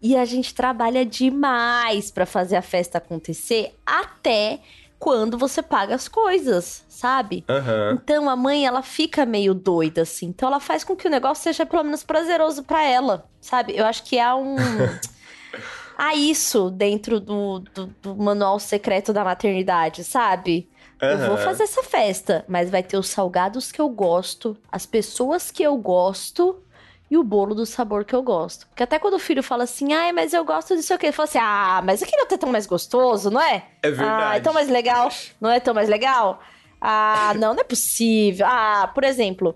E 0.00 0.16
a 0.16 0.24
gente 0.24 0.54
trabalha 0.54 1.04
demais 1.04 2.10
pra 2.10 2.26
fazer 2.26 2.56
a 2.56 2.62
festa 2.62 2.98
acontecer 2.98 3.74
até 3.84 4.60
quando 4.98 5.36
você 5.36 5.62
paga 5.62 5.94
as 5.94 6.08
coisas, 6.08 6.84
sabe? 6.88 7.44
Aham. 7.48 7.98
Então 8.02 8.28
a 8.28 8.36
mãe, 8.36 8.66
ela 8.66 8.82
fica 8.82 9.26
meio 9.26 9.54
doida, 9.54 10.02
assim. 10.02 10.26
Então 10.26 10.48
ela 10.48 10.60
faz 10.60 10.84
com 10.84 10.96
que 10.96 11.06
o 11.06 11.10
negócio 11.10 11.44
seja 11.44 11.66
pelo 11.66 11.84
menos 11.84 12.02
prazeroso 12.02 12.62
pra 12.62 12.82
ela, 12.82 13.26
sabe? 13.40 13.76
Eu 13.76 13.84
acho 13.84 14.04
que 14.04 14.18
há 14.18 14.34
um. 14.34 14.56
há 15.96 16.14
isso 16.14 16.70
dentro 16.70 17.20
do, 17.20 17.60
do, 17.74 17.86
do 18.02 18.16
manual 18.16 18.58
secreto 18.58 19.12
da 19.12 19.24
maternidade, 19.24 20.04
sabe? 20.04 20.68
Eu 21.00 21.18
vou 21.26 21.36
fazer 21.36 21.64
essa 21.64 21.82
festa, 21.82 22.42
mas 22.48 22.70
vai 22.70 22.82
ter 22.82 22.96
os 22.96 23.08
salgados 23.08 23.70
que 23.70 23.80
eu 23.80 23.88
gosto, 23.88 24.56
as 24.72 24.86
pessoas 24.86 25.50
que 25.50 25.62
eu 25.62 25.76
gosto 25.76 26.62
e 27.10 27.16
o 27.16 27.22
bolo 27.22 27.54
do 27.54 27.64
sabor 27.64 28.04
que 28.04 28.14
eu 28.14 28.22
gosto. 28.22 28.66
Porque 28.68 28.82
até 28.82 28.98
quando 28.98 29.14
o 29.14 29.18
filho 29.18 29.42
fala 29.42 29.64
assim, 29.64 29.92
ai, 29.92 30.12
mas 30.12 30.32
eu 30.32 30.44
gosto 30.44 30.74
disso 30.76 30.92
aqui, 30.94 31.06
ele 31.06 31.12
fala 31.12 31.28
assim, 31.28 31.38
ah, 31.40 31.80
mas 31.84 32.02
aqui 32.02 32.16
não 32.16 32.24
é 32.24 32.36
tão 32.36 32.50
mais 32.50 32.66
gostoso, 32.66 33.30
não 33.30 33.40
é? 33.40 33.64
É 33.82 33.90
verdade. 33.90 34.22
Ah, 34.32 34.36
é 34.36 34.40
tão 34.40 34.52
mais 34.52 34.68
legal, 34.68 35.08
não 35.40 35.50
é 35.50 35.60
tão 35.60 35.72
mais 35.74 35.88
legal? 35.88 36.40
Ah, 36.80 37.32
não, 37.38 37.54
não 37.54 37.60
é 37.60 37.64
possível. 37.64 38.46
Ah, 38.48 38.90
por 38.94 39.04
exemplo, 39.04 39.54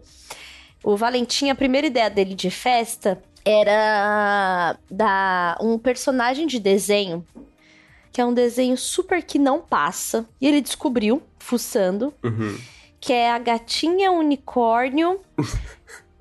o 0.84 0.96
Valentim, 0.96 1.50
a 1.50 1.54
primeira 1.54 1.86
ideia 1.86 2.08
dele 2.08 2.34
de 2.34 2.50
festa 2.50 3.20
era 3.44 4.76
da 4.90 5.56
um 5.60 5.78
personagem 5.78 6.46
de 6.46 6.58
desenho 6.58 7.24
que 8.12 8.20
é 8.20 8.24
um 8.26 8.34
desenho 8.34 8.76
super 8.76 9.22
que 9.22 9.38
não 9.38 9.60
passa. 9.60 10.26
E 10.40 10.48
ele 10.48 10.60
descobriu, 10.60 11.22
fuçando, 11.38 12.12
Uhum. 12.24 12.58
que 13.00 13.12
é 13.12 13.30
a 13.30 13.38
gatinha 13.38 14.10
unicórnio. 14.10 15.20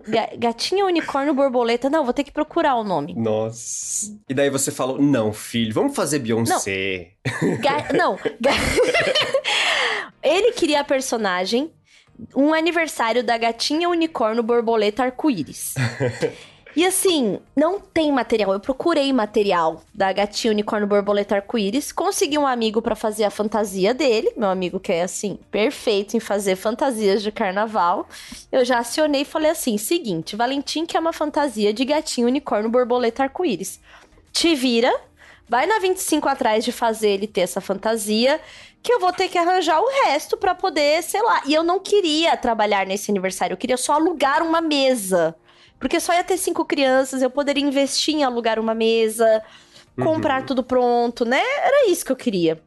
Ga- 0.08 0.30
gatinha 0.38 0.86
unicórnio 0.86 1.34
borboleta. 1.34 1.90
Não, 1.90 2.04
vou 2.04 2.14
ter 2.14 2.24
que 2.24 2.32
procurar 2.32 2.76
o 2.76 2.84
nome. 2.84 3.14
Nossa. 3.16 4.18
E 4.28 4.34
daí 4.34 4.50
você 4.50 4.72
falou: 4.72 5.02
não, 5.02 5.34
filho, 5.34 5.74
vamos 5.74 5.96
fazer 5.96 6.20
Beyoncé. 6.20 7.12
Ga- 7.60 7.94
não. 7.94 8.16
ga- 8.40 8.52
ele 10.24 10.52
queria 10.54 10.82
a 10.82 10.84
personagem. 10.84 11.72
Um 12.36 12.54
aniversário 12.54 13.24
da 13.24 13.38
gatinha 13.38 13.88
unicórnio 13.88 14.44
borboleta 14.44 15.04
arco-íris. 15.04 15.74
E 16.76 16.86
assim, 16.86 17.40
não 17.56 17.80
tem 17.80 18.12
material. 18.12 18.54
Eu 18.54 18.60
procurei 18.60 19.12
material 19.12 19.82
da 19.94 20.14
gatinha 20.14 20.52
unicórnio 20.52 20.88
borboleta 20.88 21.36
arco-íris. 21.36 21.92
Consegui 21.92 22.38
um 22.38 22.46
amigo 22.46 22.82
pra 22.82 22.96
fazer 22.96 23.24
a 23.24 23.32
fantasia 23.32 23.94
dele. 23.94 24.32
Meu 24.38 24.50
amigo 24.50 24.80
que 24.80 24.94
é 24.94 25.02
assim, 25.02 25.40
perfeito 25.50 26.16
em 26.16 26.20
fazer 26.20 26.56
fantasias 26.56 27.24
de 27.24 27.32
carnaval. 27.32 28.08
Eu 28.52 28.64
já 28.64 28.80
acionei 28.80 29.22
e 29.22 29.26
falei 29.26 29.50
assim: 29.50 29.78
seguinte, 29.78 30.36
Valentim 30.36 30.86
quer 30.86 31.00
uma 31.00 31.14
fantasia 31.14 31.74
de 31.74 31.84
gatinho 31.84 32.28
unicórnio 32.28 32.70
borboleta 32.70 33.24
arco-íris. 33.24 33.80
Te 34.32 34.54
vira, 34.54 34.94
vai 35.48 35.66
na 35.66 35.80
25 35.80 36.30
atrás 36.30 36.64
de 36.64 36.72
fazer 36.72 37.10
ele 37.10 37.28
ter 37.28 37.42
essa 37.42 37.60
fantasia, 37.60 38.40
que 38.84 38.94
eu 38.94 39.00
vou 39.00 39.12
ter 39.12 39.28
que 39.28 39.38
arranjar 39.38 39.82
o 39.82 39.90
resto 40.06 40.38
pra 40.38 40.54
poder, 40.54 41.02
sei 41.02 41.22
lá. 41.22 41.42
E 41.46 41.54
eu 41.54 41.64
não 41.64 41.80
queria 41.80 42.38
trabalhar 42.38 42.86
nesse 42.86 43.10
aniversário, 43.10 43.54
eu 43.54 43.58
queria 43.58 43.76
só 43.76 43.94
alugar 43.94 44.44
uma 44.44 44.62
mesa. 44.62 45.36
Porque 45.80 46.00
só 46.00 46.14
ia 46.14 46.24
ter 46.24 46.38
cinco 46.38 46.66
crianças, 46.66 47.22
eu 47.22 47.30
poderia 47.30 47.64
investir 47.64 48.16
em 48.16 48.24
alugar 48.24 48.60
uma 48.60 48.74
mesa, 48.74 49.42
comprar 49.98 50.44
tudo 50.44 50.64
pronto, 50.64 51.26
né? 51.26 51.42
Era 51.42 51.90
isso 51.90 52.06
que 52.06 52.12
eu 52.12 52.16
queria. 52.16 52.62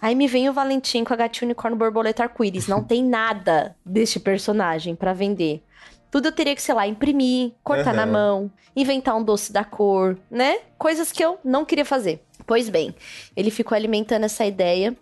Aí 0.00 0.14
me 0.14 0.28
vem 0.28 0.48
o 0.48 0.52
Valentim 0.52 1.04
com 1.04 1.12
a 1.12 1.16
gatinha 1.16 1.46
unicórnio 1.46 1.78
borboleta 1.78 2.22
arco-íris. 2.22 2.68
Não 2.68 2.82
tem 2.82 3.02
nada 3.02 3.76
deste 3.84 4.20
personagem 4.20 4.94
pra 4.94 5.12
vender. 5.12 5.62
Tudo 6.10 6.28
eu 6.28 6.32
teria 6.32 6.54
que, 6.54 6.62
sei 6.62 6.74
lá, 6.74 6.86
imprimir, 6.86 7.52
cortar 7.62 7.92
na 7.92 8.02
Aham. 8.02 8.12
mão, 8.12 8.52
inventar 8.74 9.16
um 9.16 9.22
doce 9.22 9.52
da 9.52 9.64
cor, 9.64 10.18
né? 10.30 10.60
Coisas 10.78 11.12
que 11.12 11.22
eu 11.22 11.38
não 11.44 11.64
queria 11.64 11.84
fazer. 11.84 12.22
Pois 12.46 12.68
bem, 12.68 12.94
ele 13.36 13.50
ficou 13.50 13.76
alimentando 13.76 14.24
essa 14.24 14.46
ideia. 14.46 14.96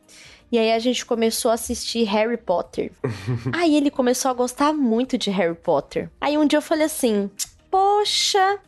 E 0.51 0.59
aí 0.59 0.73
a 0.73 0.79
gente 0.79 1.05
começou 1.05 1.51
a 1.51 1.55
assistir 1.55 2.05
Harry 2.05 2.37
Potter. 2.37 2.93
aí 3.53 3.77
ele 3.77 3.91
começou 3.91 4.31
a 4.31 4.35
gostar 4.35 4.73
muito 4.73 5.19
de 5.19 5.31
Harry 5.31 5.55
Potter. 5.57 6.09
Aí 6.21 6.39
um 6.39 6.47
dia 6.47 6.59
eu 6.59 6.63
falei 6.63 6.87
assim: 6.87 7.31
Poxa, 7.71 8.59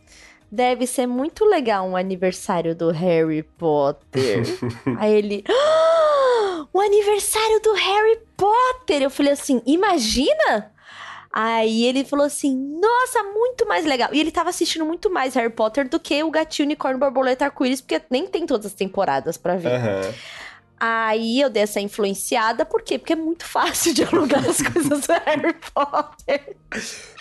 deve 0.51 0.87
ser 0.87 1.07
muito 1.07 1.45
legal 1.45 1.87
um 1.87 1.97
aniversário 1.97 2.75
do 2.75 2.91
Harry 2.91 3.43
Potter. 3.43 4.43
aí 4.99 5.15
ele. 5.15 5.45
"Ah, 5.49 6.67
o 6.73 6.81
aniversário 6.81 7.61
do 7.63 7.73
Harry 7.75 8.19
Potter! 8.37 9.03
Eu 9.03 9.11
falei 9.11 9.33
assim: 9.33 9.63
Imagina! 9.65 10.73
Aí 11.33 11.85
ele 11.85 12.05
falou 12.05 12.27
assim: 12.27 12.57
Nossa, 12.81 13.23
muito 13.23 13.67
mais 13.69 13.85
legal. 13.85 14.09
E 14.13 14.19
ele 14.19 14.33
tava 14.33 14.51
assistindo 14.51 14.85
muito 14.85 15.11
mais 15.11 15.35
Harry 15.35 15.51
Potter 15.51 15.89
do 15.89 16.01
que 16.01 16.23
o 16.25 16.31
Gatinho 16.31 16.67
Unicórnio 16.67 16.99
Borboleta 16.99 17.45
Arco-Íris, 17.45 17.81
porque 17.81 18.03
nem 18.11 18.27
tem 18.27 18.47
todas 18.47 18.67
as 18.67 18.73
temporadas 18.73 19.37
pra 19.37 19.55
ver. 19.57 19.75
Aham. 19.75 20.15
Aí 20.81 21.41
eu 21.41 21.51
dei 21.51 21.65
essa 21.65 21.81
influenciada, 21.81 22.65
por 22.65 22.83
quê? 22.83 22.99
Porque 22.99 23.13
é 23.13 23.17
muito 23.17 23.45
fácil 23.45 23.93
de 23.93 24.05
alugar 24.05 24.49
as 24.49 24.61
coisas 24.63 25.01
do 25.01 25.13
Harry 25.25 25.55
Potter. 25.75 26.57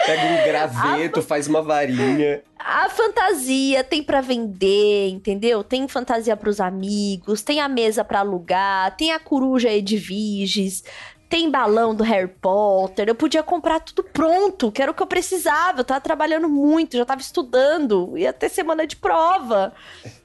Pega 0.05 0.21
um 0.25 0.43
graveto, 0.45 1.21
faz 1.21 1.47
uma 1.47 1.61
varinha. 1.61 2.43
A 2.59 2.89
fantasia 2.89 3.83
tem 3.83 4.03
pra 4.03 4.21
vender, 4.21 5.09
entendeu? 5.09 5.63
Tem 5.63 5.87
fantasia 5.87 6.35
pros 6.35 6.59
amigos, 6.59 7.41
tem 7.41 7.59
a 7.59 7.67
mesa 7.67 8.03
pra 8.03 8.19
alugar, 8.19 8.95
tem 8.95 9.11
a 9.11 9.19
coruja 9.19 9.69
Edviges, 9.69 10.83
tem 11.29 11.49
balão 11.49 11.93
do 11.93 12.03
Harry 12.03 12.27
Potter. 12.27 13.07
Eu 13.07 13.15
podia 13.15 13.43
comprar 13.43 13.79
tudo 13.79 14.03
pronto, 14.03 14.71
que 14.71 14.81
era 14.81 14.91
o 14.91 14.93
que 14.93 15.03
eu 15.03 15.07
precisava. 15.07 15.81
Eu 15.81 15.85
tava 15.85 16.01
trabalhando 16.01 16.47
muito, 16.47 16.97
já 16.97 17.05
tava 17.05 17.21
estudando, 17.21 18.17
ia 18.17 18.31
ter 18.31 18.49
semana 18.49 18.87
de 18.87 18.95
prova. 18.95 19.73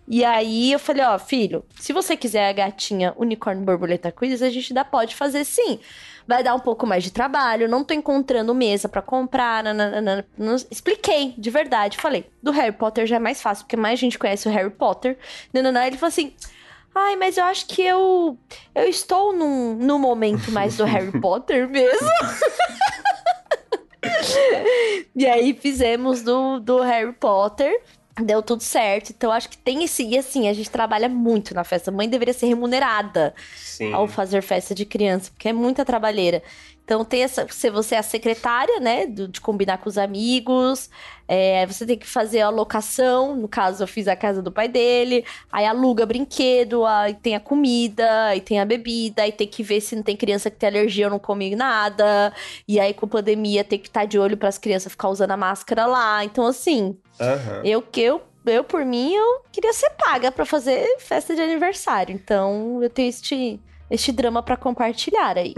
E 0.07 0.24
aí 0.24 0.72
eu 0.72 0.78
falei, 0.78 1.05
ó, 1.05 1.18
filho, 1.18 1.64
se 1.78 1.92
você 1.92 2.16
quiser 2.16 2.48
a 2.48 2.53
gatinha 2.53 3.14
unicórnio 3.16 3.64
borboleta 3.64 4.12
quiz, 4.12 4.42
a 4.42 4.50
gente 4.50 4.72
ainda 4.72 4.84
pode 4.84 5.14
fazer 5.14 5.44
sim. 5.44 5.80
Vai 6.26 6.44
dar 6.44 6.55
um 6.55 6.61
pouco 6.61 6.86
mais 6.86 7.03
de 7.03 7.11
trabalho, 7.11 7.68
não 7.68 7.82
tô 7.82 7.94
encontrando 7.94 8.55
mesa 8.55 8.88
pra 8.88 9.03
comprar. 9.03 9.64
nananana. 9.64 10.24
Expliquei, 10.70 11.34
de 11.36 11.50
verdade. 11.50 11.98
Falei, 11.98 12.26
do 12.40 12.53
Harry 12.53 12.72
Potter 12.72 13.07
já 13.07 13.16
é 13.16 13.18
mais 13.18 13.42
fácil, 13.42 13.64
porque 13.64 13.76
mais 13.76 13.98
gente 13.98 14.18
conhece 14.18 14.48
o 14.48 14.53
Harry 14.53 14.70
Potter. 14.70 15.18
Ele 15.53 15.96
falou 15.96 16.09
assim. 16.09 16.32
Ai, 16.95 17.16
mas 17.16 17.36
eu 17.36 17.45
acho 17.45 17.66
que 17.66 17.82
eu 17.82 18.38
eu 18.74 18.84
estou 18.84 19.32
num, 19.32 19.74
num 19.74 19.99
momento 19.99 20.51
mais 20.51 20.76
do 20.76 20.84
Harry 20.84 21.12
Potter 21.20 21.68
mesmo. 21.68 22.09
e 25.14 25.26
aí 25.26 25.55
fizemos 25.55 26.22
do, 26.22 26.61
do 26.61 26.80
Harry 26.80 27.12
Potter. 27.12 27.80
Deu 28.22 28.43
tudo 28.43 28.62
certo. 28.62 29.11
Então 29.11 29.32
acho 29.32 29.49
que 29.49 29.57
tem 29.57 29.82
esse. 29.84 30.03
E 30.05 30.18
assim, 30.18 30.47
a 30.49 30.53
gente 30.53 30.70
trabalha 30.70 31.09
muito 31.09 31.55
na 31.55 31.64
festa. 31.64 31.90
A 31.90 31.95
mãe 31.95 32.09
deveria 32.09 32.34
ser 32.34 32.47
remunerada 32.47 33.34
Sim. 33.57 33.93
ao 33.93 34.07
fazer 34.07 34.43
festa 34.43 34.74
de 34.74 34.84
criança, 34.84 35.30
porque 35.30 35.49
é 35.49 35.53
muita 35.53 35.82
trabalheira. 35.82 36.43
Então 36.85 37.05
tem 37.05 37.22
essa. 37.22 37.47
Se 37.49 37.70
você 37.70 37.95
é 37.95 37.99
a 37.99 38.03
secretária, 38.03 38.80
né? 38.80 39.07
de 39.07 39.41
combinar 39.41 39.78
com 39.78 39.89
os 39.89 39.97
amigos. 39.97 40.91
é, 41.28 41.64
você 41.66 41.87
tem 41.87 41.97
que 41.97 42.07
fazer 42.07 42.41
a 42.41 42.51
locação. 42.51 43.37
No 43.37 43.49
caso, 43.49 43.83
eu 43.83 43.87
fiz 43.87 44.07
a 44.09 44.16
casa 44.16 44.43
do 44.43 44.53
pai 44.53 44.68
dele. 44.68 45.24
Aí 45.51 45.64
aluga 45.64 46.05
brinquedo, 46.05 46.85
aí 46.85 47.14
tem 47.14 47.35
a 47.35 47.41
comida, 47.41 48.26
aí 48.26 48.41
tem 48.41 48.61
a 48.61 48.64
bebida, 48.64 49.22
aí 49.22 49.33
tem 49.33 49.47
que 49.47 49.62
ver 49.62 49.80
se 49.80 49.97
não 49.97 50.03
tem 50.03 50.16
criança 50.16 50.51
que 50.51 50.57
tem 50.57 50.68
alergia 50.68 51.07
ou 51.07 51.11
não 51.11 51.18
come 51.18 51.55
nada. 51.57 52.33
E 52.68 52.78
aí, 52.78 52.93
com 52.93 53.07
pandemia, 53.09 53.64
tem 53.64 53.78
que 53.78 53.89
estar 53.89 54.05
de 54.05 54.18
olho 54.18 54.37
para 54.37 54.49
as 54.49 54.59
crianças 54.59 54.93
ficar 54.93 55.09
usando 55.09 55.30
a 55.30 55.37
máscara 55.37 55.87
lá. 55.87 56.24
Então, 56.24 56.47
assim, 56.47 56.97
Aham. 57.20 57.62
eu 57.64 57.80
que 57.80 58.01
eu, 58.01 58.20
eu 58.45 58.64
por 58.64 58.85
mim, 58.85 59.14
eu 59.14 59.43
queria 59.51 59.72
ser 59.72 59.91
paga 59.91 60.30
pra 60.33 60.45
fazer 60.45 60.99
festa 60.99 61.35
de 61.35 61.41
aniversário. 61.41 62.14
Então, 62.14 62.83
eu 62.83 62.91
tenho 62.91 63.09
este, 63.09 63.59
este 63.91 64.12
drama 64.12 64.43
pra 64.43 64.57
compartilhar 64.57 65.39
aí. 65.39 65.55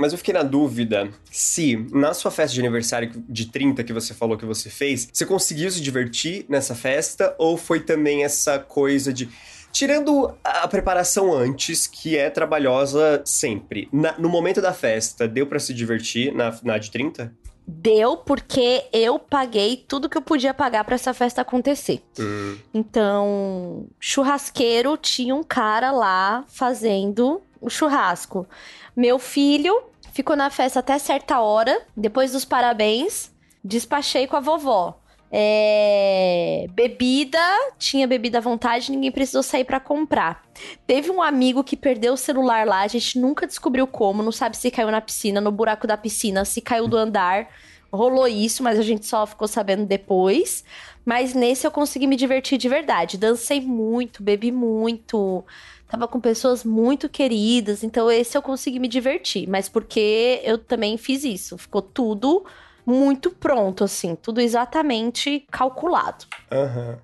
Mas 0.00 0.12
eu 0.12 0.18
fiquei 0.18 0.32
na 0.34 0.42
dúvida 0.42 1.10
se, 1.30 1.76
na 1.92 2.14
sua 2.14 2.30
festa 2.30 2.54
de 2.54 2.60
aniversário 2.60 3.12
de 3.28 3.46
30 3.46 3.84
que 3.84 3.92
você 3.92 4.14
falou 4.14 4.36
que 4.38 4.46
você 4.46 4.70
fez, 4.70 5.08
você 5.12 5.26
conseguiu 5.26 5.70
se 5.70 5.80
divertir 5.80 6.46
nessa 6.48 6.74
festa 6.74 7.34
ou 7.38 7.56
foi 7.56 7.80
também 7.80 8.24
essa 8.24 8.58
coisa 8.58 9.12
de. 9.12 9.28
Tirando 9.72 10.34
a 10.42 10.66
preparação 10.66 11.32
antes, 11.32 11.86
que 11.86 12.16
é 12.16 12.28
trabalhosa 12.28 13.22
sempre, 13.24 13.88
na- 13.92 14.18
no 14.18 14.28
momento 14.28 14.60
da 14.60 14.72
festa, 14.72 15.28
deu 15.28 15.46
pra 15.46 15.60
se 15.60 15.72
divertir 15.72 16.34
na, 16.34 16.52
na 16.64 16.76
de 16.76 16.90
30? 16.90 17.32
Deu 17.64 18.16
porque 18.16 18.82
eu 18.92 19.16
paguei 19.16 19.84
tudo 19.86 20.08
que 20.08 20.18
eu 20.18 20.22
podia 20.22 20.52
pagar 20.52 20.82
pra 20.84 20.96
essa 20.96 21.14
festa 21.14 21.42
acontecer. 21.42 22.02
Hum, 22.18 22.56
Então, 22.74 23.86
churrasqueiro 24.00 24.96
tinha 24.96 25.34
um 25.36 25.44
cara 25.44 25.92
lá 25.92 26.44
fazendo 26.48 27.40
o 27.60 27.70
churrasco. 27.70 28.48
Meu 28.96 29.20
filho 29.20 29.82
ficou 30.20 30.36
na 30.36 30.50
festa 30.50 30.80
até 30.80 30.98
certa 30.98 31.40
hora. 31.40 31.80
Depois 31.96 32.32
dos 32.32 32.44
parabéns, 32.44 33.32
despachei 33.64 34.26
com 34.26 34.36
a 34.36 34.40
vovó. 34.40 35.00
É, 35.32 36.66
Bebida, 36.72 37.38
tinha 37.78 38.06
bebida 38.06 38.38
à 38.38 38.40
vontade, 38.40 38.90
ninguém 38.90 39.12
precisou 39.12 39.42
sair 39.42 39.64
pra 39.64 39.80
comprar. 39.80 40.42
Teve 40.86 41.10
um 41.10 41.22
amigo 41.22 41.64
que 41.64 41.76
perdeu 41.76 42.14
o 42.14 42.18
celular 42.18 42.66
lá, 42.66 42.80
a 42.80 42.88
gente 42.88 43.18
nunca 43.18 43.46
descobriu 43.46 43.86
como, 43.86 44.22
não 44.22 44.32
sabe 44.32 44.56
se 44.56 44.70
caiu 44.70 44.90
na 44.90 45.00
piscina, 45.00 45.40
no 45.40 45.52
buraco 45.52 45.86
da 45.86 45.96
piscina, 45.96 46.44
se 46.44 46.60
caiu 46.60 46.86
do 46.86 46.96
andar. 46.96 47.48
Rolou 47.92 48.28
isso, 48.28 48.62
mas 48.62 48.78
a 48.78 48.82
gente 48.82 49.06
só 49.06 49.26
ficou 49.26 49.48
sabendo 49.48 49.86
depois. 49.86 50.64
Mas 51.04 51.32
nesse 51.32 51.66
eu 51.66 51.70
consegui 51.70 52.06
me 52.06 52.14
divertir 52.14 52.58
de 52.58 52.68
verdade. 52.68 53.18
Dancei 53.18 53.60
muito, 53.60 54.22
bebi 54.22 54.52
muito. 54.52 55.44
Tava 55.90 56.06
com 56.06 56.20
pessoas 56.20 56.62
muito 56.64 57.08
queridas, 57.08 57.82
então 57.82 58.10
esse 58.10 58.36
eu 58.36 58.42
consegui 58.42 58.78
me 58.78 58.86
divertir. 58.86 59.48
Mas 59.48 59.68
porque 59.68 60.40
eu 60.44 60.56
também 60.56 60.96
fiz 60.96 61.24
isso. 61.24 61.58
Ficou 61.58 61.82
tudo 61.82 62.44
muito 62.86 63.30
pronto, 63.30 63.84
assim. 63.84 64.14
Tudo 64.14 64.40
exatamente 64.40 65.44
calculado. 65.50 66.26
aham. 66.50 66.98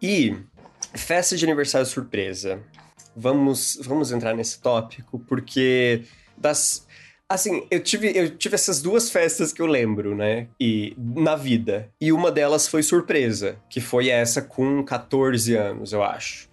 E 0.00 0.36
festa 0.94 1.36
de 1.36 1.44
aniversário 1.44 1.86
surpresa. 1.86 2.62
Vamos, 3.16 3.78
vamos 3.82 4.12
entrar 4.12 4.34
nesse 4.34 4.60
tópico, 4.60 5.18
porque 5.18 6.02
das. 6.36 6.86
Assim, 7.26 7.66
eu 7.70 7.82
tive, 7.82 8.12
eu 8.14 8.36
tive 8.36 8.54
essas 8.54 8.82
duas 8.82 9.10
festas 9.10 9.50
que 9.52 9.62
eu 9.62 9.66
lembro, 9.66 10.14
né? 10.14 10.48
E 10.60 10.94
na 10.98 11.34
vida. 11.34 11.90
E 12.00 12.12
uma 12.12 12.30
delas 12.30 12.68
foi 12.68 12.82
surpresa, 12.82 13.56
que 13.68 13.80
foi 13.80 14.08
essa 14.08 14.42
com 14.42 14.84
14 14.84 15.56
anos, 15.56 15.92
eu 15.92 16.02
acho. 16.02 16.48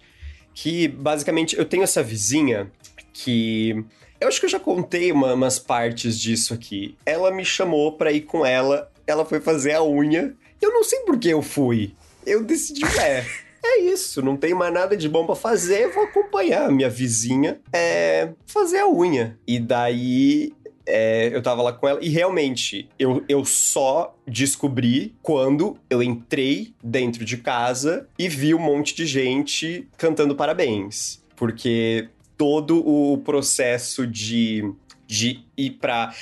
Que 0.54 0.88
basicamente 0.88 1.56
eu 1.56 1.64
tenho 1.64 1.82
essa 1.82 2.02
vizinha 2.02 2.70
que. 3.12 3.84
Eu 4.20 4.28
acho 4.28 4.38
que 4.38 4.46
eu 4.46 4.50
já 4.50 4.60
contei 4.60 5.10
uma, 5.10 5.34
umas 5.34 5.58
partes 5.58 6.18
disso 6.18 6.54
aqui. 6.54 6.96
Ela 7.04 7.32
me 7.32 7.44
chamou 7.44 7.92
pra 7.92 8.12
ir 8.12 8.22
com 8.22 8.46
ela, 8.46 8.90
ela 9.06 9.24
foi 9.24 9.40
fazer 9.40 9.72
a 9.72 9.82
unha. 9.82 10.34
Eu 10.60 10.72
não 10.72 10.84
sei 10.84 11.00
por 11.00 11.18
que 11.18 11.28
eu 11.28 11.42
fui. 11.42 11.92
Eu 12.24 12.44
decidi, 12.44 12.82
é, 13.00 13.26
é 13.64 13.80
isso, 13.80 14.22
não 14.22 14.36
tem 14.36 14.54
mais 14.54 14.72
nada 14.72 14.96
de 14.96 15.08
bom 15.08 15.26
para 15.26 15.34
fazer, 15.34 15.88
vou 15.90 16.04
acompanhar 16.04 16.66
a 16.66 16.70
minha 16.70 16.88
vizinha 16.88 17.60
é, 17.72 18.30
fazer 18.46 18.78
a 18.78 18.88
unha. 18.88 19.38
E 19.46 19.58
daí 19.58 20.52
é, 20.86 21.30
eu 21.32 21.42
tava 21.42 21.62
lá 21.62 21.72
com 21.72 21.88
ela 21.88 21.98
e 22.02 22.08
realmente 22.08 22.88
eu, 22.98 23.24
eu 23.28 23.44
só 23.44 24.16
descobri 24.26 25.14
quando 25.22 25.76
eu 25.88 26.02
entrei 26.02 26.74
dentro 26.82 27.24
de 27.24 27.36
casa 27.36 28.08
e 28.18 28.28
vi 28.28 28.54
um 28.54 28.58
monte 28.58 28.94
de 28.94 29.06
gente 29.06 29.88
cantando 29.96 30.34
parabéns. 30.34 31.22
Porque 31.36 32.08
todo 32.36 32.86
o 32.86 33.18
processo 33.18 34.06
de 34.06 34.64
de 35.12 35.40
ir 35.58 35.72
pra. 35.72 36.14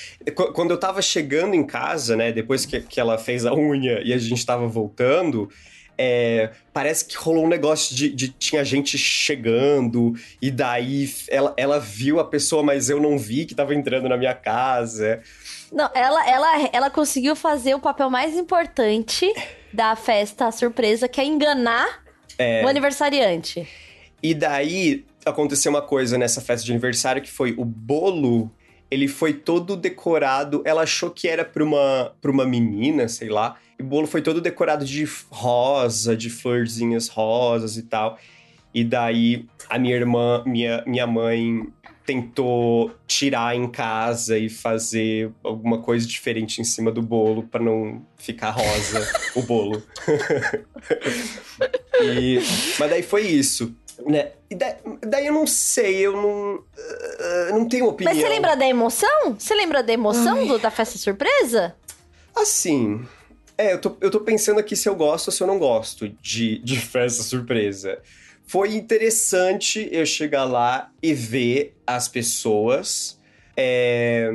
Quando 0.52 0.72
eu 0.72 0.76
tava 0.76 1.00
chegando 1.00 1.54
em 1.54 1.64
casa, 1.64 2.16
né? 2.16 2.32
Depois 2.32 2.66
que, 2.66 2.80
que 2.80 2.98
ela 2.98 3.16
fez 3.16 3.46
a 3.46 3.54
unha 3.54 4.00
e 4.02 4.12
a 4.12 4.18
gente 4.18 4.44
tava 4.44 4.66
voltando, 4.66 5.48
é, 6.02 6.52
parece 6.72 7.04
que 7.04 7.14
rolou 7.14 7.44
um 7.44 7.48
negócio 7.48 7.94
de, 7.94 8.08
de, 8.08 8.28
tinha 8.28 8.64
gente 8.64 8.96
chegando 8.96 10.14
e 10.40 10.50
daí 10.50 11.12
ela, 11.28 11.52
ela 11.58 11.78
viu 11.78 12.18
a 12.18 12.24
pessoa, 12.24 12.62
mas 12.62 12.88
eu 12.88 12.98
não 12.98 13.18
vi 13.18 13.44
que 13.44 13.54
tava 13.54 13.74
entrando 13.74 14.08
na 14.08 14.16
minha 14.16 14.32
casa. 14.32 15.20
Não, 15.70 15.90
ela, 15.94 16.26
ela, 16.26 16.70
ela 16.72 16.90
conseguiu 16.90 17.36
fazer 17.36 17.74
o 17.74 17.78
papel 17.78 18.08
mais 18.08 18.34
importante 18.34 19.30
da 19.74 19.94
festa 19.94 20.50
surpresa, 20.50 21.06
que 21.06 21.20
é 21.20 21.24
enganar 21.26 22.02
é... 22.38 22.64
o 22.64 22.68
aniversariante. 22.68 23.68
E 24.22 24.32
daí 24.32 25.04
aconteceu 25.26 25.70
uma 25.70 25.82
coisa 25.82 26.16
nessa 26.16 26.40
festa 26.40 26.64
de 26.64 26.72
aniversário 26.72 27.20
que 27.20 27.30
foi 27.30 27.54
o 27.58 27.64
bolo 27.64 28.50
ele 28.90 29.06
foi 29.06 29.32
todo 29.32 29.76
decorado. 29.76 30.62
Ela 30.64 30.82
achou 30.82 31.10
que 31.10 31.28
era 31.28 31.44
pra 31.44 31.62
uma, 31.62 32.12
pra 32.20 32.30
uma 32.30 32.44
menina, 32.44 33.06
sei 33.08 33.28
lá. 33.28 33.56
E 33.80 33.82
o 33.82 33.86
bolo 33.86 34.06
foi 34.06 34.20
todo 34.20 34.42
decorado 34.42 34.84
de 34.84 35.08
rosa, 35.30 36.14
de 36.14 36.28
florzinhas 36.28 37.08
rosas 37.08 37.78
e 37.78 37.82
tal. 37.82 38.18
E 38.74 38.84
daí 38.84 39.46
a 39.70 39.78
minha 39.78 39.96
irmã, 39.96 40.44
minha, 40.44 40.84
minha 40.86 41.06
mãe 41.06 41.66
tentou 42.04 42.92
tirar 43.06 43.56
em 43.56 43.66
casa 43.70 44.36
e 44.36 44.50
fazer 44.50 45.32
alguma 45.42 45.80
coisa 45.80 46.06
diferente 46.06 46.60
em 46.60 46.64
cima 46.64 46.92
do 46.92 47.00
bolo 47.00 47.44
para 47.44 47.64
não 47.64 48.04
ficar 48.18 48.50
rosa 48.50 49.10
o 49.34 49.42
bolo. 49.42 49.82
e, 52.02 52.38
mas 52.78 52.90
daí 52.90 53.02
foi 53.02 53.22
isso. 53.22 53.74
Né? 54.04 54.32
E 54.50 54.54
daí, 54.54 54.74
daí, 55.00 55.26
eu 55.26 55.32
não 55.32 55.46
sei, 55.46 56.00
eu 56.00 56.12
não. 56.12 56.56
Uh, 56.56 57.52
não 57.52 57.66
tenho 57.66 57.86
opinião. 57.86 58.14
Mas 58.14 58.22
você 58.22 58.28
lembra 58.28 58.54
da 58.54 58.66
emoção? 58.66 59.36
Você 59.38 59.54
lembra 59.54 59.82
da 59.82 59.92
emoção 59.92 60.46
do, 60.46 60.58
da 60.58 60.70
festa 60.70 60.98
surpresa? 60.98 61.74
Assim. 62.36 63.06
É, 63.60 63.74
eu 63.74 63.78
tô, 63.78 63.94
eu 64.00 64.10
tô 64.10 64.20
pensando 64.20 64.58
aqui 64.58 64.74
se 64.74 64.88
eu 64.88 64.94
gosto 64.94 65.28
ou 65.28 65.32
se 65.32 65.42
eu 65.42 65.46
não 65.46 65.58
gosto 65.58 66.08
de, 66.22 66.58
de 66.60 66.78
festa 66.80 67.22
surpresa. 67.22 67.98
Foi 68.46 68.74
interessante 68.74 69.86
eu 69.92 70.06
chegar 70.06 70.44
lá 70.44 70.90
e 71.02 71.12
ver 71.12 71.76
as 71.86 72.08
pessoas. 72.08 73.20
É... 73.54 74.30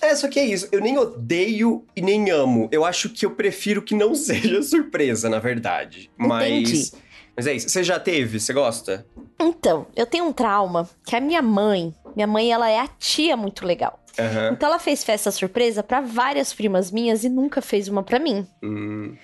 é, 0.00 0.16
só 0.16 0.28
que 0.28 0.40
é 0.40 0.46
isso. 0.46 0.66
Eu 0.72 0.80
nem 0.80 0.96
odeio 0.96 1.84
e 1.94 2.00
nem 2.00 2.30
amo. 2.30 2.70
Eu 2.72 2.84
acho 2.86 3.10
que 3.10 3.26
eu 3.26 3.32
prefiro 3.32 3.82
que 3.82 3.94
não 3.94 4.14
seja 4.16 4.62
surpresa, 4.62 5.28
na 5.28 5.38
verdade. 5.38 6.10
Entendi. 6.18 6.72
Mas. 6.72 6.92
Mas 7.36 7.46
é 7.46 7.52
isso. 7.52 7.68
Você 7.68 7.84
já 7.84 8.00
teve? 8.00 8.40
Você 8.40 8.52
gosta? 8.52 9.06
Então, 9.38 9.86
eu 9.94 10.06
tenho 10.06 10.24
um 10.24 10.32
trauma 10.32 10.88
que 11.06 11.14
a 11.14 11.20
minha 11.20 11.42
mãe, 11.42 11.94
minha 12.16 12.26
mãe, 12.26 12.50
ela 12.50 12.68
é 12.68 12.80
a 12.80 12.88
tia 12.88 13.36
muito 13.36 13.66
legal. 13.66 13.99
Uhum. 14.18 14.52
Então 14.52 14.68
ela 14.68 14.78
fez 14.78 15.04
festa 15.04 15.30
surpresa 15.30 15.82
para 15.82 16.00
várias 16.00 16.52
primas 16.52 16.90
minhas 16.90 17.24
e 17.24 17.28
nunca 17.28 17.62
fez 17.62 17.88
uma 17.88 18.02
para 18.02 18.18
mim. 18.18 18.46
Hum. 18.62 19.16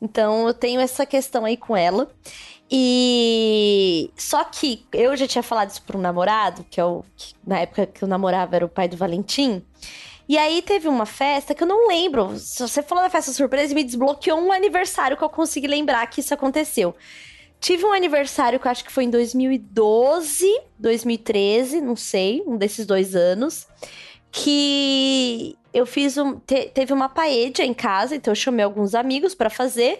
Então 0.00 0.46
eu 0.46 0.54
tenho 0.54 0.80
essa 0.80 1.06
questão 1.06 1.44
aí 1.44 1.56
com 1.56 1.76
ela. 1.76 2.10
E 2.70 4.10
só 4.16 4.42
que 4.42 4.84
eu 4.92 5.16
já 5.16 5.26
tinha 5.26 5.42
falado 5.42 5.70
isso 5.70 5.82
para 5.82 5.96
um 5.96 6.00
namorado, 6.00 6.64
que 6.68 6.80
é 6.80 6.84
o 6.84 7.04
que, 7.16 7.34
na 7.46 7.60
época 7.60 7.86
que 7.86 8.02
eu 8.02 8.08
namorava 8.08 8.56
era 8.56 8.64
o 8.64 8.68
pai 8.68 8.88
do 8.88 8.96
Valentim. 8.96 9.64
E 10.28 10.36
aí 10.36 10.60
teve 10.60 10.88
uma 10.88 11.06
festa 11.06 11.54
que 11.54 11.62
eu 11.62 11.68
não 11.68 11.86
lembro. 11.86 12.36
Se 12.36 12.60
você 12.60 12.82
falou 12.82 13.04
da 13.04 13.10
festa 13.10 13.32
surpresa, 13.32 13.72
me 13.72 13.84
desbloqueou 13.84 14.40
um 14.40 14.50
aniversário 14.50 15.16
que 15.16 15.22
eu 15.22 15.30
consegui 15.30 15.68
lembrar 15.68 16.04
que 16.08 16.20
isso 16.20 16.34
aconteceu. 16.34 16.94
Tive 17.60 17.84
um 17.84 17.92
aniversário 17.92 18.58
que 18.58 18.66
eu 18.66 18.70
acho 18.70 18.84
que 18.84 18.92
foi 18.92 19.04
em 19.04 19.10
2012, 19.10 20.44
2013, 20.78 21.80
não 21.80 21.96
sei, 21.96 22.42
um 22.46 22.56
desses 22.56 22.84
dois 22.84 23.14
anos, 23.14 23.66
que 24.36 25.56
eu 25.72 25.86
fiz 25.86 26.18
um. 26.18 26.38
Te, 26.38 26.70
teve 26.74 26.92
uma 26.92 27.08
paella 27.08 27.52
em 27.60 27.72
casa, 27.72 28.14
então 28.14 28.32
eu 28.32 28.36
chamei 28.36 28.64
alguns 28.64 28.94
amigos 28.94 29.34
para 29.34 29.48
fazer. 29.48 29.98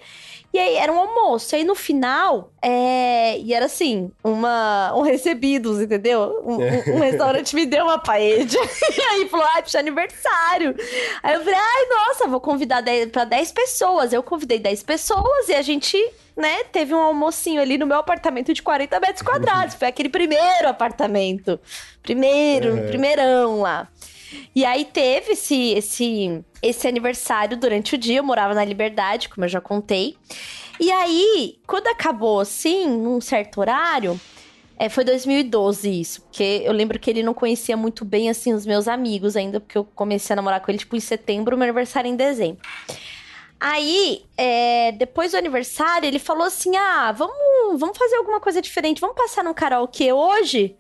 E 0.53 0.59
aí 0.59 0.76
era 0.76 0.93
um 0.93 0.99
almoço. 0.99 1.55
E 1.55 1.57
aí 1.57 1.64
no 1.64 1.74
final, 1.74 2.53
é... 2.62 3.39
e 3.39 3.55
era 3.55 3.64
assim, 3.64 4.11
uma... 4.22 4.95
um 4.95 5.01
recebidos, 5.01 5.80
entendeu? 5.80 6.43
Um, 6.45 6.57
um, 6.57 6.97
um 6.97 7.01
restaurante 7.01 7.55
me 7.55 7.64
deu 7.64 7.84
uma 7.87 7.99
paella. 7.99 8.45
e 8.45 9.01
aí 9.01 9.28
falou, 9.28 9.47
ai, 9.55 9.62
puxa, 9.62 9.78
aniversário. 9.78 10.74
Aí 11.22 11.34
eu 11.34 11.41
falei, 11.41 11.59
ai, 11.59 11.87
nossa, 11.89 12.28
vou 12.28 12.41
convidar 12.41 12.84
para 13.11 13.24
10 13.24 13.53
pessoas. 13.53 14.12
Eu 14.12 14.22
convidei 14.22 14.59
10 14.59 14.82
pessoas 14.82 15.49
e 15.49 15.55
a 15.55 15.62
gente 15.62 15.97
né, 16.37 16.64
teve 16.64 16.95
um 16.95 17.01
almocinho 17.01 17.61
ali 17.61 17.78
no 17.78 17.87
meu 17.87 17.97
apartamento 17.97 18.53
de 18.53 18.62
40 18.62 19.01
metros 19.01 19.22
quadrados. 19.22 19.74
Foi 19.74 19.89
aquele 19.89 20.11
primeiro 20.11 20.68
apartamento. 20.68 21.59
Primeiro, 22.03 22.74
uhum. 22.74 22.87
primeirão 22.87 23.61
lá. 23.62 23.89
E 24.54 24.64
aí 24.64 24.84
teve 24.84 25.32
esse, 25.32 25.72
esse, 25.72 26.44
esse 26.62 26.88
aniversário 26.88 27.56
durante 27.56 27.94
o 27.94 27.98
dia. 27.98 28.18
Eu 28.18 28.24
morava 28.24 28.54
na 28.54 28.64
Liberdade, 28.64 29.28
como 29.28 29.44
eu 29.44 29.48
já 29.48 29.60
contei. 29.60 30.16
E 30.78 30.90
aí, 30.90 31.58
quando 31.66 31.86
acabou 31.88 32.40
assim, 32.40 32.86
num 32.86 33.20
certo 33.20 33.60
horário, 33.60 34.20
é, 34.78 34.88
foi 34.90 35.04
2012 35.04 36.00
isso, 36.00 36.22
porque 36.22 36.62
eu 36.64 36.72
lembro 36.72 36.98
que 36.98 37.08
ele 37.08 37.22
não 37.22 37.32
conhecia 37.32 37.76
muito 37.76 38.04
bem, 38.04 38.28
assim, 38.28 38.52
os 38.52 38.66
meus 38.66 38.86
amigos 38.86 39.34
ainda, 39.34 39.58
porque 39.58 39.78
eu 39.78 39.84
comecei 39.84 40.34
a 40.34 40.36
namorar 40.36 40.60
com 40.60 40.70
ele, 40.70 40.78
tipo, 40.78 40.94
em 40.94 41.00
setembro, 41.00 41.56
meu 41.56 41.64
aniversário 41.64 42.10
em 42.10 42.16
dezembro. 42.16 42.60
Aí, 43.58 44.26
é, 44.36 44.92
depois 44.92 45.32
do 45.32 45.38
aniversário, 45.38 46.06
ele 46.06 46.18
falou 46.18 46.44
assim: 46.44 46.76
ah, 46.76 47.10
vamos, 47.12 47.80
vamos 47.80 47.96
fazer 47.96 48.16
alguma 48.16 48.38
coisa 48.38 48.60
diferente, 48.60 49.00
vamos 49.00 49.16
passar 49.16 49.42
no 49.42 49.54
karaokê 49.54 50.12
hoje? 50.12 50.76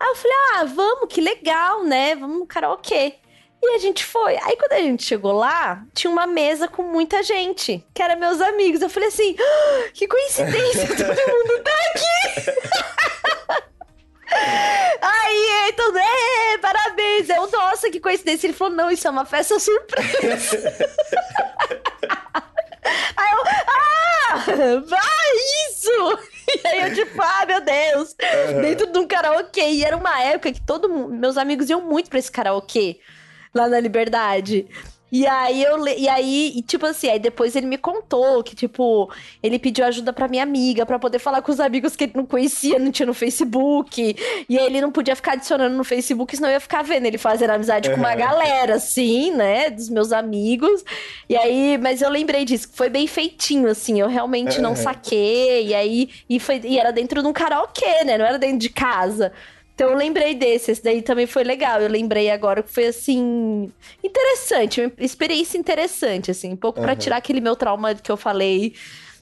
Aí 0.00 0.08
eu 0.08 0.16
falei: 0.16 0.36
ah, 0.54 0.64
vamos, 0.64 1.12
que 1.12 1.20
legal, 1.20 1.84
né? 1.84 2.16
Vamos 2.16 2.38
no 2.38 2.46
karaokê. 2.46 3.16
E 3.62 3.74
a 3.74 3.78
gente 3.78 4.02
foi. 4.02 4.38
Aí 4.38 4.56
quando 4.56 4.72
a 4.72 4.80
gente 4.80 5.02
chegou 5.02 5.32
lá, 5.32 5.84
tinha 5.94 6.10
uma 6.10 6.26
mesa 6.26 6.66
com 6.66 6.82
muita 6.82 7.22
gente, 7.22 7.84
que 7.92 8.02
eram 8.02 8.18
meus 8.18 8.40
amigos. 8.40 8.80
Eu 8.80 8.88
falei 8.88 9.10
assim: 9.10 9.36
ah, 9.38 9.90
que 9.92 10.08
coincidência, 10.08 10.88
todo 10.96 11.06
mundo 11.06 11.62
tá 11.62 11.72
aqui. 11.90 12.10
Aí, 15.02 15.68
então, 15.68 15.92
é, 15.98 16.58
parabéns. 16.58 17.28
Eu, 17.28 17.50
nossa, 17.50 17.90
que 17.90 18.00
coincidência. 18.00 18.46
Ele 18.46 18.54
falou: 18.54 18.74
não, 18.74 18.90
isso 18.90 19.06
é 19.06 19.10
uma 19.10 19.26
festa 19.26 19.58
surpresa. 19.58 20.88
Aí 23.16 23.30
eu, 23.32 23.42
ah, 23.68 24.80
vai 24.86 25.70
isso! 25.70 26.30
E 26.52 26.66
aí 26.66 26.80
eu 26.80 26.94
tipo, 26.94 27.22
ah, 27.22 27.46
meu 27.46 27.60
Deus, 27.60 28.16
uhum. 28.20 28.60
dentro 28.60 28.86
de 28.88 28.98
um 28.98 29.06
karaokê. 29.06 29.70
E 29.70 29.84
era 29.84 29.96
uma 29.96 30.20
época 30.20 30.52
que 30.52 30.60
todo 30.60 30.88
mundo, 30.88 31.14
meus 31.14 31.36
amigos 31.36 31.70
iam 31.70 31.80
muito 31.80 32.10
pra 32.10 32.18
esse 32.18 32.30
karaokê 32.30 32.98
lá 33.54 33.68
na 33.68 33.78
Liberdade. 33.78 34.66
E 35.12 35.26
aí 35.26 35.62
eu 35.62 35.86
e 35.88 36.08
aí, 36.08 36.52
e, 36.56 36.62
tipo 36.62 36.86
assim, 36.86 37.08
aí 37.08 37.18
depois 37.18 37.56
ele 37.56 37.66
me 37.66 37.76
contou 37.76 38.42
que, 38.42 38.54
tipo, 38.54 39.10
ele 39.42 39.58
pediu 39.58 39.84
ajuda 39.84 40.12
pra 40.12 40.28
minha 40.28 40.42
amiga 40.42 40.86
para 40.86 40.98
poder 40.98 41.18
falar 41.18 41.42
com 41.42 41.50
os 41.50 41.58
amigos 41.58 41.96
que 41.96 42.04
ele 42.04 42.12
não 42.14 42.24
conhecia, 42.24 42.78
não 42.78 42.92
tinha 42.92 43.06
no 43.06 43.14
Facebook. 43.14 44.16
E 44.48 44.58
aí 44.58 44.66
ele 44.66 44.80
não 44.80 44.92
podia 44.92 45.16
ficar 45.16 45.32
adicionando 45.32 45.76
no 45.76 45.84
Facebook, 45.84 46.36
senão 46.36 46.48
eu 46.48 46.54
ia 46.54 46.60
ficar 46.60 46.82
vendo 46.82 47.06
ele 47.06 47.18
fazendo 47.18 47.50
amizade 47.50 47.88
uhum. 47.88 47.94
com 47.96 48.00
uma 48.00 48.14
galera, 48.14 48.74
assim, 48.76 49.32
né? 49.32 49.70
Dos 49.70 49.88
meus 49.88 50.12
amigos. 50.12 50.84
E 51.28 51.36
aí, 51.36 51.78
mas 51.78 52.02
eu 52.02 52.08
lembrei 52.08 52.44
disso, 52.44 52.68
que 52.68 52.76
foi 52.76 52.88
bem 52.88 53.06
feitinho, 53.06 53.68
assim, 53.68 54.00
eu 54.00 54.08
realmente 54.08 54.56
uhum. 54.56 54.62
não 54.62 54.76
saquei. 54.76 55.66
E 55.66 55.74
aí, 55.74 56.10
e, 56.28 56.38
foi, 56.38 56.60
e 56.62 56.78
era 56.78 56.92
dentro 56.92 57.22
de 57.22 57.28
um 57.28 57.32
karaokê, 57.32 58.04
né? 58.04 58.16
Não 58.16 58.24
era 58.24 58.38
dentro 58.38 58.58
de 58.58 58.68
casa. 58.68 59.32
Então 59.80 59.92
eu 59.92 59.96
lembrei 59.96 60.34
desse, 60.34 60.72
esse 60.72 60.84
daí 60.84 61.00
também 61.00 61.26
foi 61.26 61.42
legal. 61.42 61.80
Eu 61.80 61.88
lembrei 61.88 62.30
agora 62.30 62.62
que 62.62 62.70
foi 62.70 62.88
assim 62.88 63.72
interessante, 64.04 64.82
uma 64.82 64.92
experiência 64.98 65.56
interessante 65.56 66.30
assim, 66.30 66.52
um 66.52 66.56
pouco 66.56 66.80
uhum. 66.80 66.84
para 66.84 66.94
tirar 66.94 67.16
aquele 67.16 67.40
meu 67.40 67.56
trauma 67.56 67.94
que 67.94 68.12
eu 68.12 68.16
falei, 68.18 68.74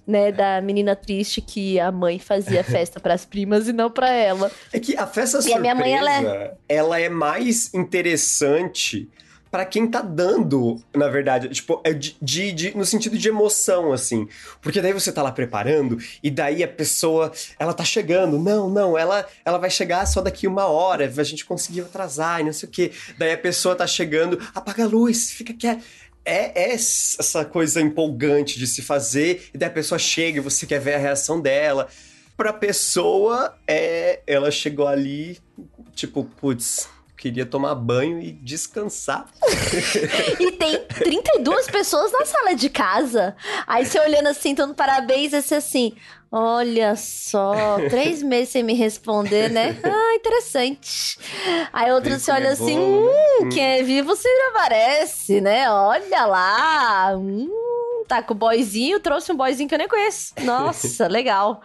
né, 0.04 0.32
da 0.32 0.60
menina 0.60 0.96
triste 0.96 1.40
que 1.40 1.78
a 1.78 1.92
mãe 1.92 2.18
fazia 2.18 2.64
festa 2.64 2.98
para 2.98 3.14
as 3.14 3.24
primas 3.24 3.68
e 3.68 3.72
não 3.72 3.88
para 3.88 4.10
ela. 4.10 4.50
É 4.72 4.80
que 4.80 4.96
a 4.96 5.06
festa 5.06 5.40
surpresa, 5.40 5.58
a 5.58 5.60
minha 5.60 5.76
mãe 5.76 5.96
ela 5.96 6.12
é... 6.12 6.54
ela 6.68 6.98
é 6.98 7.08
mais 7.08 7.72
interessante 7.72 9.08
para 9.50 9.64
quem 9.64 9.86
tá 9.86 10.00
dando, 10.00 10.82
na 10.94 11.08
verdade. 11.08 11.48
Tipo, 11.48 11.80
é 11.84 11.92
de, 11.92 12.16
de, 12.20 12.52
de, 12.52 12.76
no 12.76 12.84
sentido 12.84 13.16
de 13.16 13.28
emoção, 13.28 13.92
assim. 13.92 14.28
Porque 14.60 14.80
daí 14.80 14.92
você 14.92 15.12
tá 15.12 15.22
lá 15.22 15.32
preparando, 15.32 15.98
e 16.22 16.30
daí 16.30 16.62
a 16.62 16.68
pessoa, 16.68 17.32
ela 17.58 17.72
tá 17.72 17.84
chegando. 17.84 18.38
Não, 18.38 18.68
não, 18.68 18.96
ela, 18.96 19.26
ela 19.44 19.58
vai 19.58 19.70
chegar 19.70 20.06
só 20.06 20.20
daqui 20.20 20.46
uma 20.46 20.66
hora, 20.66 21.12
a 21.16 21.24
gente 21.24 21.44
conseguiu 21.44 21.84
atrasar 21.84 22.40
e 22.40 22.44
não 22.44 22.52
sei 22.52 22.68
o 22.68 22.72
quê. 22.72 22.92
Daí 23.16 23.32
a 23.32 23.38
pessoa 23.38 23.74
tá 23.74 23.86
chegando, 23.86 24.38
apaga 24.54 24.84
a 24.84 24.86
luz, 24.86 25.30
fica 25.30 25.52
quieto. 25.52 25.82
É, 26.24 26.72
é, 26.72 26.74
essa 26.74 27.44
coisa 27.44 27.80
empolgante 27.80 28.58
de 28.58 28.66
se 28.66 28.82
fazer, 28.82 29.48
e 29.54 29.58
daí 29.58 29.68
a 29.68 29.72
pessoa 29.72 29.98
chega 29.98 30.38
e 30.38 30.42
você 30.42 30.66
quer 30.66 30.78
ver 30.78 30.94
a 30.94 30.98
reação 30.98 31.40
dela. 31.40 31.88
Pra 32.36 32.52
pessoa, 32.52 33.56
é, 33.66 34.20
ela 34.26 34.50
chegou 34.50 34.86
ali, 34.86 35.38
tipo, 35.94 36.24
putz, 36.24 36.88
queria 37.18 37.44
tomar 37.44 37.74
banho 37.74 38.20
e 38.20 38.30
descansar. 38.30 39.26
e 40.38 40.52
tem 40.52 40.84
32 40.84 41.66
pessoas 41.66 42.12
na 42.12 42.24
sala 42.24 42.54
de 42.54 42.70
casa. 42.70 43.36
Aí 43.66 43.84
você 43.84 43.98
olhando 43.98 44.28
assim, 44.28 44.54
dando 44.54 44.72
parabéns, 44.72 45.32
você 45.32 45.56
assim, 45.56 45.94
olha 46.30 46.94
só, 46.94 47.76
três 47.90 48.22
meses 48.24 48.50
sem 48.50 48.62
me 48.62 48.72
responder, 48.72 49.50
né? 49.50 49.76
Ah, 49.82 50.14
interessante. 50.14 51.18
Aí 51.72 51.90
outro 51.90 52.18
você 52.18 52.30
olha 52.30 52.48
é 52.48 52.52
assim, 52.52 52.78
bom, 52.78 53.10
hum, 53.10 53.44
né? 53.44 53.48
quem 53.52 53.64
é 53.64 53.82
vivo 53.82 54.14
sempre 54.14 54.42
aparece, 54.50 55.40
né? 55.40 55.68
Olha 55.70 56.24
lá, 56.24 57.16
hum 57.16 57.67
tá 58.08 58.22
com 58.22 58.32
o 58.32 58.36
boyzinho, 58.36 58.98
trouxe 58.98 59.30
um 59.30 59.36
boyzinho 59.36 59.68
que 59.68 59.74
eu 59.74 59.78
nem 59.78 59.86
conheço. 59.86 60.32
Nossa, 60.42 61.06
legal. 61.08 61.60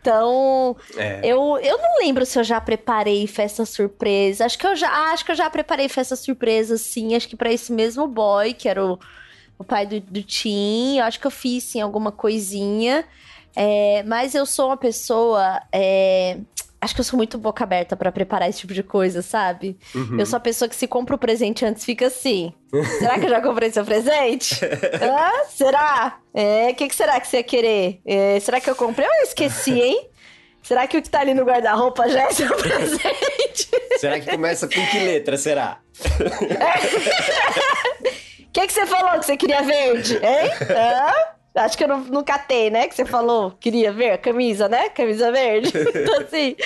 Então, 0.00 0.76
é. 0.96 1.20
eu, 1.22 1.58
eu 1.58 1.78
não 1.78 1.98
lembro 1.98 2.24
se 2.24 2.38
eu 2.38 2.42
já 2.42 2.60
preparei 2.60 3.26
festa 3.26 3.64
surpresa. 3.66 4.46
Acho 4.46 4.58
que 4.58 4.66
eu 4.66 4.74
já, 4.74 4.90
acho 5.12 5.24
que 5.24 5.30
eu 5.30 5.36
já 5.36 5.48
preparei 5.50 5.88
festa 5.88 6.16
surpresa, 6.16 6.78
sim. 6.78 7.14
Acho 7.14 7.28
que 7.28 7.36
para 7.36 7.52
esse 7.52 7.70
mesmo 7.70 8.08
boy, 8.08 8.54
que 8.54 8.68
era 8.68 8.84
o, 8.84 8.98
o 9.58 9.64
pai 9.64 9.86
do, 9.86 10.00
do 10.00 10.22
Tim. 10.22 10.98
Eu 10.98 11.04
acho 11.04 11.20
que 11.20 11.26
eu 11.26 11.30
fiz, 11.30 11.62
sim, 11.64 11.80
alguma 11.80 12.10
coisinha. 12.10 13.04
É, 13.54 14.02
mas 14.04 14.34
eu 14.34 14.46
sou 14.46 14.66
uma 14.66 14.76
pessoa. 14.76 15.62
É, 15.70 16.38
Acho 16.84 16.94
que 16.94 17.00
eu 17.00 17.04
sou 17.04 17.16
muito 17.16 17.38
boca 17.38 17.64
aberta 17.64 17.96
para 17.96 18.12
preparar 18.12 18.46
esse 18.46 18.58
tipo 18.58 18.74
de 18.74 18.82
coisa, 18.82 19.22
sabe? 19.22 19.78
Uhum. 19.94 20.20
Eu 20.20 20.26
sou 20.26 20.36
a 20.36 20.40
pessoa 20.40 20.68
que 20.68 20.76
se 20.76 20.86
compra 20.86 21.14
o 21.14 21.18
presente 21.18 21.64
antes 21.64 21.82
fica 21.82 22.08
assim. 22.08 22.52
será 22.98 23.18
que 23.18 23.24
eu 23.24 23.30
já 23.30 23.40
comprei 23.40 23.72
seu 23.72 23.86
presente? 23.86 24.60
ah, 25.00 25.46
será? 25.48 26.18
É, 26.34 26.68
o 26.68 26.74
que, 26.74 26.86
que, 26.86 26.94
será 26.94 27.18
que 27.18 27.26
você 27.26 27.38
ia 27.38 27.42
querer? 27.42 28.02
É, 28.04 28.38
será 28.38 28.60
que 28.60 28.68
eu 28.68 28.76
comprei 28.76 29.08
ou 29.08 29.14
eu 29.14 29.22
esqueci, 29.22 29.80
hein? 29.80 30.10
Será 30.62 30.86
que 30.86 30.98
o 30.98 31.02
que 31.02 31.08
tá 31.08 31.20
ali 31.20 31.32
no 31.32 31.44
guarda-roupa 31.44 32.06
já 32.06 32.24
é 32.24 32.30
seu 32.32 32.52
presente? 32.54 33.70
será 33.96 34.20
que 34.20 34.30
começa 34.30 34.68
com 34.68 34.86
que 34.86 34.98
letra, 34.98 35.38
será? 35.38 35.78
O 38.46 38.52
que, 38.54 38.68
que 38.68 38.72
você 38.72 38.86
falou 38.86 39.18
que 39.18 39.26
você 39.26 39.36
queria 39.36 39.62
verde, 39.62 40.14
hein? 40.14 40.50
Ah? 40.78 41.34
Acho 41.54 41.78
que 41.78 41.84
eu 41.84 41.88
não, 41.88 42.00
não 42.00 42.24
catei, 42.24 42.68
né? 42.68 42.88
Que 42.88 42.96
você 42.96 43.04
falou, 43.04 43.52
queria 43.60 43.92
ver 43.92 44.10
a 44.10 44.18
camisa, 44.18 44.68
né? 44.68 44.88
Camisa 44.88 45.30
verde. 45.30 45.70
então, 45.94 46.20
assim, 46.20 46.56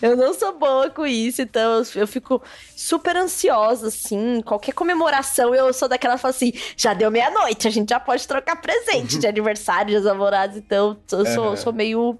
eu 0.00 0.16
não 0.16 0.32
sou 0.32 0.58
boa 0.58 0.88
com 0.88 1.06
isso, 1.06 1.42
então 1.42 1.82
eu 1.94 2.06
fico 2.06 2.42
super 2.74 3.16
ansiosa, 3.18 3.88
assim. 3.88 4.40
Qualquer 4.40 4.72
comemoração, 4.72 5.54
eu 5.54 5.70
sou 5.74 5.88
daquela 5.88 6.14
que 6.14 6.22
fala 6.22 6.34
assim: 6.34 6.54
já 6.74 6.94
deu 6.94 7.10
meia-noite, 7.10 7.68
a 7.68 7.70
gente 7.70 7.90
já 7.90 8.00
pode 8.00 8.26
trocar 8.26 8.56
presente 8.56 9.18
de 9.18 9.26
aniversário, 9.28 9.98
de 9.98 10.04
namorados, 10.04 10.56
então 10.56 10.98
eu 11.12 11.26
sou, 11.26 11.48
uhum. 11.50 11.56
sou 11.56 11.72
meio 11.72 12.18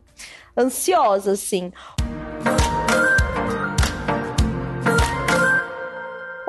ansiosa, 0.58 1.32
assim. 1.32 1.72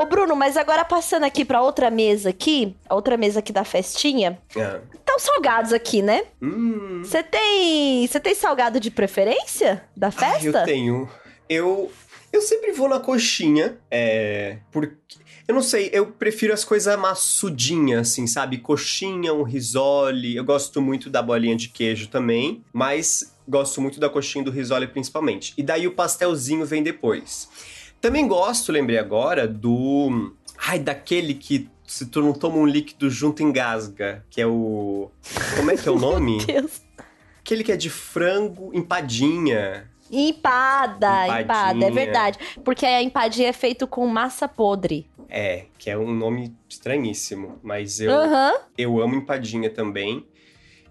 Ô, 0.01 0.05
Bruno, 0.05 0.35
mas 0.35 0.57
agora 0.57 0.83
passando 0.83 1.25
aqui 1.25 1.45
pra 1.45 1.61
outra 1.61 1.91
mesa 1.91 2.29
aqui, 2.29 2.75
a 2.89 2.95
outra 2.95 3.15
mesa 3.17 3.37
aqui 3.37 3.53
da 3.53 3.63
festinha. 3.63 4.39
É. 4.55 4.81
Tá 5.05 5.15
os 5.15 5.21
salgados 5.21 5.71
aqui, 5.71 6.01
né? 6.01 6.23
Hum. 6.41 7.03
Você 7.03 7.19
hum. 7.19 7.23
tem. 7.29 8.07
Você 8.07 8.19
tem 8.19 8.33
salgado 8.33 8.79
de 8.79 8.89
preferência 8.89 9.83
da 9.95 10.09
festa? 10.09 10.57
Ah, 10.57 10.61
eu 10.61 10.65
tenho. 10.65 11.09
Eu. 11.47 11.91
Eu 12.33 12.41
sempre 12.41 12.71
vou 12.71 12.89
na 12.89 12.99
coxinha, 12.99 13.77
é. 13.91 14.57
Porque. 14.71 14.95
Eu 15.47 15.53
não 15.53 15.61
sei, 15.61 15.89
eu 15.91 16.07
prefiro 16.07 16.53
as 16.53 16.63
coisas 16.63 16.97
maçudinhas, 16.97 18.09
assim, 18.09 18.25
sabe? 18.25 18.57
Coxinha, 18.57 19.33
um 19.33 19.43
risole. 19.43 20.35
Eu 20.35 20.43
gosto 20.43 20.81
muito 20.81 21.09
da 21.09 21.21
bolinha 21.21 21.55
de 21.55 21.69
queijo 21.69 22.07
também, 22.07 22.63
mas 22.73 23.35
gosto 23.47 23.81
muito 23.81 23.99
da 23.99 24.09
coxinha 24.09 24.43
do 24.43 24.49
risole 24.49 24.87
principalmente. 24.87 25.53
E 25.57 25.61
daí 25.61 25.85
o 25.87 25.91
pastelzinho 25.91 26.65
vem 26.65 26.81
depois. 26.81 27.49
Também 28.01 28.27
gosto, 28.27 28.71
lembrei 28.71 28.97
agora, 28.97 29.47
do. 29.47 30.33
Ai, 30.57 30.79
daquele 30.79 31.35
que 31.35 31.69
se 31.85 32.07
tu 32.07 32.21
não 32.21 32.33
toma 32.33 32.57
um 32.57 32.65
líquido 32.65 33.09
junto 33.09 33.43
engasga, 33.43 34.25
que 34.29 34.41
é 34.41 34.47
o. 34.47 35.11
Como 35.55 35.69
é 35.69 35.77
que 35.77 35.87
é 35.87 35.91
o 35.91 35.99
nome? 35.99 36.37
Meu 36.37 36.45
Deus. 36.45 36.81
Aquele 37.39 37.63
que 37.63 37.71
é 37.71 37.77
de 37.77 37.89
frango 37.89 38.71
empadinha. 38.73 39.89
Empada, 40.11 41.25
empadinha. 41.25 41.41
empada, 41.41 41.85
é 41.85 41.91
verdade. 41.91 42.39
Porque 42.63 42.85
a 42.85 43.01
empadinha 43.01 43.49
é 43.49 43.53
feito 43.53 43.85
com 43.87 44.05
massa 44.07 44.47
podre. 44.47 45.07
É, 45.29 45.65
que 45.77 45.89
é 45.89 45.97
um 45.97 46.13
nome 46.13 46.53
estranhíssimo, 46.67 47.57
mas 47.63 48.01
eu, 48.01 48.11
uhum. 48.11 48.57
eu 48.77 49.01
amo 49.01 49.15
empadinha 49.15 49.69
também. 49.69 50.25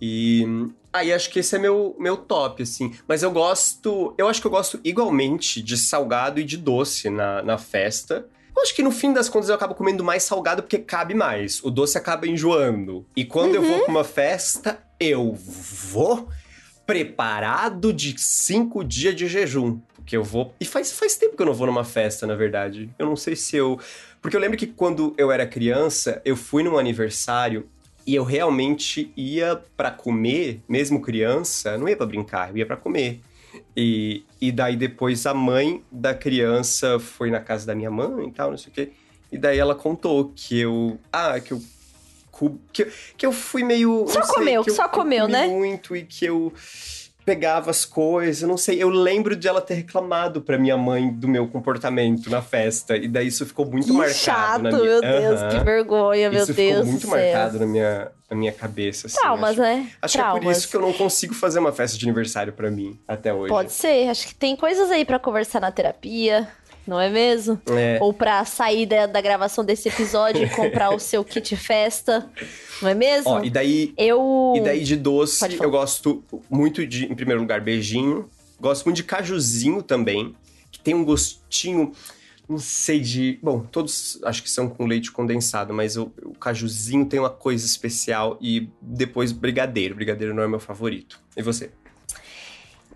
E 0.01 0.47
Aí 0.93 1.13
acho 1.13 1.31
que 1.31 1.39
esse 1.39 1.55
é 1.55 1.59
meu, 1.59 1.95
meu 1.99 2.17
top, 2.17 2.63
assim. 2.63 2.93
Mas 3.07 3.23
eu 3.23 3.31
gosto. 3.31 4.13
Eu 4.19 4.29
acho 4.29 4.41
que 4.41 4.47
eu 4.47 4.51
gosto 4.51 4.81
igualmente 4.83 5.63
de 5.63 5.77
salgado 5.77 6.41
e 6.41 6.45
de 6.45 6.57
doce 6.57 7.09
na, 7.09 7.43
na 7.43 7.59
festa. 7.59 8.27
Eu 8.55 8.63
acho 8.63 8.75
que 8.75 8.83
no 8.83 8.91
fim 8.91 9.13
das 9.13 9.29
contas 9.29 9.49
eu 9.49 9.55
acabo 9.55 9.75
comendo 9.75 10.03
mais 10.03 10.25
salgado 10.25 10.63
porque 10.63 10.79
cabe 10.79 11.15
mais. 11.15 11.63
O 11.63 11.71
doce 11.71 11.97
acaba 11.97 12.27
enjoando. 12.27 13.07
E 13.15 13.25
quando 13.25 13.51
uhum. 13.51 13.57
eu 13.57 13.63
vou 13.63 13.73
uhum. 13.73 13.85
pra 13.85 13.91
uma 13.91 14.05
festa, 14.05 14.83
eu 14.99 15.33
vou 15.33 16.29
preparado 16.85 17.93
de 17.93 18.21
cinco 18.21 18.83
dias 18.83 19.15
de 19.15 19.29
jejum. 19.29 19.81
Porque 19.95 20.17
eu 20.17 20.25
vou. 20.25 20.53
E 20.61 20.65
faz, 20.65 20.91
faz 20.91 21.15
tempo 21.15 21.37
que 21.37 21.43
eu 21.43 21.47
não 21.47 21.55
vou 21.55 21.69
numa 21.69 21.85
festa, 21.85 22.27
na 22.27 22.35
verdade. 22.35 22.91
Eu 22.99 23.07
não 23.07 23.15
sei 23.15 23.37
se 23.37 23.57
eu. 23.57 23.79
Porque 24.21 24.37
eu 24.37 24.41
lembro 24.41 24.59
que 24.59 24.67
quando 24.67 25.15
eu 25.17 25.31
era 25.31 25.47
criança, 25.47 26.21
eu 26.25 26.37
fui 26.37 26.65
num 26.65 26.77
aniversário 26.77 27.69
e 28.07 28.15
eu 28.15 28.25
realmente 28.25 29.13
ia 29.17 29.63
para 29.77 29.91
comer, 29.91 30.61
mesmo 30.69 31.01
criança, 31.01 31.77
não 31.79 31.89
ia 31.89 31.97
para 31.97 32.07
brincar, 32.07 32.51
eu 32.51 32.59
ia 32.59 32.67
para 32.67 32.77
comer. 32.77 33.21
E, 33.77 34.25
e 34.41 34.53
daí 34.53 34.77
depois 34.77 35.27
a 35.27 35.35
mãe 35.35 35.83
da 35.91 36.15
criança 36.15 36.99
foi 36.99 37.31
na 37.31 37.41
casa 37.41 37.67
da 37.67 37.75
minha 37.75 37.91
mãe 37.91 38.29
e 38.29 38.33
tal, 38.33 38.51
não 38.51 38.59
sei 38.59 38.71
o 38.71 38.75
quê. 38.75 38.93
E 39.33 39.39
daí 39.39 39.59
ela 39.59 39.75
contou 39.75 40.33
que 40.35 40.59
eu. 40.59 40.99
Ah, 41.13 41.39
que 41.41 41.53
eu. 41.53 41.63
Que, 42.73 42.87
que 43.19 43.27
eu 43.27 43.33
fui 43.33 43.63
meio. 43.63 44.07
Só 44.09 44.23
comeu, 44.23 44.65
que 44.65 44.71
só 44.71 44.89
comeu, 44.89 45.29
né? 45.29 45.47
Muito 45.47 45.95
e 45.95 46.05
que 46.05 46.25
eu 46.25 46.53
pegava 47.25 47.71
as 47.71 47.85
coisas, 47.85 48.49
não 48.49 48.57
sei. 48.57 48.83
Eu 48.83 48.89
lembro 48.89 49.37
de 49.37 49.47
ela 49.47 49.61
ter 49.61 49.75
reclamado 49.75 50.41
pra 50.41 50.59
minha 50.59 50.77
mãe 50.77 51.11
do 51.11 51.29
meu 51.29 51.49
comportamento 51.49 52.29
na 52.31 52.43
festa. 52.43 52.97
E 52.97 53.09
daí 53.09 53.29
isso 53.29 53.45
ficou 53.47 53.67
muito 53.67 53.87
que 53.87 53.93
marcado. 53.93 54.19
Chato, 54.19 54.63
na 54.63 54.71
minha... 54.71 54.83
meu 54.83 55.01
Deus, 55.01 55.41
uhum. 55.41 55.49
que 55.49 55.65
vergonha, 55.65 56.31
meu 56.31 56.43
isso 56.43 56.55
Deus. 56.55 56.69
Isso 56.69 56.79
ficou 56.79 56.93
muito 56.93 57.09
marcado 57.09 57.59
na 57.59 57.67
minha, 57.67 58.13
na 58.31 58.37
minha 58.37 58.53
cabeça. 58.53 59.07
Assim. 59.07 59.17
Traumas, 59.17 59.51
acho, 59.51 59.61
né? 59.61 59.91
Acho 60.03 60.19
Traumas. 60.19 60.33
que 60.33 60.39
é 60.39 60.45
por 60.45 60.59
isso 60.59 60.69
que 60.69 60.77
eu 60.77 60.81
não 60.81 60.93
consigo 60.93 61.35
fazer 61.35 61.59
uma 61.59 61.73
festa 61.73 61.99
de 61.99 62.05
aniversário 62.05 62.53
para 62.53 62.71
mim 62.71 62.99
até 63.07 63.33
hoje. 63.33 63.49
Pode 63.49 63.73
ser, 63.73 64.09
acho 64.09 64.27
que 64.27 64.35
tem 64.35 64.57
coisas 64.57 64.91
aí 64.91 65.05
para 65.05 65.19
conversar 65.19 65.61
na 65.61 65.71
terapia 65.71 66.49
não 66.91 67.01
é 67.01 67.09
mesmo? 67.09 67.61
É. 67.67 67.99
Ou 68.01 68.13
pra 68.13 68.45
sair 68.45 68.85
da, 68.85 69.07
da, 69.07 69.21
gravação 69.21 69.65
desse 69.65 69.89
episódio 69.89 70.43
e 70.43 70.51
comprar 70.51 70.91
o 70.91 70.99
seu 70.99 71.23
kit 71.23 71.55
festa, 71.55 72.29
não 72.83 72.89
é 72.89 72.95
mesmo? 72.95 73.31
Ó, 73.31 73.45
e 73.45 73.49
daí, 73.49 73.95
eu... 73.97 74.55
e 74.57 74.61
daí 74.61 74.83
de 74.83 74.97
doce, 74.97 75.57
eu 75.63 75.71
gosto 75.71 76.25
muito 76.51 76.85
de, 76.85 77.05
em 77.05 77.15
primeiro 77.15 77.41
lugar, 77.41 77.61
beijinho. 77.61 78.29
Gosto 78.61 78.85
muito 78.87 78.97
de 78.97 79.05
cajuzinho 79.05 79.85
também, 79.85 80.35
que 80.73 80.81
tem 80.81 80.93
um 80.93 81.05
gostinho, 81.05 81.93
não 82.49 82.59
sei 82.59 82.99
de... 82.99 83.39
Bom, 83.41 83.61
todos 83.61 84.19
acho 84.25 84.43
que 84.43 84.51
são 84.51 84.69
com 84.69 84.85
leite 84.85 85.13
condensado, 85.13 85.73
mas 85.73 85.97
o, 85.97 86.13
o 86.25 86.35
cajuzinho 86.35 87.07
tem 87.07 87.21
uma 87.21 87.31
coisa 87.31 87.65
especial 87.65 88.37
e 88.41 88.69
depois 88.83 89.31
brigadeiro. 89.31 89.95
Brigadeiro 89.95 90.35
não 90.35 90.43
é 90.43 90.49
meu 90.49 90.61
favorito. 90.61 91.21
E 91.37 91.43
você? 91.43 91.71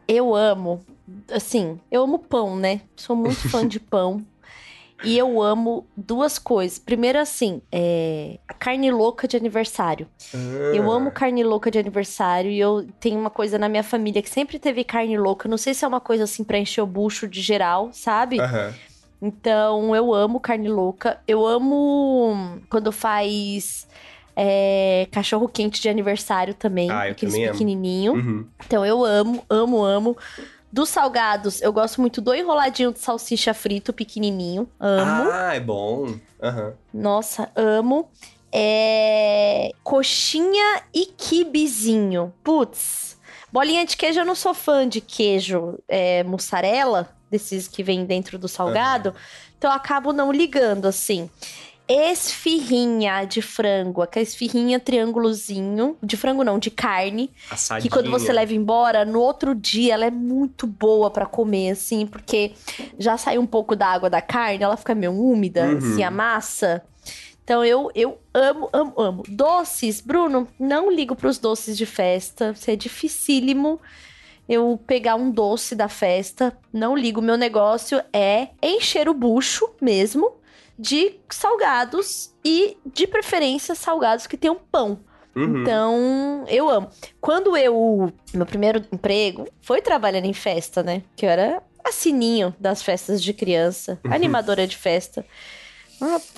Eu 0.08 0.34
amo 0.34 0.84
assim, 1.30 1.78
eu 1.90 2.02
amo 2.02 2.18
pão, 2.18 2.56
né? 2.56 2.82
Sou 2.96 3.14
muito 3.14 3.48
fã 3.48 3.66
de 3.66 3.78
pão. 3.80 4.24
E 5.02 5.18
eu 5.18 5.42
amo 5.42 5.86
duas 5.96 6.38
coisas. 6.38 6.78
Primeiro, 6.78 7.18
assim, 7.18 7.60
é... 7.70 8.38
a 8.48 8.54
carne 8.54 8.90
louca 8.90 9.26
de 9.26 9.36
aniversário. 9.36 10.06
Ah. 10.32 10.38
Eu 10.74 10.90
amo 10.90 11.10
carne 11.10 11.42
louca 11.42 11.70
de 11.70 11.78
aniversário 11.78 12.50
e 12.50 12.58
eu 12.58 12.86
tenho 13.00 13.18
uma 13.18 13.30
coisa 13.30 13.58
na 13.58 13.68
minha 13.68 13.82
família 13.82 14.22
que 14.22 14.30
sempre 14.30 14.58
teve 14.58 14.82
carne 14.84 15.18
louca. 15.18 15.48
Não 15.48 15.58
sei 15.58 15.74
se 15.74 15.84
é 15.84 15.88
uma 15.88 16.00
coisa 16.00 16.24
assim 16.24 16.42
pra 16.44 16.58
encher 16.58 16.80
o 16.80 16.86
bucho 16.86 17.28
de 17.28 17.40
geral, 17.40 17.90
sabe? 17.92 18.38
Então, 19.20 19.94
eu 19.94 20.14
amo 20.14 20.40
carne 20.40 20.68
louca. 20.68 21.18
Eu 21.26 21.46
amo 21.46 22.60
quando 22.70 22.90
faz 22.92 23.86
é... 24.36 25.06
cachorro 25.10 25.48
quente 25.48 25.82
de 25.82 25.88
aniversário 25.88 26.54
também. 26.54 26.90
Ah, 26.90 27.08
eu 27.08 27.12
aqueles 27.12 27.34
pequenininho. 27.34 28.14
Uhum. 28.14 28.46
Então, 28.64 28.86
eu 28.86 29.04
amo, 29.04 29.44
amo, 29.50 29.84
amo. 29.84 30.16
Dos 30.74 30.88
salgados, 30.88 31.62
eu 31.62 31.72
gosto 31.72 32.00
muito 32.00 32.20
do 32.20 32.34
enroladinho 32.34 32.92
de 32.92 32.98
salsicha 32.98 33.54
frito 33.54 33.92
pequenininho. 33.92 34.68
Amo. 34.80 35.30
Ah, 35.30 35.54
é 35.54 35.60
bom. 35.60 36.06
Uhum. 36.06 36.72
Nossa, 36.92 37.48
amo. 37.54 38.10
É... 38.52 39.70
Coxinha 39.84 40.82
e 40.92 41.06
kibizinho. 41.06 42.34
Putz. 42.42 43.16
Bolinha 43.52 43.86
de 43.86 43.96
queijo, 43.96 44.18
eu 44.18 44.24
não 44.24 44.34
sou 44.34 44.52
fã 44.52 44.88
de 44.88 45.00
queijo 45.00 45.78
é, 45.86 46.24
mussarela, 46.24 47.08
desses 47.30 47.68
que 47.68 47.84
vem 47.84 48.04
dentro 48.04 48.36
do 48.36 48.48
salgado. 48.48 49.10
Uhum. 49.10 49.16
Então 49.56 49.70
eu 49.70 49.76
acabo 49.76 50.12
não 50.12 50.32
ligando, 50.32 50.86
assim 50.86 51.30
esfirrinha 51.88 53.24
de 53.24 53.42
frango, 53.42 54.00
aquela 54.00 54.22
esfirrinha 54.22 54.80
triângulozinho, 54.80 55.96
de 56.02 56.16
frango 56.16 56.42
não, 56.42 56.58
de 56.58 56.70
carne, 56.70 57.30
Assadinha. 57.50 57.82
que 57.82 57.94
quando 57.94 58.10
você 58.10 58.32
leva 58.32 58.54
embora, 58.54 59.04
no 59.04 59.20
outro 59.20 59.54
dia 59.54 59.94
ela 59.94 60.06
é 60.06 60.10
muito 60.10 60.66
boa 60.66 61.10
para 61.10 61.26
comer, 61.26 61.72
assim, 61.72 62.06
porque 62.06 62.52
já 62.98 63.18
sai 63.18 63.36
um 63.36 63.46
pouco 63.46 63.76
da 63.76 63.86
água 63.86 64.08
da 64.08 64.22
carne, 64.22 64.64
ela 64.64 64.76
fica 64.76 64.94
meio 64.94 65.12
úmida, 65.12 65.66
uhum. 65.66 65.78
assim, 65.78 66.02
a 66.02 66.10
massa. 66.10 66.82
Então 67.42 67.62
eu, 67.62 67.90
eu 67.94 68.18
amo, 68.32 68.70
amo, 68.72 68.94
amo. 68.96 69.22
Doces, 69.28 70.00
Bruno, 70.00 70.48
não 70.58 70.90
ligo 70.90 71.14
pros 71.14 71.36
doces 71.36 71.76
de 71.76 71.84
festa, 71.84 72.52
isso 72.56 72.70
é 72.70 72.76
dificílimo 72.76 73.78
eu 74.48 74.78
pegar 74.86 75.16
um 75.16 75.30
doce 75.30 75.74
da 75.74 75.88
festa, 75.88 76.56
não 76.72 76.96
ligo. 76.96 77.22
Meu 77.22 77.36
negócio 77.36 78.02
é 78.12 78.48
encher 78.62 79.08
o 79.08 79.14
bucho 79.14 79.70
mesmo 79.80 80.32
de 80.78 81.20
salgados 81.30 82.34
e, 82.44 82.76
de 82.84 83.06
preferência, 83.06 83.74
salgados 83.74 84.26
que 84.26 84.36
tenham 84.36 84.56
pão. 84.56 85.00
Uhum. 85.34 85.62
Então, 85.62 86.44
eu 86.48 86.68
amo. 86.68 86.88
Quando 87.20 87.56
eu. 87.56 88.12
Meu 88.32 88.46
primeiro 88.46 88.84
emprego 88.92 89.48
foi 89.60 89.82
trabalhando 89.82 90.26
em 90.26 90.32
festa, 90.32 90.82
né? 90.82 91.02
Que 91.16 91.26
eu 91.26 91.30
era 91.30 91.62
a 91.84 91.92
sininho 91.92 92.54
das 92.58 92.82
festas 92.82 93.22
de 93.22 93.32
criança, 93.32 93.98
uhum. 94.04 94.12
animadora 94.12 94.66
de 94.66 94.76
festa. 94.76 95.24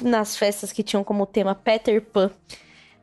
Nas 0.01 0.37
festas 0.37 0.73
que 0.73 0.83
tinham 0.83 1.05
como 1.05 1.27
tema 1.27 1.55
Peter 1.55 2.01
Pan. 2.01 2.31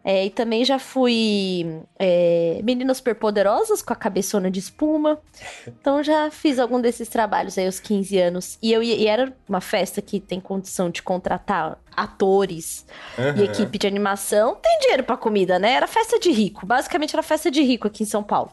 É, 0.06 0.26
e 0.26 0.30
também 0.30 0.66
já 0.66 0.78
fui 0.78 1.82
é, 1.98 2.60
Meninas 2.62 2.98
Superpoderosas 2.98 3.82
com 3.82 3.94
a 3.94 3.96
cabeçona 3.96 4.52
de 4.52 4.60
espuma. 4.60 5.18
Então 5.66 6.04
já 6.04 6.30
fiz 6.30 6.60
algum 6.60 6.82
desses 6.82 7.08
trabalhos 7.08 7.58
aí 7.58 7.66
aos 7.66 7.80
15 7.80 8.18
anos. 8.20 8.58
E, 8.62 8.74
eu, 8.74 8.84
e 8.84 9.08
era 9.08 9.34
uma 9.48 9.62
festa 9.62 10.02
que 10.02 10.20
tem 10.20 10.42
condição 10.42 10.90
de 10.90 11.02
contratar 11.02 11.80
atores 11.96 12.86
uhum. 13.18 13.42
e 13.42 13.44
equipe 13.46 13.78
de 13.78 13.88
animação. 13.88 14.56
Tem 14.62 14.80
dinheiro 14.80 15.04
para 15.04 15.16
comida, 15.16 15.58
né? 15.58 15.72
Era 15.72 15.88
festa 15.88 16.20
de 16.20 16.32
rico. 16.32 16.66
Basicamente 16.66 17.16
era 17.16 17.24
festa 17.24 17.50
de 17.50 17.62
rico 17.62 17.88
aqui 17.88 18.04
em 18.04 18.08
São 18.08 18.24
Paulo. 18.24 18.52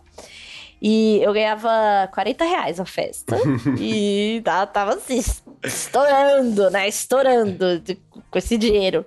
E 0.80 1.20
eu 1.20 1.32
ganhava 1.32 2.08
40 2.14 2.44
reais 2.44 2.80
a 2.80 2.84
festa. 2.84 3.36
e 3.78 4.40
tava 4.72 4.94
assim, 4.94 5.20
estourando, 5.64 6.70
né? 6.70 6.88
Estourando 6.88 7.80
de, 7.80 7.98
com 8.30 8.38
esse 8.38 8.56
dinheiro. 8.56 9.04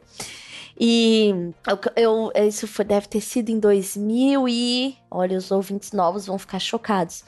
E 0.80 1.54
eu, 1.96 2.32
eu, 2.36 2.48
isso 2.48 2.68
foi, 2.68 2.84
deve 2.86 3.08
ter 3.08 3.22
sido 3.22 3.50
em 3.50 3.60
2000 3.60 4.48
e... 4.48 4.98
Olha, 5.10 5.38
os 5.38 5.52
ouvintes 5.52 5.92
novos 5.92 6.26
vão 6.26 6.38
ficar 6.38 6.60
chocados. 6.60 7.24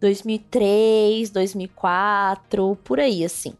2003, 0.00 1.30
2004, 1.30 2.78
por 2.82 2.98
aí, 2.98 3.24
assim. 3.24 3.54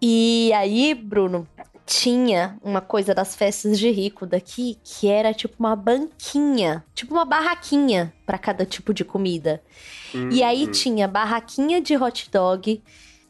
E 0.00 0.52
aí, 0.52 0.94
Bruno, 0.94 1.48
tinha 1.86 2.58
uma 2.62 2.80
coisa 2.80 3.14
das 3.14 3.34
festas 3.34 3.78
de 3.78 3.90
rico 3.90 4.26
daqui 4.26 4.78
que 4.84 5.08
era 5.08 5.32
tipo 5.32 5.56
uma 5.58 5.74
banquinha, 5.74 6.84
tipo 6.94 7.14
uma 7.14 7.24
barraquinha 7.24 8.12
para 8.24 8.38
cada 8.38 8.64
tipo 8.64 8.94
de 8.94 9.04
comida. 9.04 9.62
E 10.30 10.42
aí 10.42 10.66
hum. 10.66 10.70
tinha 10.70 11.08
barraquinha 11.08 11.80
de 11.80 11.96
hot 11.96 12.30
dog, 12.30 12.82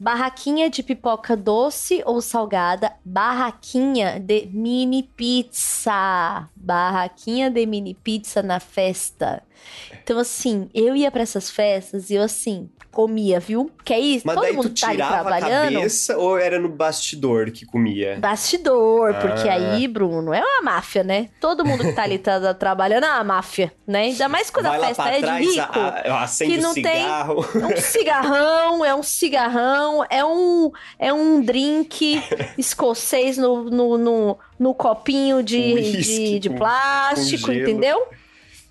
barraquinha 0.03 0.69
de 0.69 0.83
pipoca 0.83 1.33
doce 1.37 2.03
ou 2.05 2.19
salgada, 2.19 2.91
barraquinha 3.05 4.19
de 4.19 4.47
mini 4.51 5.01
pizza, 5.01 6.49
barraquinha 6.53 7.49
de 7.49 7.65
mini 7.65 7.93
pizza 7.93 8.43
na 8.43 8.59
festa. 8.59 9.41
Então, 10.03 10.19
assim, 10.19 10.69
eu 10.73 10.93
ia 10.93 11.09
para 11.09 11.21
essas 11.21 11.49
festas 11.49 12.09
e 12.09 12.15
eu, 12.15 12.23
assim, 12.23 12.69
comia, 12.93 13.39
viu? 13.39 13.71
Que 13.83 13.93
é 13.93 13.99
isso? 13.99 14.25
Mas 14.25 14.35
Todo 14.35 14.43
daí 14.43 14.53
mundo 14.53 14.69
tu 14.69 14.79
tá 14.79 14.91
tirava 14.91 15.35
a 15.35 15.41
cabeça 15.41 16.17
ou 16.17 16.37
era 16.37 16.59
no 16.59 16.69
bastidor 16.69 17.51
que 17.51 17.65
comia? 17.65 18.17
Bastidor, 18.19 19.15
porque 19.15 19.49
ah. 19.49 19.53
aí, 19.53 19.87
Bruno, 19.87 20.31
é 20.31 20.41
uma 20.41 20.61
máfia, 20.61 21.03
né? 21.03 21.29
Todo 21.41 21.65
mundo 21.65 21.83
que 21.83 21.91
tá 21.91 22.03
ali 22.03 22.19
tá 22.19 22.53
trabalhando 22.53 23.05
é 23.05 23.09
uma 23.09 23.23
máfia, 23.23 23.73
né? 23.85 24.03
Ainda 24.03 24.29
mais 24.29 24.49
quando 24.49 24.67
Vai 24.67 24.77
a 24.79 24.95
festa 24.95 25.09
é 25.09 25.21
de 25.21 25.45
rico. 25.45 25.79
A, 25.79 26.23
a, 26.23 26.27
que 26.27 26.57
não 26.57 26.73
cigarro. 26.73 27.43
tem. 27.43 27.61
É 27.61 27.65
um 27.65 27.77
cigarrão, 27.77 28.85
é 28.85 28.95
um 28.95 29.03
cigarrão, 29.03 29.92
é 30.09 30.23
um, 30.23 30.71
é 30.97 31.11
um 31.11 31.41
drink 31.41 32.21
escocês 32.57 33.37
no, 33.37 33.65
no, 33.65 33.97
no, 33.97 34.39
no 34.57 34.73
copinho 34.73 35.43
de, 35.43 36.01
de, 36.01 36.39
de, 36.39 36.49
plástico, 36.49 37.47
com 37.47 37.53
entendeu? 37.53 38.07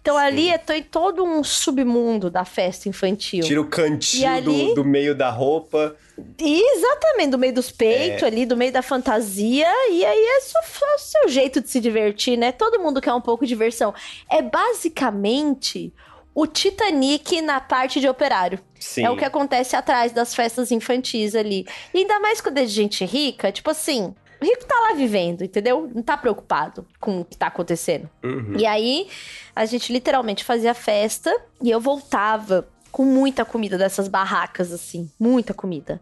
Então 0.00 0.16
Sim. 0.16 0.22
ali 0.22 0.48
é 0.48 0.58
todo 0.58 1.22
um 1.22 1.44
submundo 1.44 2.28
da 2.28 2.44
festa 2.44 2.88
infantil. 2.88 3.44
Tira 3.44 3.60
o 3.60 3.66
cantinho 3.66 4.28
ali... 4.28 4.68
do, 4.68 4.74
do, 4.76 4.84
meio 4.84 5.14
da 5.14 5.30
roupa. 5.30 5.94
Exatamente, 6.38 7.30
do 7.30 7.38
meio 7.38 7.54
dos 7.54 7.70
peitos 7.70 8.24
é. 8.24 8.26
ali, 8.26 8.44
do 8.44 8.56
meio 8.56 8.72
da 8.72 8.82
fantasia. 8.82 9.68
E 9.90 10.04
aí 10.04 10.24
é 10.24 10.40
só, 10.40 10.58
só 10.64 10.86
o 10.96 10.98
seu 10.98 11.28
jeito 11.28 11.60
de 11.60 11.68
se 11.68 11.78
divertir, 11.78 12.36
né? 12.36 12.50
Todo 12.50 12.80
mundo 12.80 13.00
quer 13.00 13.12
um 13.12 13.20
pouco 13.20 13.44
de 13.44 13.50
diversão. 13.50 13.94
É 14.28 14.42
basicamente 14.42 15.92
o 16.34 16.46
Titanic 16.46 17.40
na 17.42 17.60
parte 17.60 18.00
de 18.00 18.08
operário. 18.08 18.58
Sim. 18.78 19.04
É 19.04 19.10
o 19.10 19.16
que 19.16 19.24
acontece 19.24 19.76
atrás 19.76 20.12
das 20.12 20.34
festas 20.34 20.70
infantis 20.70 21.34
ali. 21.34 21.66
E 21.92 21.98
ainda 21.98 22.18
mais 22.20 22.40
quando 22.40 22.58
é 22.58 22.64
de 22.64 22.72
gente 22.72 23.04
rica, 23.04 23.52
tipo 23.52 23.70
assim, 23.70 24.14
o 24.40 24.44
rico 24.44 24.64
tá 24.66 24.74
lá 24.88 24.94
vivendo, 24.94 25.42
entendeu? 25.42 25.88
Não 25.94 26.02
tá 26.02 26.16
preocupado 26.16 26.86
com 26.98 27.20
o 27.20 27.24
que 27.24 27.36
tá 27.36 27.46
acontecendo. 27.46 28.10
Uhum. 28.24 28.56
E 28.58 28.66
aí, 28.66 29.08
a 29.54 29.64
gente 29.64 29.92
literalmente 29.92 30.42
fazia 30.42 30.74
festa 30.74 31.34
e 31.62 31.70
eu 31.70 31.80
voltava 31.80 32.68
com 32.90 33.04
muita 33.04 33.44
comida 33.44 33.78
dessas 33.78 34.08
barracas, 34.08 34.72
assim. 34.72 35.10
Muita 35.18 35.54
comida. 35.54 36.00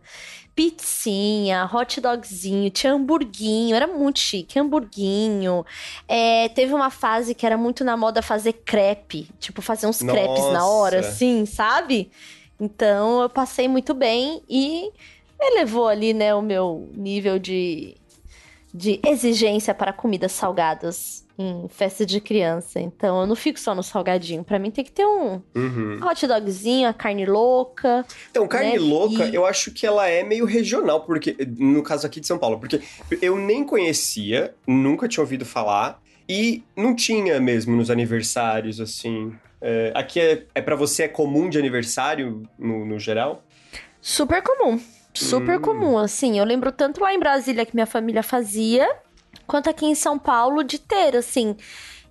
Pizzinha, 0.55 1.69
hot 1.73 2.01
dogzinho, 2.01 2.71
tinha 2.71 2.93
hamburguinho, 2.93 3.75
era 3.75 3.87
muito 3.87 4.19
chique, 4.19 4.59
hamburguinho. 4.59 5.65
É, 6.07 6.49
teve 6.51 6.75
uma 6.75 6.91
fase 6.91 7.35
que 7.35 7.47
era 7.47 7.57
muito 7.57 7.85
na 7.85 7.97
moda 7.97 8.21
fazer 8.21 8.53
crepe, 8.53 9.29
tipo, 9.39 9.63
fazer 9.63 9.87
uns 9.87 10.01
Nossa. 10.01 10.19
crepes 10.19 10.53
na 10.53 10.67
hora, 10.67 11.01
assim, 11.01 11.47
sabe? 11.47 12.11
Então 12.61 13.23
eu 13.23 13.29
passei 13.31 13.69
muito 13.69 13.95
bem 13.95 14.43
e 14.49 14.91
elevou 15.41 15.89
ali, 15.89 16.13
né, 16.13 16.35
o 16.35 16.43
meu 16.43 16.91
nível 16.95 17.39
de 17.39 17.97
de 18.73 19.01
exigência 19.05 19.75
para 19.75 19.93
comidas 19.93 20.31
salgadas 20.31 21.20
em 21.41 21.69
festa 21.69 22.05
de 22.05 22.21
criança. 22.21 22.79
Então 22.79 23.21
eu 23.21 23.27
não 23.27 23.35
fico 23.35 23.59
só 23.59 23.75
no 23.75 23.83
salgadinho. 23.83 24.45
Para 24.45 24.59
mim 24.59 24.71
tem 24.71 24.85
que 24.85 24.93
ter 24.93 25.07
um 25.07 25.41
uhum. 25.55 25.99
hot 26.03 26.27
dogzinho, 26.27 26.89
a 26.89 26.93
carne 26.93 27.25
louca. 27.25 28.05
Então, 28.31 28.47
carne 28.47 28.73
né? 28.73 28.79
louca, 28.79 29.27
e... 29.27 29.35
eu 29.35 29.47
acho 29.47 29.71
que 29.71 29.87
ela 29.87 30.07
é 30.07 30.23
meio 30.23 30.45
regional, 30.45 31.01
porque 31.03 31.37
no 31.57 31.83
caso 31.83 32.07
aqui 32.07 32.21
de 32.21 32.27
São 32.27 32.39
Paulo, 32.39 32.59
porque 32.59 32.81
eu 33.23 33.37
nem 33.37 33.65
conhecia, 33.65 34.55
nunca 34.67 35.09
tinha 35.09 35.23
ouvido 35.23 35.45
falar 35.45 36.01
e 36.29 36.63
não 36.77 36.95
tinha 36.95 37.41
mesmo 37.41 37.75
nos 37.75 37.91
aniversários 37.91 38.81
assim. 38.81 39.33
É, 39.63 39.93
aqui 39.95 40.21
é, 40.21 40.45
é 40.55 40.61
para 40.61 40.77
você 40.77 41.05
é 41.05 41.09
comum 41.09 41.49
de 41.49 41.59
aniversário 41.59 42.43
no, 42.59 42.85
no 42.85 42.99
geral? 42.99 43.43
Super 44.01 44.43
comum. 44.43 44.81
Super 45.13 45.59
hum. 45.59 45.63
comum, 45.63 45.99
assim. 45.99 46.39
Eu 46.39 46.45
lembro 46.45 46.71
tanto 46.71 47.01
lá 47.01 47.13
em 47.13 47.19
Brasília 47.19 47.67
que 47.67 47.75
minha 47.75 47.87
família 47.87 48.23
fazia, 48.23 48.89
quanto 49.51 49.69
aqui 49.69 49.85
em 49.85 49.97
São 49.97 50.17
Paulo 50.17 50.63
de 50.63 50.79
ter, 50.79 51.17
assim. 51.17 51.57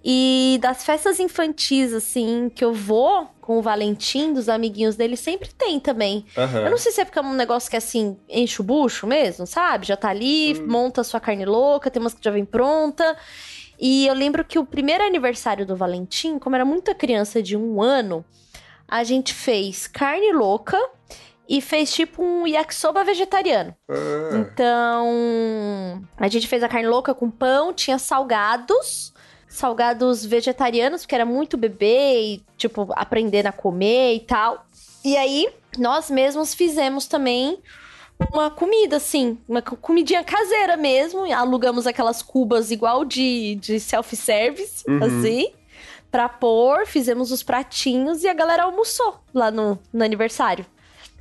E 0.04 0.60
das 0.62 0.84
festas 0.84 1.22
infantis, 1.22 1.94
assim, 1.94 2.52
que 2.54 2.66
eu 2.66 2.74
vou 2.74 3.30
com 3.40 3.58
o 3.58 3.62
Valentim, 3.62 4.34
dos 4.34 4.50
amiguinhos 4.50 4.98
dele, 4.98 5.16
sempre 5.16 5.48
tem 5.54 5.80
também. 5.80 6.26
Uhum. 6.36 6.66
Eu 6.66 6.70
não 6.70 6.78
sei 6.78 6.92
se 6.92 7.00
é 7.00 7.06
porque 7.06 7.18
é 7.18 7.22
um 7.22 7.34
negócio 7.34 7.72
que, 7.72 7.78
assim, 7.78 8.18
enche 8.28 8.60
o 8.60 8.64
bucho 8.64 9.08
mesmo, 9.08 9.48
sabe? 9.48 9.88
Já 9.88 9.96
tá 9.96 10.10
ali, 10.10 10.54
hum. 10.60 10.68
monta 10.68 11.00
a 11.00 11.04
sua 11.04 11.22
carne 11.22 11.46
louca, 11.46 11.90
tem 11.90 12.02
umas 12.02 12.14
que 12.14 12.22
já 12.22 12.30
vem 12.30 12.44
pronta. 12.44 13.18
E 13.80 14.06
eu 14.08 14.14
lembro 14.14 14.44
que 14.44 14.60
o 14.60 14.66
primeiro 14.66 15.06
aniversário 15.06 15.66
do 15.66 15.78
Valentim, 15.78 16.40
como 16.40 16.58
era 16.58 16.66
muita 16.66 16.94
criança 16.94 17.42
de 17.42 17.56
um 17.56 17.82
ano, 17.82 18.26
a 18.86 19.06
gente 19.06 19.34
fez 19.34 19.88
carne 19.88 20.34
louca 20.34 20.78
e 21.50 21.60
fez 21.62 21.92
tipo 21.92 22.24
um 22.24 22.46
yakisoba 22.46 23.04
vegetariano. 23.04 23.76
Ah. 23.90 24.38
Então, 24.38 26.04
a 26.16 26.28
gente 26.28 26.48
fez 26.48 26.62
a 26.62 26.70
carne 26.70 26.88
louca 26.88 27.12
com 27.16 27.32
pão, 27.32 27.74
tinha 27.74 27.98
salgados, 27.98 29.12
salgados 29.48 30.24
vegetarianos, 30.24 31.02
porque 31.02 31.16
era 31.16 31.26
muito 31.26 31.58
bebê 31.58 32.22
e, 32.22 32.44
tipo, 32.56 32.88
aprendendo 32.92 33.48
a 33.48 33.52
comer 33.52 34.14
e 34.14 34.20
tal. 34.20 34.64
E 35.04 35.18
aí, 35.18 35.50
nós 35.76 36.12
mesmos 36.12 36.54
fizemos 36.54 37.08
também 37.08 37.58
uma 38.32 38.52
comida, 38.52 38.98
assim, 38.98 39.40
uma 39.48 39.62
comidinha 39.62 40.24
caseira 40.24 40.78
mesmo. 40.78 41.34
Alugamos 41.34 41.88
aquelas 41.88 42.22
cubas 42.22 42.70
igual 42.70 43.04
de, 43.04 43.56
de 43.56 43.80
self-service, 43.80 44.84
uhum. 44.88 45.04
assim, 45.04 45.52
pra 46.12 46.30
pôr, 46.30 46.86
fizemos 46.86 47.32
os 47.32 47.42
pratinhos 47.42 48.24
e 48.24 48.28
a 48.28 48.34
galera 48.36 48.64
almoçou 48.64 49.20
lá 49.34 49.50
no, 49.50 49.80
no 49.92 50.04
aniversário. 50.04 50.64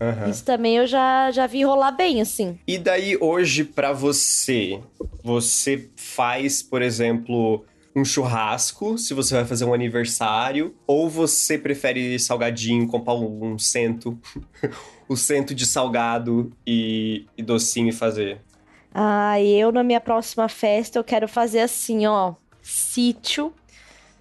Aham. 0.00 0.30
Isso 0.30 0.44
também 0.44 0.76
eu 0.76 0.86
já, 0.86 1.30
já 1.30 1.46
vi 1.46 1.64
rolar 1.64 1.92
bem, 1.92 2.20
assim. 2.20 2.58
E 2.66 2.78
daí, 2.78 3.16
hoje, 3.20 3.64
pra 3.64 3.92
você, 3.92 4.80
você 5.22 5.90
faz, 5.96 6.62
por 6.62 6.82
exemplo, 6.82 7.64
um 7.96 8.04
churrasco, 8.04 8.96
se 8.98 9.14
você 9.14 9.34
vai 9.34 9.44
fazer 9.44 9.64
um 9.64 9.74
aniversário, 9.74 10.74
ou 10.86 11.08
você 11.08 11.58
prefere 11.58 12.18
salgadinho, 12.18 12.86
comprar 12.86 13.14
um, 13.14 13.52
um 13.54 13.58
cento, 13.58 14.18
o 15.08 15.16
cento 15.16 15.54
de 15.54 15.66
salgado 15.66 16.52
e, 16.66 17.26
e 17.36 17.42
docinho 17.42 17.88
e 17.88 17.92
fazer? 17.92 18.40
Ah, 18.94 19.40
eu 19.40 19.70
na 19.70 19.82
minha 19.82 20.00
próxima 20.00 20.48
festa 20.48 20.98
eu 20.98 21.04
quero 21.04 21.28
fazer 21.28 21.60
assim, 21.60 22.06
ó. 22.06 22.34
Sítio, 22.62 23.52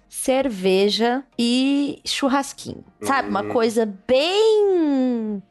cerveja 0.08 1.22
e 1.38 2.00
churrasquinho. 2.06 2.84
Sabe? 3.02 3.28
Uma 3.28 3.42
Hum. 3.42 3.48
coisa 3.48 3.86
bem. 4.06 5.42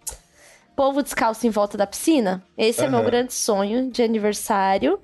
Povo 0.78 1.01
descalço 1.01 1.47
em 1.47 1.49
volta 1.49 1.75
da 1.75 1.88
piscina. 1.88 2.43
Esse 2.55 2.86
é 2.86 2.88
meu 2.88 3.03
grande 3.03 3.34
sonho 3.34 3.89
de 3.89 4.03
aniversário. 4.03 4.99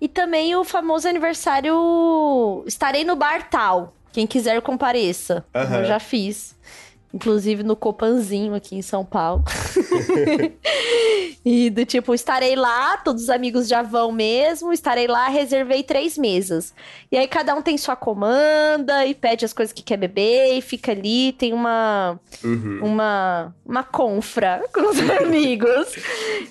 E 0.00 0.06
também 0.06 0.54
o 0.54 0.62
famoso 0.62 1.08
aniversário. 1.08 2.62
Estarei 2.64 3.02
no 3.02 3.16
bar 3.16 3.50
tal. 3.50 3.92
Quem 4.12 4.24
quiser 4.24 4.62
compareça. 4.62 5.44
Aham. 5.52 5.78
Eu 5.78 5.84
já 5.84 5.98
fiz. 5.98 6.56
Inclusive 7.16 7.62
no 7.62 7.74
Copanzinho 7.74 8.54
aqui 8.54 8.76
em 8.76 8.82
São 8.82 9.02
Paulo. 9.04 9.42
e 11.44 11.70
do 11.70 11.84
tipo, 11.86 12.12
estarei 12.14 12.54
lá, 12.54 12.98
todos 12.98 13.22
os 13.24 13.30
amigos 13.30 13.66
já 13.66 13.80
vão 13.82 14.12
mesmo, 14.12 14.70
estarei 14.70 15.06
lá, 15.06 15.28
reservei 15.28 15.82
três 15.82 16.18
mesas. 16.18 16.74
E 17.10 17.16
aí 17.16 17.26
cada 17.26 17.54
um 17.54 17.62
tem 17.62 17.78
sua 17.78 17.96
comanda 17.96 19.06
e 19.06 19.14
pede 19.14 19.46
as 19.46 19.54
coisas 19.54 19.72
que 19.72 19.82
quer 19.82 19.96
beber 19.96 20.58
e 20.58 20.60
fica 20.60 20.92
ali, 20.92 21.32
tem 21.32 21.54
uma 21.54 22.20
Uhum. 22.44 22.80
uma 22.82 23.54
uma 23.64 23.82
confra 23.82 24.62
com 24.74 24.90
os 24.90 24.98
amigos. 25.22 25.96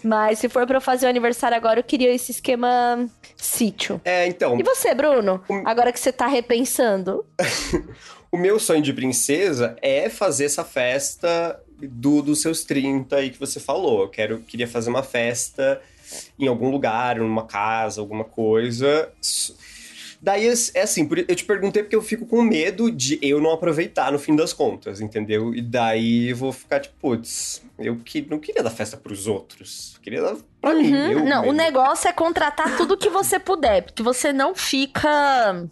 Mas 0.03 0.39
se 0.39 0.49
for 0.49 0.66
pra 0.66 0.78
eu 0.78 0.82
fazer 0.82 1.05
o 1.05 1.09
aniversário 1.09 1.55
agora, 1.55 1.80
eu 1.80 1.84
queria 1.84 2.11
esse 2.11 2.32
esquema 2.32 3.07
sítio. 3.38 4.01
É, 4.03 4.26
então, 4.28 4.57
E 4.59 4.63
você, 4.63 4.95
Bruno? 4.95 5.43
Agora 5.63 5.91
que 5.93 5.99
você 5.99 6.11
tá 6.11 6.26
repensando. 6.26 7.24
o 8.36 8.38
meu 8.38 8.59
sonho 8.59 8.81
de 8.81 8.91
princesa 8.93 9.75
é 9.81 10.09
fazer 10.09 10.45
essa 10.45 10.63
festa 10.63 11.59
do, 11.79 12.21
dos 12.21 12.41
seus 12.41 12.63
30 12.63 13.15
aí 13.15 13.29
que 13.29 13.39
você 13.39 13.59
falou. 13.59 14.01
Eu 14.03 14.09
quero, 14.09 14.39
queria 14.39 14.67
fazer 14.67 14.89
uma 14.89 15.03
festa 15.03 15.81
em 16.38 16.47
algum 16.47 16.69
lugar, 16.69 17.15
numa 17.17 17.45
casa, 17.45 17.99
alguma 18.01 18.23
coisa. 18.23 19.09
Daí, 20.21 20.47
é 20.73 20.81
assim, 20.81 21.05
por- 21.05 21.19
eu 21.19 21.36
te 21.36 21.43
perguntei 21.45 21.83
porque 21.83 21.95
eu 21.95 22.01
fico 22.01 22.25
com 22.25 22.41
medo 22.41 22.89
de 22.91 23.19
eu 23.21 23.39
não 23.39 23.51
aproveitar 23.51 24.11
no 24.11 24.17
fim 24.19 24.36
das 24.36 24.53
contas, 24.53 24.99
entendeu? 25.01 25.53
E 25.53 25.61
daí 25.61 26.29
eu 26.29 26.36
vou 26.36 26.51
ficar 26.51 26.79
tipo, 26.79 26.95
putz, 26.99 27.61
eu 27.77 27.95
que, 27.97 28.21
não 28.29 28.39
queria 28.39 28.63
dar 28.63 28.69
festa 28.71 28.97
pros 28.97 29.27
outros. 29.27 29.93
Eu 29.97 30.01
queria 30.01 30.21
dar 30.21 30.36
pra 30.61 30.73
mim. 30.73 30.91
Uhum. 30.93 31.11
eu 31.11 31.23
não, 31.25 31.39
o 31.41 31.45
mesmo. 31.45 31.53
negócio 31.57 32.07
é 32.07 32.13
contratar 32.13 32.75
tudo 32.77 32.97
que 32.97 33.09
você 33.09 33.39
puder, 33.39 33.83
porque 33.83 34.01
você 34.01 34.33
não 34.33 34.55
fica. 34.55 35.67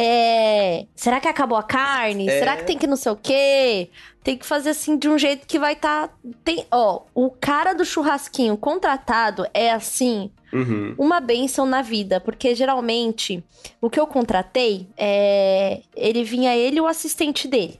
É, 0.00 0.86
será 0.94 1.18
que 1.18 1.26
acabou 1.26 1.58
a 1.58 1.62
carne? 1.64 2.28
É. 2.28 2.38
Será 2.38 2.56
que 2.56 2.62
tem 2.62 2.78
que 2.78 2.86
não 2.86 2.94
sei 2.94 3.10
o 3.10 3.16
quê? 3.16 3.90
Tem 4.22 4.38
que 4.38 4.46
fazer 4.46 4.70
assim 4.70 4.96
de 4.96 5.08
um 5.08 5.18
jeito 5.18 5.44
que 5.44 5.58
vai 5.58 5.72
estar. 5.72 6.16
Tem, 6.44 6.64
ó, 6.70 7.00
o 7.12 7.30
cara 7.30 7.72
do 7.72 7.84
churrasquinho 7.84 8.56
contratado 8.56 9.44
é 9.52 9.72
assim 9.72 10.30
Uhum. 10.52 10.94
uma 10.96 11.20
benção 11.20 11.66
na 11.66 11.82
vida, 11.82 12.20
porque 12.20 12.54
geralmente 12.54 13.44
o 13.82 13.90
que 13.90 13.98
eu 14.00 14.06
contratei 14.06 14.88
é 14.96 15.82
ele 15.94 16.22
vinha 16.24 16.56
ele 16.56 16.78
e 16.78 16.80
o 16.80 16.86
assistente 16.86 17.48
dele. 17.48 17.78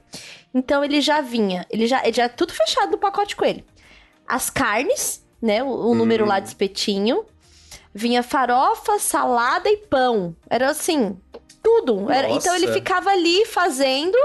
Então 0.53 0.83
ele 0.83 0.99
já 0.99 1.21
vinha, 1.21 1.65
ele 1.69 1.87
já, 1.87 2.03
ele 2.03 2.13
já 2.17 2.25
é 2.25 2.29
tudo 2.29 2.51
fechado 2.53 2.91
no 2.91 2.97
pacote 2.97 3.35
com 3.35 3.45
ele. 3.45 3.63
As 4.27 4.49
carnes, 4.49 5.25
né, 5.41 5.63
o, 5.63 5.67
o 5.67 5.95
número 5.95 6.25
lá 6.25 6.39
de 6.39 6.49
espetinho, 6.49 7.23
vinha 7.93 8.21
farofa, 8.21 8.99
salada 8.99 9.69
e 9.69 9.77
pão. 9.77 10.35
Era 10.49 10.69
assim, 10.69 11.17
tudo. 11.69 12.11
Era- 12.11 12.29
então 12.29 12.55
ele 12.55 12.71
ficava 12.73 13.11
ali 13.11 13.45
fazendo, 13.45 14.17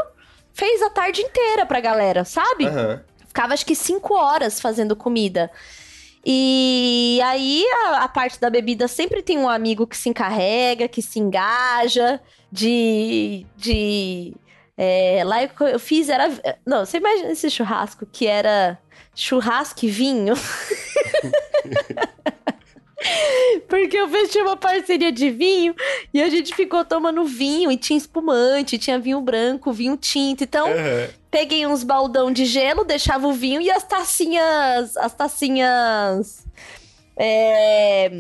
fez 0.52 0.80
a 0.82 0.90
tarde 0.90 1.20
inteira 1.20 1.66
pra 1.66 1.80
galera, 1.80 2.24
sabe? 2.24 2.66
Aham. 2.66 3.02
Ficava 3.26 3.52
acho 3.52 3.66
que 3.66 3.74
cinco 3.74 4.14
horas 4.14 4.60
fazendo 4.60 4.94
comida. 4.94 5.50
E 6.24 7.20
aí 7.22 7.64
a, 7.84 8.04
a 8.04 8.08
parte 8.08 8.40
da 8.40 8.48
bebida 8.48 8.88
sempre 8.88 9.22
tem 9.22 9.36
um 9.36 9.48
amigo 9.48 9.86
que 9.86 9.96
se 9.96 10.08
encarrega, 10.08 10.88
que 10.88 11.02
se 11.02 11.18
engaja, 11.18 12.20
de. 12.50 13.44
de 13.56 14.34
é, 14.76 15.22
lá 15.24 15.42
eu, 15.42 15.50
eu 15.68 15.78
fiz 15.78 16.08
era. 16.08 16.30
Não, 16.64 16.86
você 16.86 16.96
imagina 16.96 17.32
esse 17.32 17.50
churrasco 17.50 18.06
que 18.06 18.26
era 18.26 18.78
churrasco 19.14 19.84
e 19.84 19.88
vinho? 19.88 20.34
Porque 23.68 23.96
eu 23.96 24.08
fechei 24.08 24.42
uma 24.42 24.56
parceria 24.56 25.12
de 25.12 25.30
vinho 25.30 25.74
e 26.12 26.22
a 26.22 26.28
gente 26.28 26.54
ficou 26.54 26.84
tomando 26.84 27.24
vinho 27.24 27.70
e 27.70 27.76
tinha 27.76 27.96
espumante, 27.96 28.78
tinha 28.78 28.98
vinho 28.98 29.20
branco, 29.20 29.72
vinho 29.72 29.96
tinto. 29.96 30.44
Então, 30.44 30.66
Aham. 30.68 31.08
peguei 31.30 31.66
uns 31.66 31.82
baldão 31.82 32.32
de 32.32 32.44
gelo, 32.44 32.84
deixava 32.84 33.26
o 33.26 33.32
vinho 33.32 33.60
e 33.60 33.70
as 33.70 33.84
tacinhas. 33.84 34.96
As 34.96 35.14
tacinhas. 35.14 36.46
É. 37.16 38.10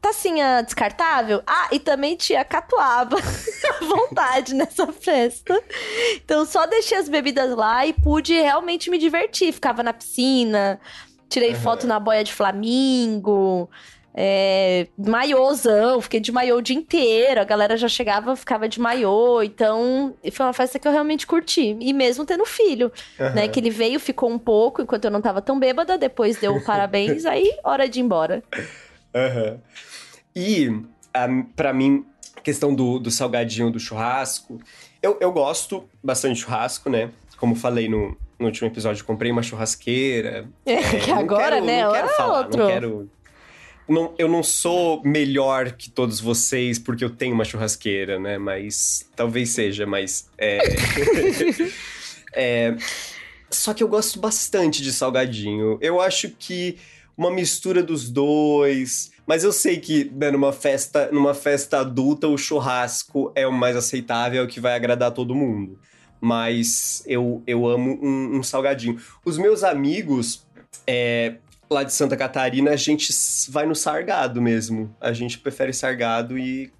Tacinha 0.00 0.60
descartável. 0.62 1.42
Ah, 1.46 1.68
e 1.72 1.78
também 1.78 2.14
tinha 2.14 2.44
catuaba 2.44 3.16
à 3.80 3.84
vontade 3.84 4.54
nessa 4.54 4.86
festa. 4.92 5.58
Então 6.16 6.44
só 6.44 6.66
deixei 6.66 6.98
as 6.98 7.08
bebidas 7.08 7.56
lá 7.56 7.86
e 7.86 7.92
pude 7.94 8.34
realmente 8.34 8.90
me 8.90 8.98
divertir. 8.98 9.52
Ficava 9.52 9.82
na 9.82 9.94
piscina, 9.94 10.78
tirei 11.28 11.52
Aham. 11.52 11.60
foto 11.60 11.86
na 11.86 11.98
boia 11.98 12.22
de 12.22 12.34
flamingo. 12.34 13.70
É, 14.16 14.86
maiôzão, 14.96 16.00
fiquei 16.00 16.20
de 16.20 16.30
maiô 16.30 16.58
o 16.58 16.62
dia 16.62 16.76
inteiro. 16.76 17.40
A 17.40 17.44
galera 17.44 17.76
já 17.76 17.88
chegava, 17.88 18.36
ficava 18.36 18.68
de 18.68 18.78
maiô. 18.80 19.42
Então, 19.42 20.14
foi 20.32 20.46
uma 20.46 20.52
festa 20.52 20.78
que 20.78 20.86
eu 20.86 20.92
realmente 20.92 21.26
curti. 21.26 21.76
E 21.80 21.92
mesmo 21.92 22.24
tendo 22.24 22.44
filho, 22.46 22.92
né? 23.18 23.42
Aham. 23.42 23.48
Que 23.48 23.58
ele 23.60 23.70
veio, 23.70 23.98
ficou 23.98 24.30
um 24.30 24.38
pouco 24.38 24.82
enquanto 24.82 25.06
eu 25.06 25.10
não 25.10 25.20
tava 25.20 25.42
tão 25.42 25.58
bêbada. 25.58 25.98
Depois 25.98 26.36
deu 26.36 26.54
o 26.56 26.64
parabéns, 26.64 27.26
aí 27.26 27.50
hora 27.64 27.88
de 27.88 27.98
ir 27.98 28.02
embora. 28.02 28.42
Aham. 29.14 29.58
E, 30.36 30.68
um, 30.68 31.42
para 31.56 31.72
mim, 31.72 32.04
a 32.36 32.40
questão 32.40 32.72
do, 32.74 32.98
do 33.00 33.10
salgadinho 33.10 33.70
do 33.70 33.80
churrasco, 33.80 34.60
eu, 35.02 35.16
eu 35.20 35.32
gosto 35.32 35.88
bastante 36.02 36.34
de 36.36 36.40
churrasco, 36.42 36.88
né? 36.88 37.10
Como 37.36 37.54
falei 37.56 37.88
no, 37.88 38.16
no 38.38 38.46
último 38.46 38.68
episódio, 38.68 39.04
comprei 39.04 39.32
uma 39.32 39.42
churrasqueira. 39.42 40.46
É, 40.64 40.80
que 41.00 41.10
não 41.10 41.18
agora, 41.18 41.56
quero- 41.56 41.66
né? 41.66 41.84
Não 41.84 41.92
quero 41.92 42.06
é 42.06 42.10
falar, 42.10 42.38
outro. 42.38 42.58
não 42.58 42.66
quero... 42.68 43.10
Não, 43.88 44.14
eu 44.16 44.28
não 44.28 44.42
sou 44.42 45.02
melhor 45.04 45.72
que 45.72 45.90
todos 45.90 46.18
vocês 46.18 46.78
porque 46.78 47.04
eu 47.04 47.10
tenho 47.10 47.34
uma 47.34 47.44
churrasqueira, 47.44 48.18
né? 48.18 48.38
Mas 48.38 49.08
talvez 49.14 49.50
seja, 49.50 49.86
mas. 49.86 50.28
É... 50.38 50.58
é... 52.34 52.76
Só 53.50 53.74
que 53.74 53.82
eu 53.82 53.88
gosto 53.88 54.18
bastante 54.18 54.82
de 54.82 54.92
salgadinho. 54.92 55.78
Eu 55.80 56.00
acho 56.00 56.30
que 56.30 56.78
uma 57.16 57.30
mistura 57.30 57.82
dos 57.82 58.10
dois. 58.10 59.12
Mas 59.26 59.44
eu 59.44 59.52
sei 59.52 59.78
que 59.78 60.10
né, 60.14 60.30
numa 60.30 60.52
festa, 60.52 61.10
numa 61.12 61.34
festa 61.34 61.80
adulta, 61.80 62.28
o 62.28 62.36
churrasco 62.36 63.32
é 63.34 63.46
o 63.46 63.52
mais 63.52 63.76
aceitável, 63.76 64.42
é 64.42 64.44
o 64.44 64.48
que 64.48 64.60
vai 64.60 64.74
agradar 64.74 65.12
todo 65.12 65.34
mundo. 65.34 65.78
Mas 66.20 67.02
eu, 67.06 67.42
eu 67.46 67.66
amo 67.66 67.98
um, 68.02 68.38
um 68.38 68.42
salgadinho. 68.42 68.98
Os 69.24 69.38
meus 69.38 69.62
amigos, 69.62 70.46
é, 70.86 71.36
lá 71.70 71.82
de 71.82 71.92
Santa 71.92 72.16
Catarina, 72.16 72.70
a 72.70 72.76
gente 72.76 73.12
vai 73.48 73.66
no 73.66 73.74
sargado 73.74 74.40
mesmo. 74.40 74.94
A 75.00 75.12
gente 75.12 75.38
prefere 75.38 75.72
sargado 75.72 76.38
e 76.38 76.72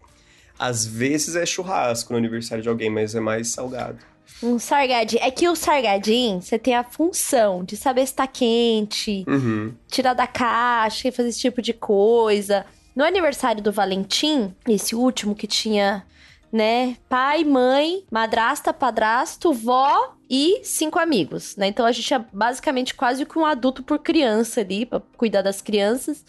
às 0.59 0.87
vezes 0.87 1.35
é 1.37 1.45
churrasco 1.45 2.13
no 2.13 2.19
aniversário 2.19 2.63
de 2.63 2.69
alguém, 2.69 2.91
mas 2.91 3.15
é 3.15 3.21
mais 3.21 3.49
salgado. 3.49 3.99
Um 4.43 4.59
sargadinho. 4.59 5.23
É 5.23 5.31
que 5.31 5.49
o 5.49 5.55
sargadinho, 5.57 6.41
você 6.41 6.59
tem 6.59 6.75
a 6.75 6.85
função 6.85 7.65
de 7.65 7.77
saber 7.77 8.07
se 8.07 8.15
tá 8.15 8.27
quente, 8.27 9.25
Uhum. 9.29 9.75
tirar 9.89 10.15
da 10.15 10.27
caixa 10.27 11.09
e 11.09 11.13
fazer 11.13 11.29
esse 11.29 11.41
tipo 11.41 11.61
de 11.63 11.73
coisa. 11.73 12.65
No 12.95 13.05
aniversário 13.05 13.63
do 13.63 13.73
Valentim, 13.73 14.55
esse 14.69 14.95
último 14.95 15.35
que 15.35 15.47
tinha, 15.47 16.05
né, 16.53 16.97
pai, 17.09 17.45
mãe, 17.45 18.05
madrasta, 18.11 18.73
padrasto, 18.73 19.53
vó 19.53 20.15
e 20.37 20.65
cinco 20.65 20.99
amigos, 20.99 21.55
né? 21.55 21.69
Então 21.69 21.87
a 21.87 21.93
gente 21.93 22.13
é 22.13 22.19
basicamente 22.33 22.93
quase 22.93 23.25
que 23.25 23.39
um 23.39 23.47
adulto 23.47 23.85
por 23.85 24.01
criança 24.01 24.63
ali, 24.63 24.85
pra 24.85 25.01
cuidar 25.17 25.43
das 25.43 25.63
crianças. 25.63 26.25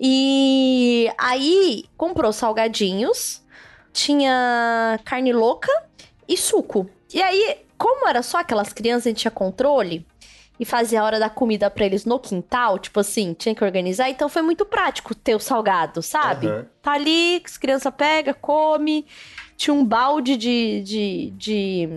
E 0.00 1.08
aí 1.16 1.84
comprou 1.96 2.32
salgadinhos, 2.32 3.40
tinha 3.92 4.98
carne 5.04 5.32
louca 5.32 5.70
e 6.26 6.36
suco. 6.36 6.90
E 7.14 7.22
aí, 7.22 7.58
como 7.78 8.08
era 8.08 8.20
só 8.20 8.38
aquelas 8.38 8.72
crianças, 8.72 9.06
a 9.06 9.10
gente 9.10 9.20
tinha 9.20 9.30
controle. 9.30 10.04
E 10.60 10.64
fazia 10.66 11.00
a 11.00 11.04
hora 11.04 11.18
da 11.18 11.30
comida 11.30 11.70
pra 11.70 11.86
eles 11.86 12.04
no 12.04 12.18
quintal, 12.20 12.78
tipo 12.78 13.00
assim, 13.00 13.32
tinha 13.32 13.54
que 13.54 13.64
organizar, 13.64 14.10
então 14.10 14.28
foi 14.28 14.42
muito 14.42 14.66
prático 14.66 15.14
ter 15.14 15.34
o 15.34 15.40
salgado, 15.40 16.02
sabe? 16.02 16.48
Aham. 16.48 16.66
Tá 16.82 16.92
ali, 16.92 17.40
as 17.42 17.56
crianças 17.56 17.92
pega, 17.96 18.34
come, 18.34 19.06
tinha 19.56 19.72
um 19.72 19.82
balde 19.84 20.36
de, 20.36 20.82
de, 20.82 21.30
de 21.34 21.88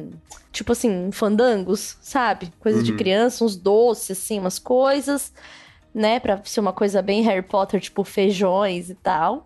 tipo 0.54 0.72
assim, 0.72 1.12
fandangos, 1.12 1.98
sabe? 2.02 2.54
Coisa 2.58 2.82
de 2.82 2.92
Uhum. 2.92 2.98
criança, 2.98 3.44
uns 3.44 3.58
doces, 3.58 4.18
assim, 4.18 4.40
umas 4.40 4.58
coisas, 4.60 5.34
né? 5.94 6.20
Pra 6.22 6.42
ser 6.46 6.62
uma 6.62 6.72
coisa 6.74 7.02
bem 7.02 7.22
Harry 7.24 7.42
Potter, 7.42 7.82
tipo 7.82 8.04
feijões 8.06 8.90
e 8.90 8.96
tal. 8.96 9.46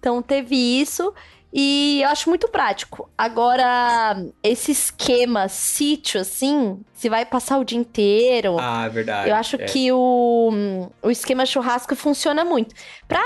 Então 0.00 0.20
teve 0.20 0.56
isso. 0.56 1.14
E 1.52 2.00
eu 2.02 2.08
acho 2.08 2.28
muito 2.28 2.48
prático. 2.48 3.10
Agora, 3.16 4.22
esse 4.42 4.70
esquema 4.70 5.48
sítio, 5.48 6.20
assim, 6.20 6.80
se 6.92 7.08
vai 7.08 7.24
passar 7.24 7.58
o 7.58 7.64
dia 7.64 7.78
inteiro. 7.78 8.56
Ah, 8.60 8.84
é 8.84 8.88
verdade. 8.88 9.30
Eu 9.30 9.34
acho 9.34 9.56
é. 9.56 9.64
que 9.64 9.90
o, 9.90 10.90
o 11.02 11.10
esquema 11.10 11.46
churrasco 11.46 11.96
funciona 11.96 12.44
muito. 12.44 12.74
Pra 13.06 13.22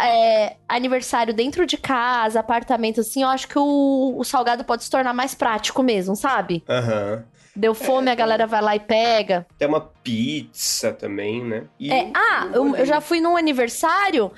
é, 0.00 0.56
aniversário 0.68 1.34
dentro 1.34 1.66
de 1.66 1.76
casa, 1.76 2.40
apartamento, 2.40 3.00
assim, 3.00 3.22
eu 3.22 3.28
acho 3.28 3.46
que 3.46 3.58
o, 3.58 4.14
o 4.16 4.24
salgado 4.24 4.64
pode 4.64 4.84
se 4.84 4.90
tornar 4.90 5.12
mais 5.12 5.34
prático 5.34 5.82
mesmo, 5.82 6.16
sabe? 6.16 6.64
Aham. 6.68 7.24
Deu 7.54 7.74
fome, 7.74 8.10
a 8.10 8.14
galera 8.14 8.46
vai 8.46 8.60
lá 8.60 8.76
e 8.76 8.80
pega. 8.80 9.46
Tem 9.56 9.66
uma 9.66 9.80
pizza 9.80 10.92
também, 10.92 11.42
né? 11.42 11.64
E 11.80 11.90
É, 11.90 12.10
ah, 12.14 12.50
eu, 12.52 12.76
eu 12.76 12.84
já 12.84 13.00
fui 13.00 13.18
num 13.18 13.34
aniversário 13.34 14.30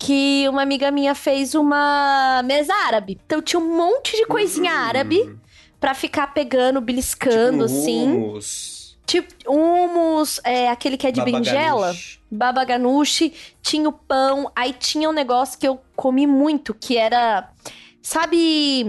que 0.00 0.46
uma 0.48 0.62
amiga 0.62 0.90
minha 0.90 1.14
fez 1.14 1.54
uma 1.54 2.42
mesa 2.44 2.72
árabe. 2.86 3.20
Então 3.26 3.42
tinha 3.42 3.60
um 3.60 3.76
monte 3.76 4.16
de 4.16 4.24
coisinha 4.24 4.72
árabe 4.72 5.38
pra 5.78 5.92
ficar 5.94 6.28
pegando, 6.28 6.80
beliscando, 6.80 7.66
tipo, 7.66 7.78
assim. 7.78 8.06
hummus, 8.08 8.80
Tipo, 9.06 9.34
hummus, 9.46 10.40
é, 10.42 10.70
aquele 10.70 10.96
que 10.96 11.06
é 11.06 11.10
de 11.10 11.20
baba 11.20 11.30
berinjela. 11.32 11.86
ganoush. 11.88 12.18
baba 12.30 12.64
ganoush, 12.64 13.30
tinha 13.60 13.88
o 13.88 13.92
pão, 13.92 14.50
aí 14.56 14.72
tinha 14.72 15.08
um 15.10 15.12
negócio 15.12 15.58
que 15.58 15.66
eu 15.68 15.80
comi 15.96 16.26
muito, 16.28 16.72
que 16.72 16.96
era, 16.96 17.50
sabe, 18.00 18.86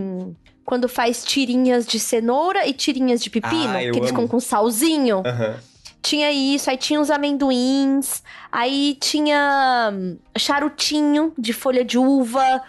quando 0.64 0.88
faz 0.88 1.26
tirinhas 1.26 1.86
de 1.88 2.00
cenoura 2.00 2.68
e 2.68 2.74
tirinhas 2.74 3.22
de 3.22 3.30
pepino, 3.30 3.74
Ah, 3.76 3.80
que 3.80 3.98
eles 3.98 4.10
ficam 4.10 4.28
com 4.28 4.40
salzinho? 4.40 5.24
Aham. 5.26 5.56
Tinha 6.02 6.32
isso, 6.32 6.70
aí 6.70 6.78
tinha 6.78 7.00
os 7.00 7.12
amendoins, 7.12 8.24
aí 8.52 8.98
tinha 9.00 9.92
hum, 9.94 10.18
charutinho 10.38 11.34
de 11.38 11.54
folha 11.54 11.86
de 11.86 11.98
uva. 11.98 12.62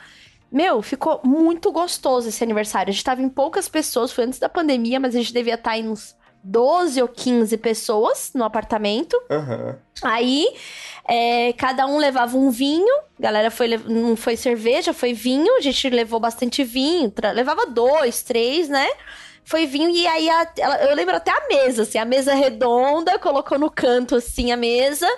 Meu, 0.50 0.82
ficou 0.82 1.20
muito 1.24 1.72
gostoso 1.72 2.28
esse 2.28 2.44
aniversário. 2.44 2.90
A 2.90 2.92
gente 2.92 3.04
tava 3.04 3.22
em 3.22 3.28
poucas 3.28 3.68
pessoas, 3.68 4.12
foi 4.12 4.24
antes 4.24 4.38
da 4.38 4.48
pandemia, 4.50 5.00
mas 5.00 5.14
a 5.14 5.18
gente 5.18 5.32
devia 5.32 5.54
estar 5.54 5.78
em 5.78 5.88
uns 5.88 6.14
12 6.44 7.00
ou 7.00 7.08
15 7.08 7.56
pessoas 7.56 8.32
no 8.34 8.44
apartamento. 8.44 9.20
Aham. 9.30 9.78
Aí, 10.02 10.46
é, 11.08 11.52
cada 11.54 11.86
um 11.86 11.98
levava 11.98 12.36
um 12.36 12.50
vinho. 12.50 12.94
A 13.18 13.22
galera 13.22 13.50
foi, 13.50 13.68
não 13.86 14.16
foi 14.16 14.36
cerveja, 14.36 14.92
foi 14.92 15.12
vinho. 15.12 15.56
A 15.56 15.60
gente 15.60 15.88
levou 15.88 16.18
bastante 16.18 16.64
vinho. 16.64 17.12
levava 17.34 17.66
dois, 17.66 18.22
três, 18.22 18.68
né? 18.68 18.88
Foi 19.44 19.66
vinho 19.66 19.90
e 19.90 20.06
aí 20.06 20.30
a- 20.30 20.52
ela- 20.58 20.84
eu 20.84 20.94
lembro 20.94 21.16
até 21.16 21.30
a 21.30 21.46
mesa, 21.48 21.82
assim, 21.82 21.98
a 21.98 22.04
mesa 22.04 22.32
redonda, 22.34 23.18
colocou 23.18 23.58
no 23.58 23.70
canto 23.70 24.14
assim 24.14 24.52
a 24.52 24.56
mesa 24.56 25.08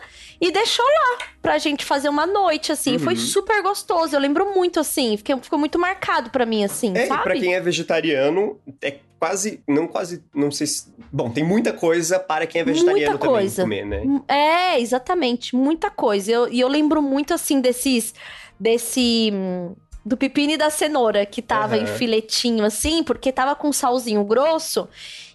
e 0.41 0.51
deixou 0.51 0.85
lá 0.85 1.27
pra 1.43 1.59
gente 1.59 1.85
fazer 1.85 2.09
uma 2.09 2.27
noite, 2.27 2.73
assim. 2.73 2.99
Foi 2.99 3.13
Uhum. 3.15 3.21
super 3.21 3.63
gostoso. 3.63 4.17
Eu 4.17 4.21
lembro 4.21 4.55
muito, 4.55 4.81
assim, 4.81 5.17
fiquei, 5.17 5.37
ficou 5.41 5.59
muito 5.59 5.79
marcado 5.79 6.31
pra 6.31 6.47
mim, 6.47 6.65
assim, 6.65 6.93
É, 6.97 7.07
sabe? 7.07 7.23
pra 7.23 7.35
quem 7.35 7.55
é 7.55 7.61
vegetariano, 7.61 8.59
é 8.83 8.97
quase. 9.19 9.63
Não 9.69 9.87
quase. 9.87 10.25
Não 10.35 10.51
sei 10.51 10.67
se. 10.67 10.93
Bom, 11.13 11.31
tem 11.31 11.45
muita 11.45 11.73
coisa 11.73 12.19
para 12.19 12.47
quem 12.47 12.63
é 12.63 12.65
vegetariano 12.65 13.01
Muita 13.13 13.19
também 13.19 13.35
coisa. 13.43 13.63
comer, 13.63 13.85
né? 13.85 14.03
É, 14.27 14.81
exatamente, 14.81 15.55
muita 15.55 15.91
coisa. 15.91 16.33
Eu- 16.33 16.49
E 16.53 16.61
eu, 16.61 16.69
lembro 16.69 17.01
muito, 17.03 17.33
assim, 17.35 17.61
desses. 17.61 18.15
Desse. 18.59 19.33
Do 20.05 20.17
pepino 20.17 20.53
e 20.53 20.57
da 20.59 20.69
cenoura, 20.69 21.25
que 21.25 21.41
tava 21.41 21.79
em 21.79 21.85
Aham. 21.85 21.95
filetinho, 21.95 22.65
assim, 22.65 23.03
porque 23.03 23.33
tava 23.33 23.55
com 23.55 23.73
salzinho 23.73 24.23
grosso. 24.25 24.87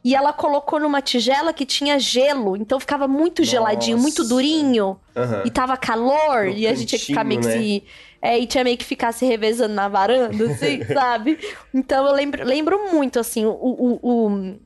E 0.03 0.15
ela 0.15 0.31
colocou 0.31 0.79
numa 0.79 1.01
tigela 1.01 1.51
que 1.51 1.65
tinha 1.65 1.99
gelo. 1.99 2.55
Então 2.55 2.79
ficava 2.79 3.07
muito 3.07 3.43
geladinho, 3.43 3.97
muito 3.97 4.19
Nossa. 4.21 4.33
durinho. 4.33 4.99
Aham. 5.15 5.41
E 5.43 5.49
tava 5.49 5.75
calor. 5.75 6.45
No 6.45 6.51
e 6.51 6.67
a 6.67 6.73
gente 6.75 6.89
tinha 6.89 6.99
que 6.99 7.05
ficar 7.07 7.23
meio 7.23 7.41
que 7.41 7.47
se. 7.47 7.83
É, 8.21 8.37
e 8.37 8.45
tinha 8.45 8.63
meio 8.63 8.77
que 8.77 8.83
ficar 8.83 9.13
se 9.13 9.25
revezando 9.25 9.73
na 9.73 9.87
varanda, 9.87 10.51
assim, 10.51 10.83
sabe? 10.93 11.39
Então 11.73 12.05
eu 12.05 12.13
lembro, 12.13 12.43
lembro 12.43 12.91
muito, 12.91 13.17
assim, 13.17 13.45
o, 13.45 13.51
o, 13.51 13.99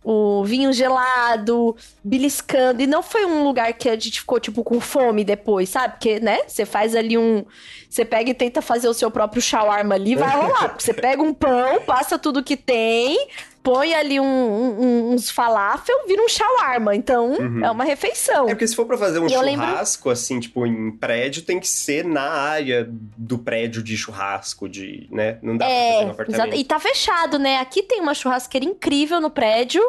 o, 0.03 0.39
o 0.39 0.43
vinho 0.43 0.73
gelado, 0.73 1.75
beliscando. 2.03 2.81
E 2.81 2.87
não 2.87 3.03
foi 3.03 3.25
um 3.25 3.43
lugar 3.43 3.71
que 3.73 3.87
a 3.89 3.93
gente 3.93 4.21
ficou, 4.21 4.39
tipo, 4.39 4.63
com 4.63 4.79
fome 4.79 5.23
depois, 5.23 5.69
sabe? 5.69 5.93
Porque, 5.93 6.19
né? 6.19 6.39
Você 6.47 6.65
faz 6.65 6.95
ali 6.95 7.17
um. 7.17 7.45
Você 7.87 8.03
pega 8.03 8.31
e 8.31 8.33
tenta 8.33 8.59
fazer 8.59 8.87
o 8.87 8.93
seu 8.93 9.11
próprio 9.11 9.41
shawarma 9.41 9.93
ali, 9.93 10.15
vai 10.15 10.29
rolar. 10.29 10.75
Você 10.79 10.93
pega 10.93 11.21
um 11.21 11.33
pão, 11.33 11.79
passa 11.85 12.17
tudo 12.17 12.43
que 12.43 12.57
tem, 12.57 13.27
põe 13.63 13.93
ali 13.95 14.19
um- 14.19 14.25
um- 14.25 15.11
uns 15.13 15.29
falafel, 15.31 16.05
vira 16.05 16.21
um 16.21 16.27
shawarma. 16.27 16.93
Então, 16.95 17.31
Uhum. 17.31 17.63
é 17.65 17.71
uma 17.71 17.85
refeição. 17.85 18.45
É 18.47 18.49
porque 18.49 18.67
se 18.67 18.75
for 18.75 18.85
pra 18.85 18.97
fazer 18.97 19.19
um 19.19 19.27
Eu 19.29 19.39
lembro- 19.41 19.65
churrasco, 19.65 20.09
assim, 20.09 20.39
tipo, 20.41 20.65
em 20.67 20.91
prédio, 20.91 21.41
tem 21.43 21.59
que 21.59 21.67
ser 21.67 22.03
na 22.03 22.29
área 22.29 22.85
do 23.17 23.37
prédio 23.39 23.81
de 23.81 23.95
churrasco, 23.95 24.67
de, 24.67 25.07
né? 25.09 25.39
Não 25.41 25.55
dá 25.57 25.65
pra 25.65 25.73
fazer 25.73 25.85
no 25.87 25.95
É, 25.95 25.97
exato. 26.03 26.11
apartamento. 26.21 26.55
E 26.57 26.63
tá 26.65 26.79
fechado, 26.79 27.39
né? 27.39 27.57
Aqui 27.57 27.81
tem 27.81 28.01
uma 28.01 28.13
churrasqueira 28.13 28.65
incrível 28.65 29.21
no 29.21 29.29
prédio 29.29 29.81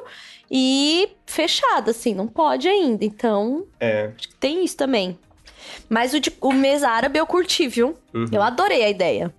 e 0.50 1.08
fechada, 1.26 1.90
assim, 1.90 2.14
não 2.14 2.26
pode 2.28 2.68
ainda. 2.68 3.04
Então, 3.04 3.64
É. 3.80 4.12
acho 4.16 4.28
que 4.28 4.34
tem 4.36 4.64
isso 4.64 4.76
também. 4.76 5.18
Mas 5.88 6.14
o, 6.14 6.20
de, 6.20 6.32
o 6.40 6.52
mesa 6.52 6.88
árabe 6.88 7.18
eu 7.18 7.26
curti, 7.26 7.66
viu? 7.66 7.96
Uhum. 8.14 8.26
Eu 8.30 8.42
adorei 8.42 8.84
a 8.84 8.88
ideia. 8.90 9.34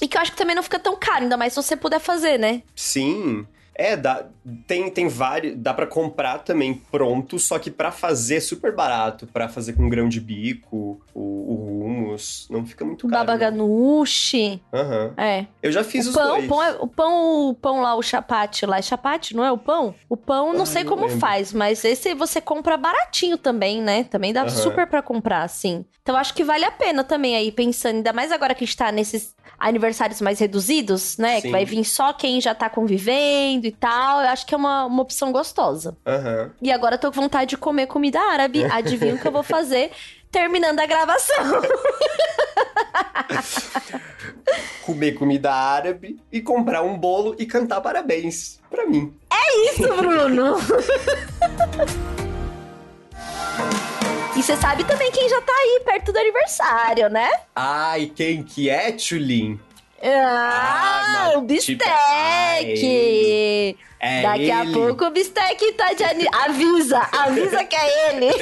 E 0.00 0.08
que 0.08 0.16
eu 0.16 0.20
acho 0.22 0.32
que 0.32 0.38
também 0.38 0.56
não 0.56 0.62
fica 0.62 0.78
tão 0.78 0.96
caro, 0.96 1.22
ainda 1.24 1.36
mais 1.36 1.52
se 1.52 1.62
você 1.62 1.76
puder 1.76 2.00
fazer, 2.00 2.38
né? 2.38 2.62
Sim. 2.74 3.46
É, 3.76 3.96
dá, 3.96 4.24
tem, 4.66 4.88
tem 4.90 5.08
vários. 5.08 5.56
Dá 5.56 5.74
pra 5.74 5.86
comprar 5.86 6.38
também 6.38 6.74
pronto, 6.92 7.38
só 7.38 7.58
que 7.58 7.70
pra 7.70 7.90
fazer 7.90 8.36
é 8.36 8.40
super 8.40 8.74
barato. 8.74 9.26
Pra 9.26 9.48
fazer 9.48 9.72
com 9.72 9.88
grão 9.88 10.08
de 10.08 10.20
bico, 10.20 11.00
o, 11.12 11.20
o 11.20 11.84
hummus. 11.84 12.46
Não 12.50 12.64
fica 12.64 12.84
muito 12.84 13.08
caro. 13.08 13.26
Baba 13.26 13.36
ganoush. 13.36 14.60
Aham. 14.72 15.12
É. 15.16 15.46
Eu 15.62 15.72
já 15.72 15.82
fiz 15.82 16.06
o 16.06 16.10
os 16.10 16.14
pão, 16.14 16.28
dois. 16.28 16.44
o 16.44 16.48
pão, 16.48 16.62
é- 16.62 16.76
o 16.80 16.86
pão, 16.86 17.48
o 17.50 17.54
pão 17.54 17.80
lá, 17.80 17.94
o 17.96 18.02
chapate 18.02 18.64
lá. 18.66 18.78
É 18.78 18.82
chapate, 18.82 19.34
não 19.34 19.44
é 19.44 19.50
o 19.50 19.58
pão? 19.58 19.94
O 20.08 20.16
pão, 20.16 20.52
não 20.52 20.62
Ah, 20.62 20.66
sei 20.66 20.84
não 20.84 20.90
como 20.90 21.06
lembro. 21.06 21.18
faz, 21.18 21.52
mas 21.52 21.84
esse 21.84 22.14
você 22.14 22.40
compra 22.40 22.76
baratinho 22.76 23.36
também, 23.36 23.82
né? 23.82 24.04
Também 24.04 24.32
dá 24.32 24.42
Aham. 24.42 24.50
super 24.50 24.86
pra 24.86 25.02
comprar, 25.02 25.42
assim. 25.42 25.84
Então 26.02 26.16
acho 26.16 26.34
que 26.34 26.44
vale 26.44 26.64
a 26.64 26.70
pena 26.70 27.02
também 27.02 27.34
aí, 27.34 27.50
pensando, 27.50 27.96
ainda 27.96 28.12
mais 28.12 28.30
agora 28.30 28.54
que 28.54 28.62
a 28.62 28.66
gente 28.66 28.76
tá 28.76 28.92
nesses 28.92 29.34
aniversários 29.58 30.20
mais 30.20 30.38
reduzidos, 30.38 31.16
né? 31.16 31.36
Sim. 31.36 31.42
Que 31.42 31.50
vai 31.50 31.64
vir 31.64 31.84
só 31.84 32.12
quem 32.12 32.40
já 32.40 32.54
tá 32.54 32.68
convivendo 32.68 33.63
e 33.66 33.72
tal. 33.72 34.20
Eu 34.20 34.28
acho 34.28 34.46
que 34.46 34.54
é 34.54 34.56
uma, 34.56 34.84
uma 34.84 35.02
opção 35.02 35.32
gostosa. 35.32 35.96
Aham. 36.06 36.52
E 36.60 36.70
agora 36.70 36.94
eu 36.94 36.98
tô 36.98 37.10
com 37.10 37.20
vontade 37.20 37.50
de 37.50 37.56
comer 37.56 37.86
comida 37.86 38.20
árabe. 38.20 38.64
Adivinha 38.70 39.14
o 39.14 39.18
que 39.18 39.26
eu 39.26 39.32
vou 39.32 39.42
fazer 39.42 39.90
terminando 40.30 40.80
a 40.80 40.86
gravação. 40.86 41.62
Comer 44.84 45.12
comida 45.12 45.52
árabe 45.52 46.20
e 46.30 46.40
comprar 46.42 46.82
um 46.82 46.98
bolo 46.98 47.36
e 47.38 47.46
cantar 47.46 47.80
parabéns 47.80 48.60
pra 48.68 48.84
mim. 48.84 49.14
isso, 49.70 49.88
Bruno! 49.96 50.56
E 54.36 54.42
você 54.42 54.56
sabe 54.56 54.82
também 54.84 55.12
quem 55.12 55.28
já 55.28 55.40
tá 55.40 55.52
aí 55.52 55.82
perto 55.84 56.12
do 56.12 56.18
aniversário, 56.18 57.08
né? 57.08 57.30
Ai, 57.54 58.10
quem 58.14 58.42
que 58.42 58.68
é, 58.68 58.90
Tulin? 58.90 59.60
Ah, 60.04 61.04
Ah, 61.24 61.28
o 61.38 61.46
tipo, 61.46 61.46
Bistec! 61.46 61.84
É 64.00 64.22
Daqui 64.22 64.50
a 64.50 64.62
ele. 64.64 64.72
pouco 64.74 65.06
o 65.06 65.10
Bistec 65.10 65.72
tá 65.72 65.92
de 65.94 66.04
ani... 66.04 66.26
Avisa, 66.30 67.00
avisa 67.12 67.64
que 67.64 67.74
é 67.74 68.10
ele! 68.14 68.28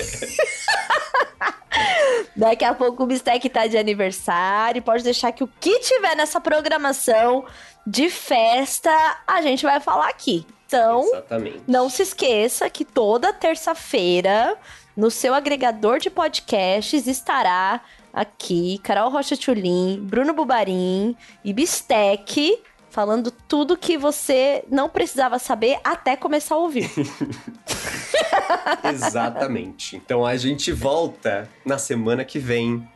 Daqui 2.37 2.65
a 2.65 2.75
pouco 2.75 3.05
o 3.05 3.07
Bistec 3.07 3.49
tá 3.49 3.67
de 3.67 3.79
aniversário. 3.79 4.83
Pode 4.83 5.03
deixar 5.05 5.31
que 5.33 5.45
o 5.45 5.51
que 5.61 5.79
tiver 5.81 6.17
nessa 6.17 6.41
programação 6.41 7.45
de 7.87 8.09
festa, 8.11 8.91
a 9.27 9.41
gente 9.43 9.63
vai 9.65 9.81
falar 9.81 10.09
aqui. 10.09 10.47
Então, 10.67 11.03
Exatamente. 11.05 11.63
não 11.69 11.89
se 11.91 12.03
esqueça 12.03 12.69
que 12.71 12.85
toda 12.85 13.33
terça-feira, 13.33 14.57
no 14.97 15.11
seu 15.11 15.35
agregador 15.35 15.99
de 15.99 16.09
podcasts, 16.11 17.07
estará 17.07 17.81
aqui 18.13 18.79
Carol 18.83 19.11
Rocha 19.11 19.37
Tchulin, 19.37 20.01
Bruno 20.01 20.35
Bubarim 20.35 21.17
e 21.45 21.53
Bistec 21.53 22.61
falando 22.91 23.31
tudo 23.31 23.77
que 23.77 23.97
você 23.97 24.63
não 24.71 24.89
precisava 24.89 25.39
saber 25.39 25.79
até 25.83 26.15
começar 26.15 26.55
a 26.55 26.59
ouvir. 26.59 26.91
Exatamente. 28.85 29.97
Então 29.97 30.27
a 30.27 30.37
gente 30.37 30.71
volta 30.73 31.49
na 31.65 31.79
semana 31.79 32.23
que 32.23 32.39
vem 32.39 32.87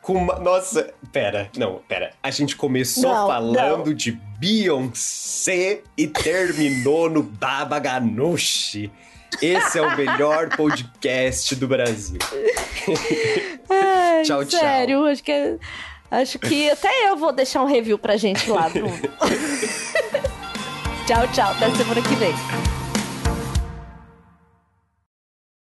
com 0.00 0.14
uma. 0.14 0.38
Nossa, 0.38 0.92
pera, 1.12 1.50
não, 1.56 1.80
pera. 1.86 2.12
A 2.22 2.30
gente 2.30 2.56
começou 2.56 3.14
Não, 3.14 3.26
falando 3.26 3.94
de 3.94 4.12
Beyoncé 4.38 5.82
e 5.96 6.06
terminou 6.08 7.08
no 7.08 7.22
Baba 7.22 7.78
Ganoush. 7.78 8.90
Esse 9.40 9.78
é 9.78 9.82
o 9.82 9.96
melhor 9.96 10.48
podcast 10.56 11.54
do 11.56 11.66
Brasil. 11.66 12.18
Ai, 13.70 14.22
Tchau, 14.24 14.44
tchau. 14.44 14.60
Sério, 14.60 15.06
acho 15.06 15.22
que, 15.22 15.58
acho 16.10 16.38
que 16.38 16.70
até 16.70 17.08
eu 17.08 17.16
vou 17.16 17.32
deixar 17.32 17.62
um 17.62 17.66
review 17.66 17.98
pra 17.98 18.16
gente 18.16 18.50
lá. 18.50 18.70
Tchau, 21.06 21.26
tchau. 21.32 21.50
Até 21.50 21.70
semana 21.74 22.00
que 22.00 22.14
vem. 22.14 22.32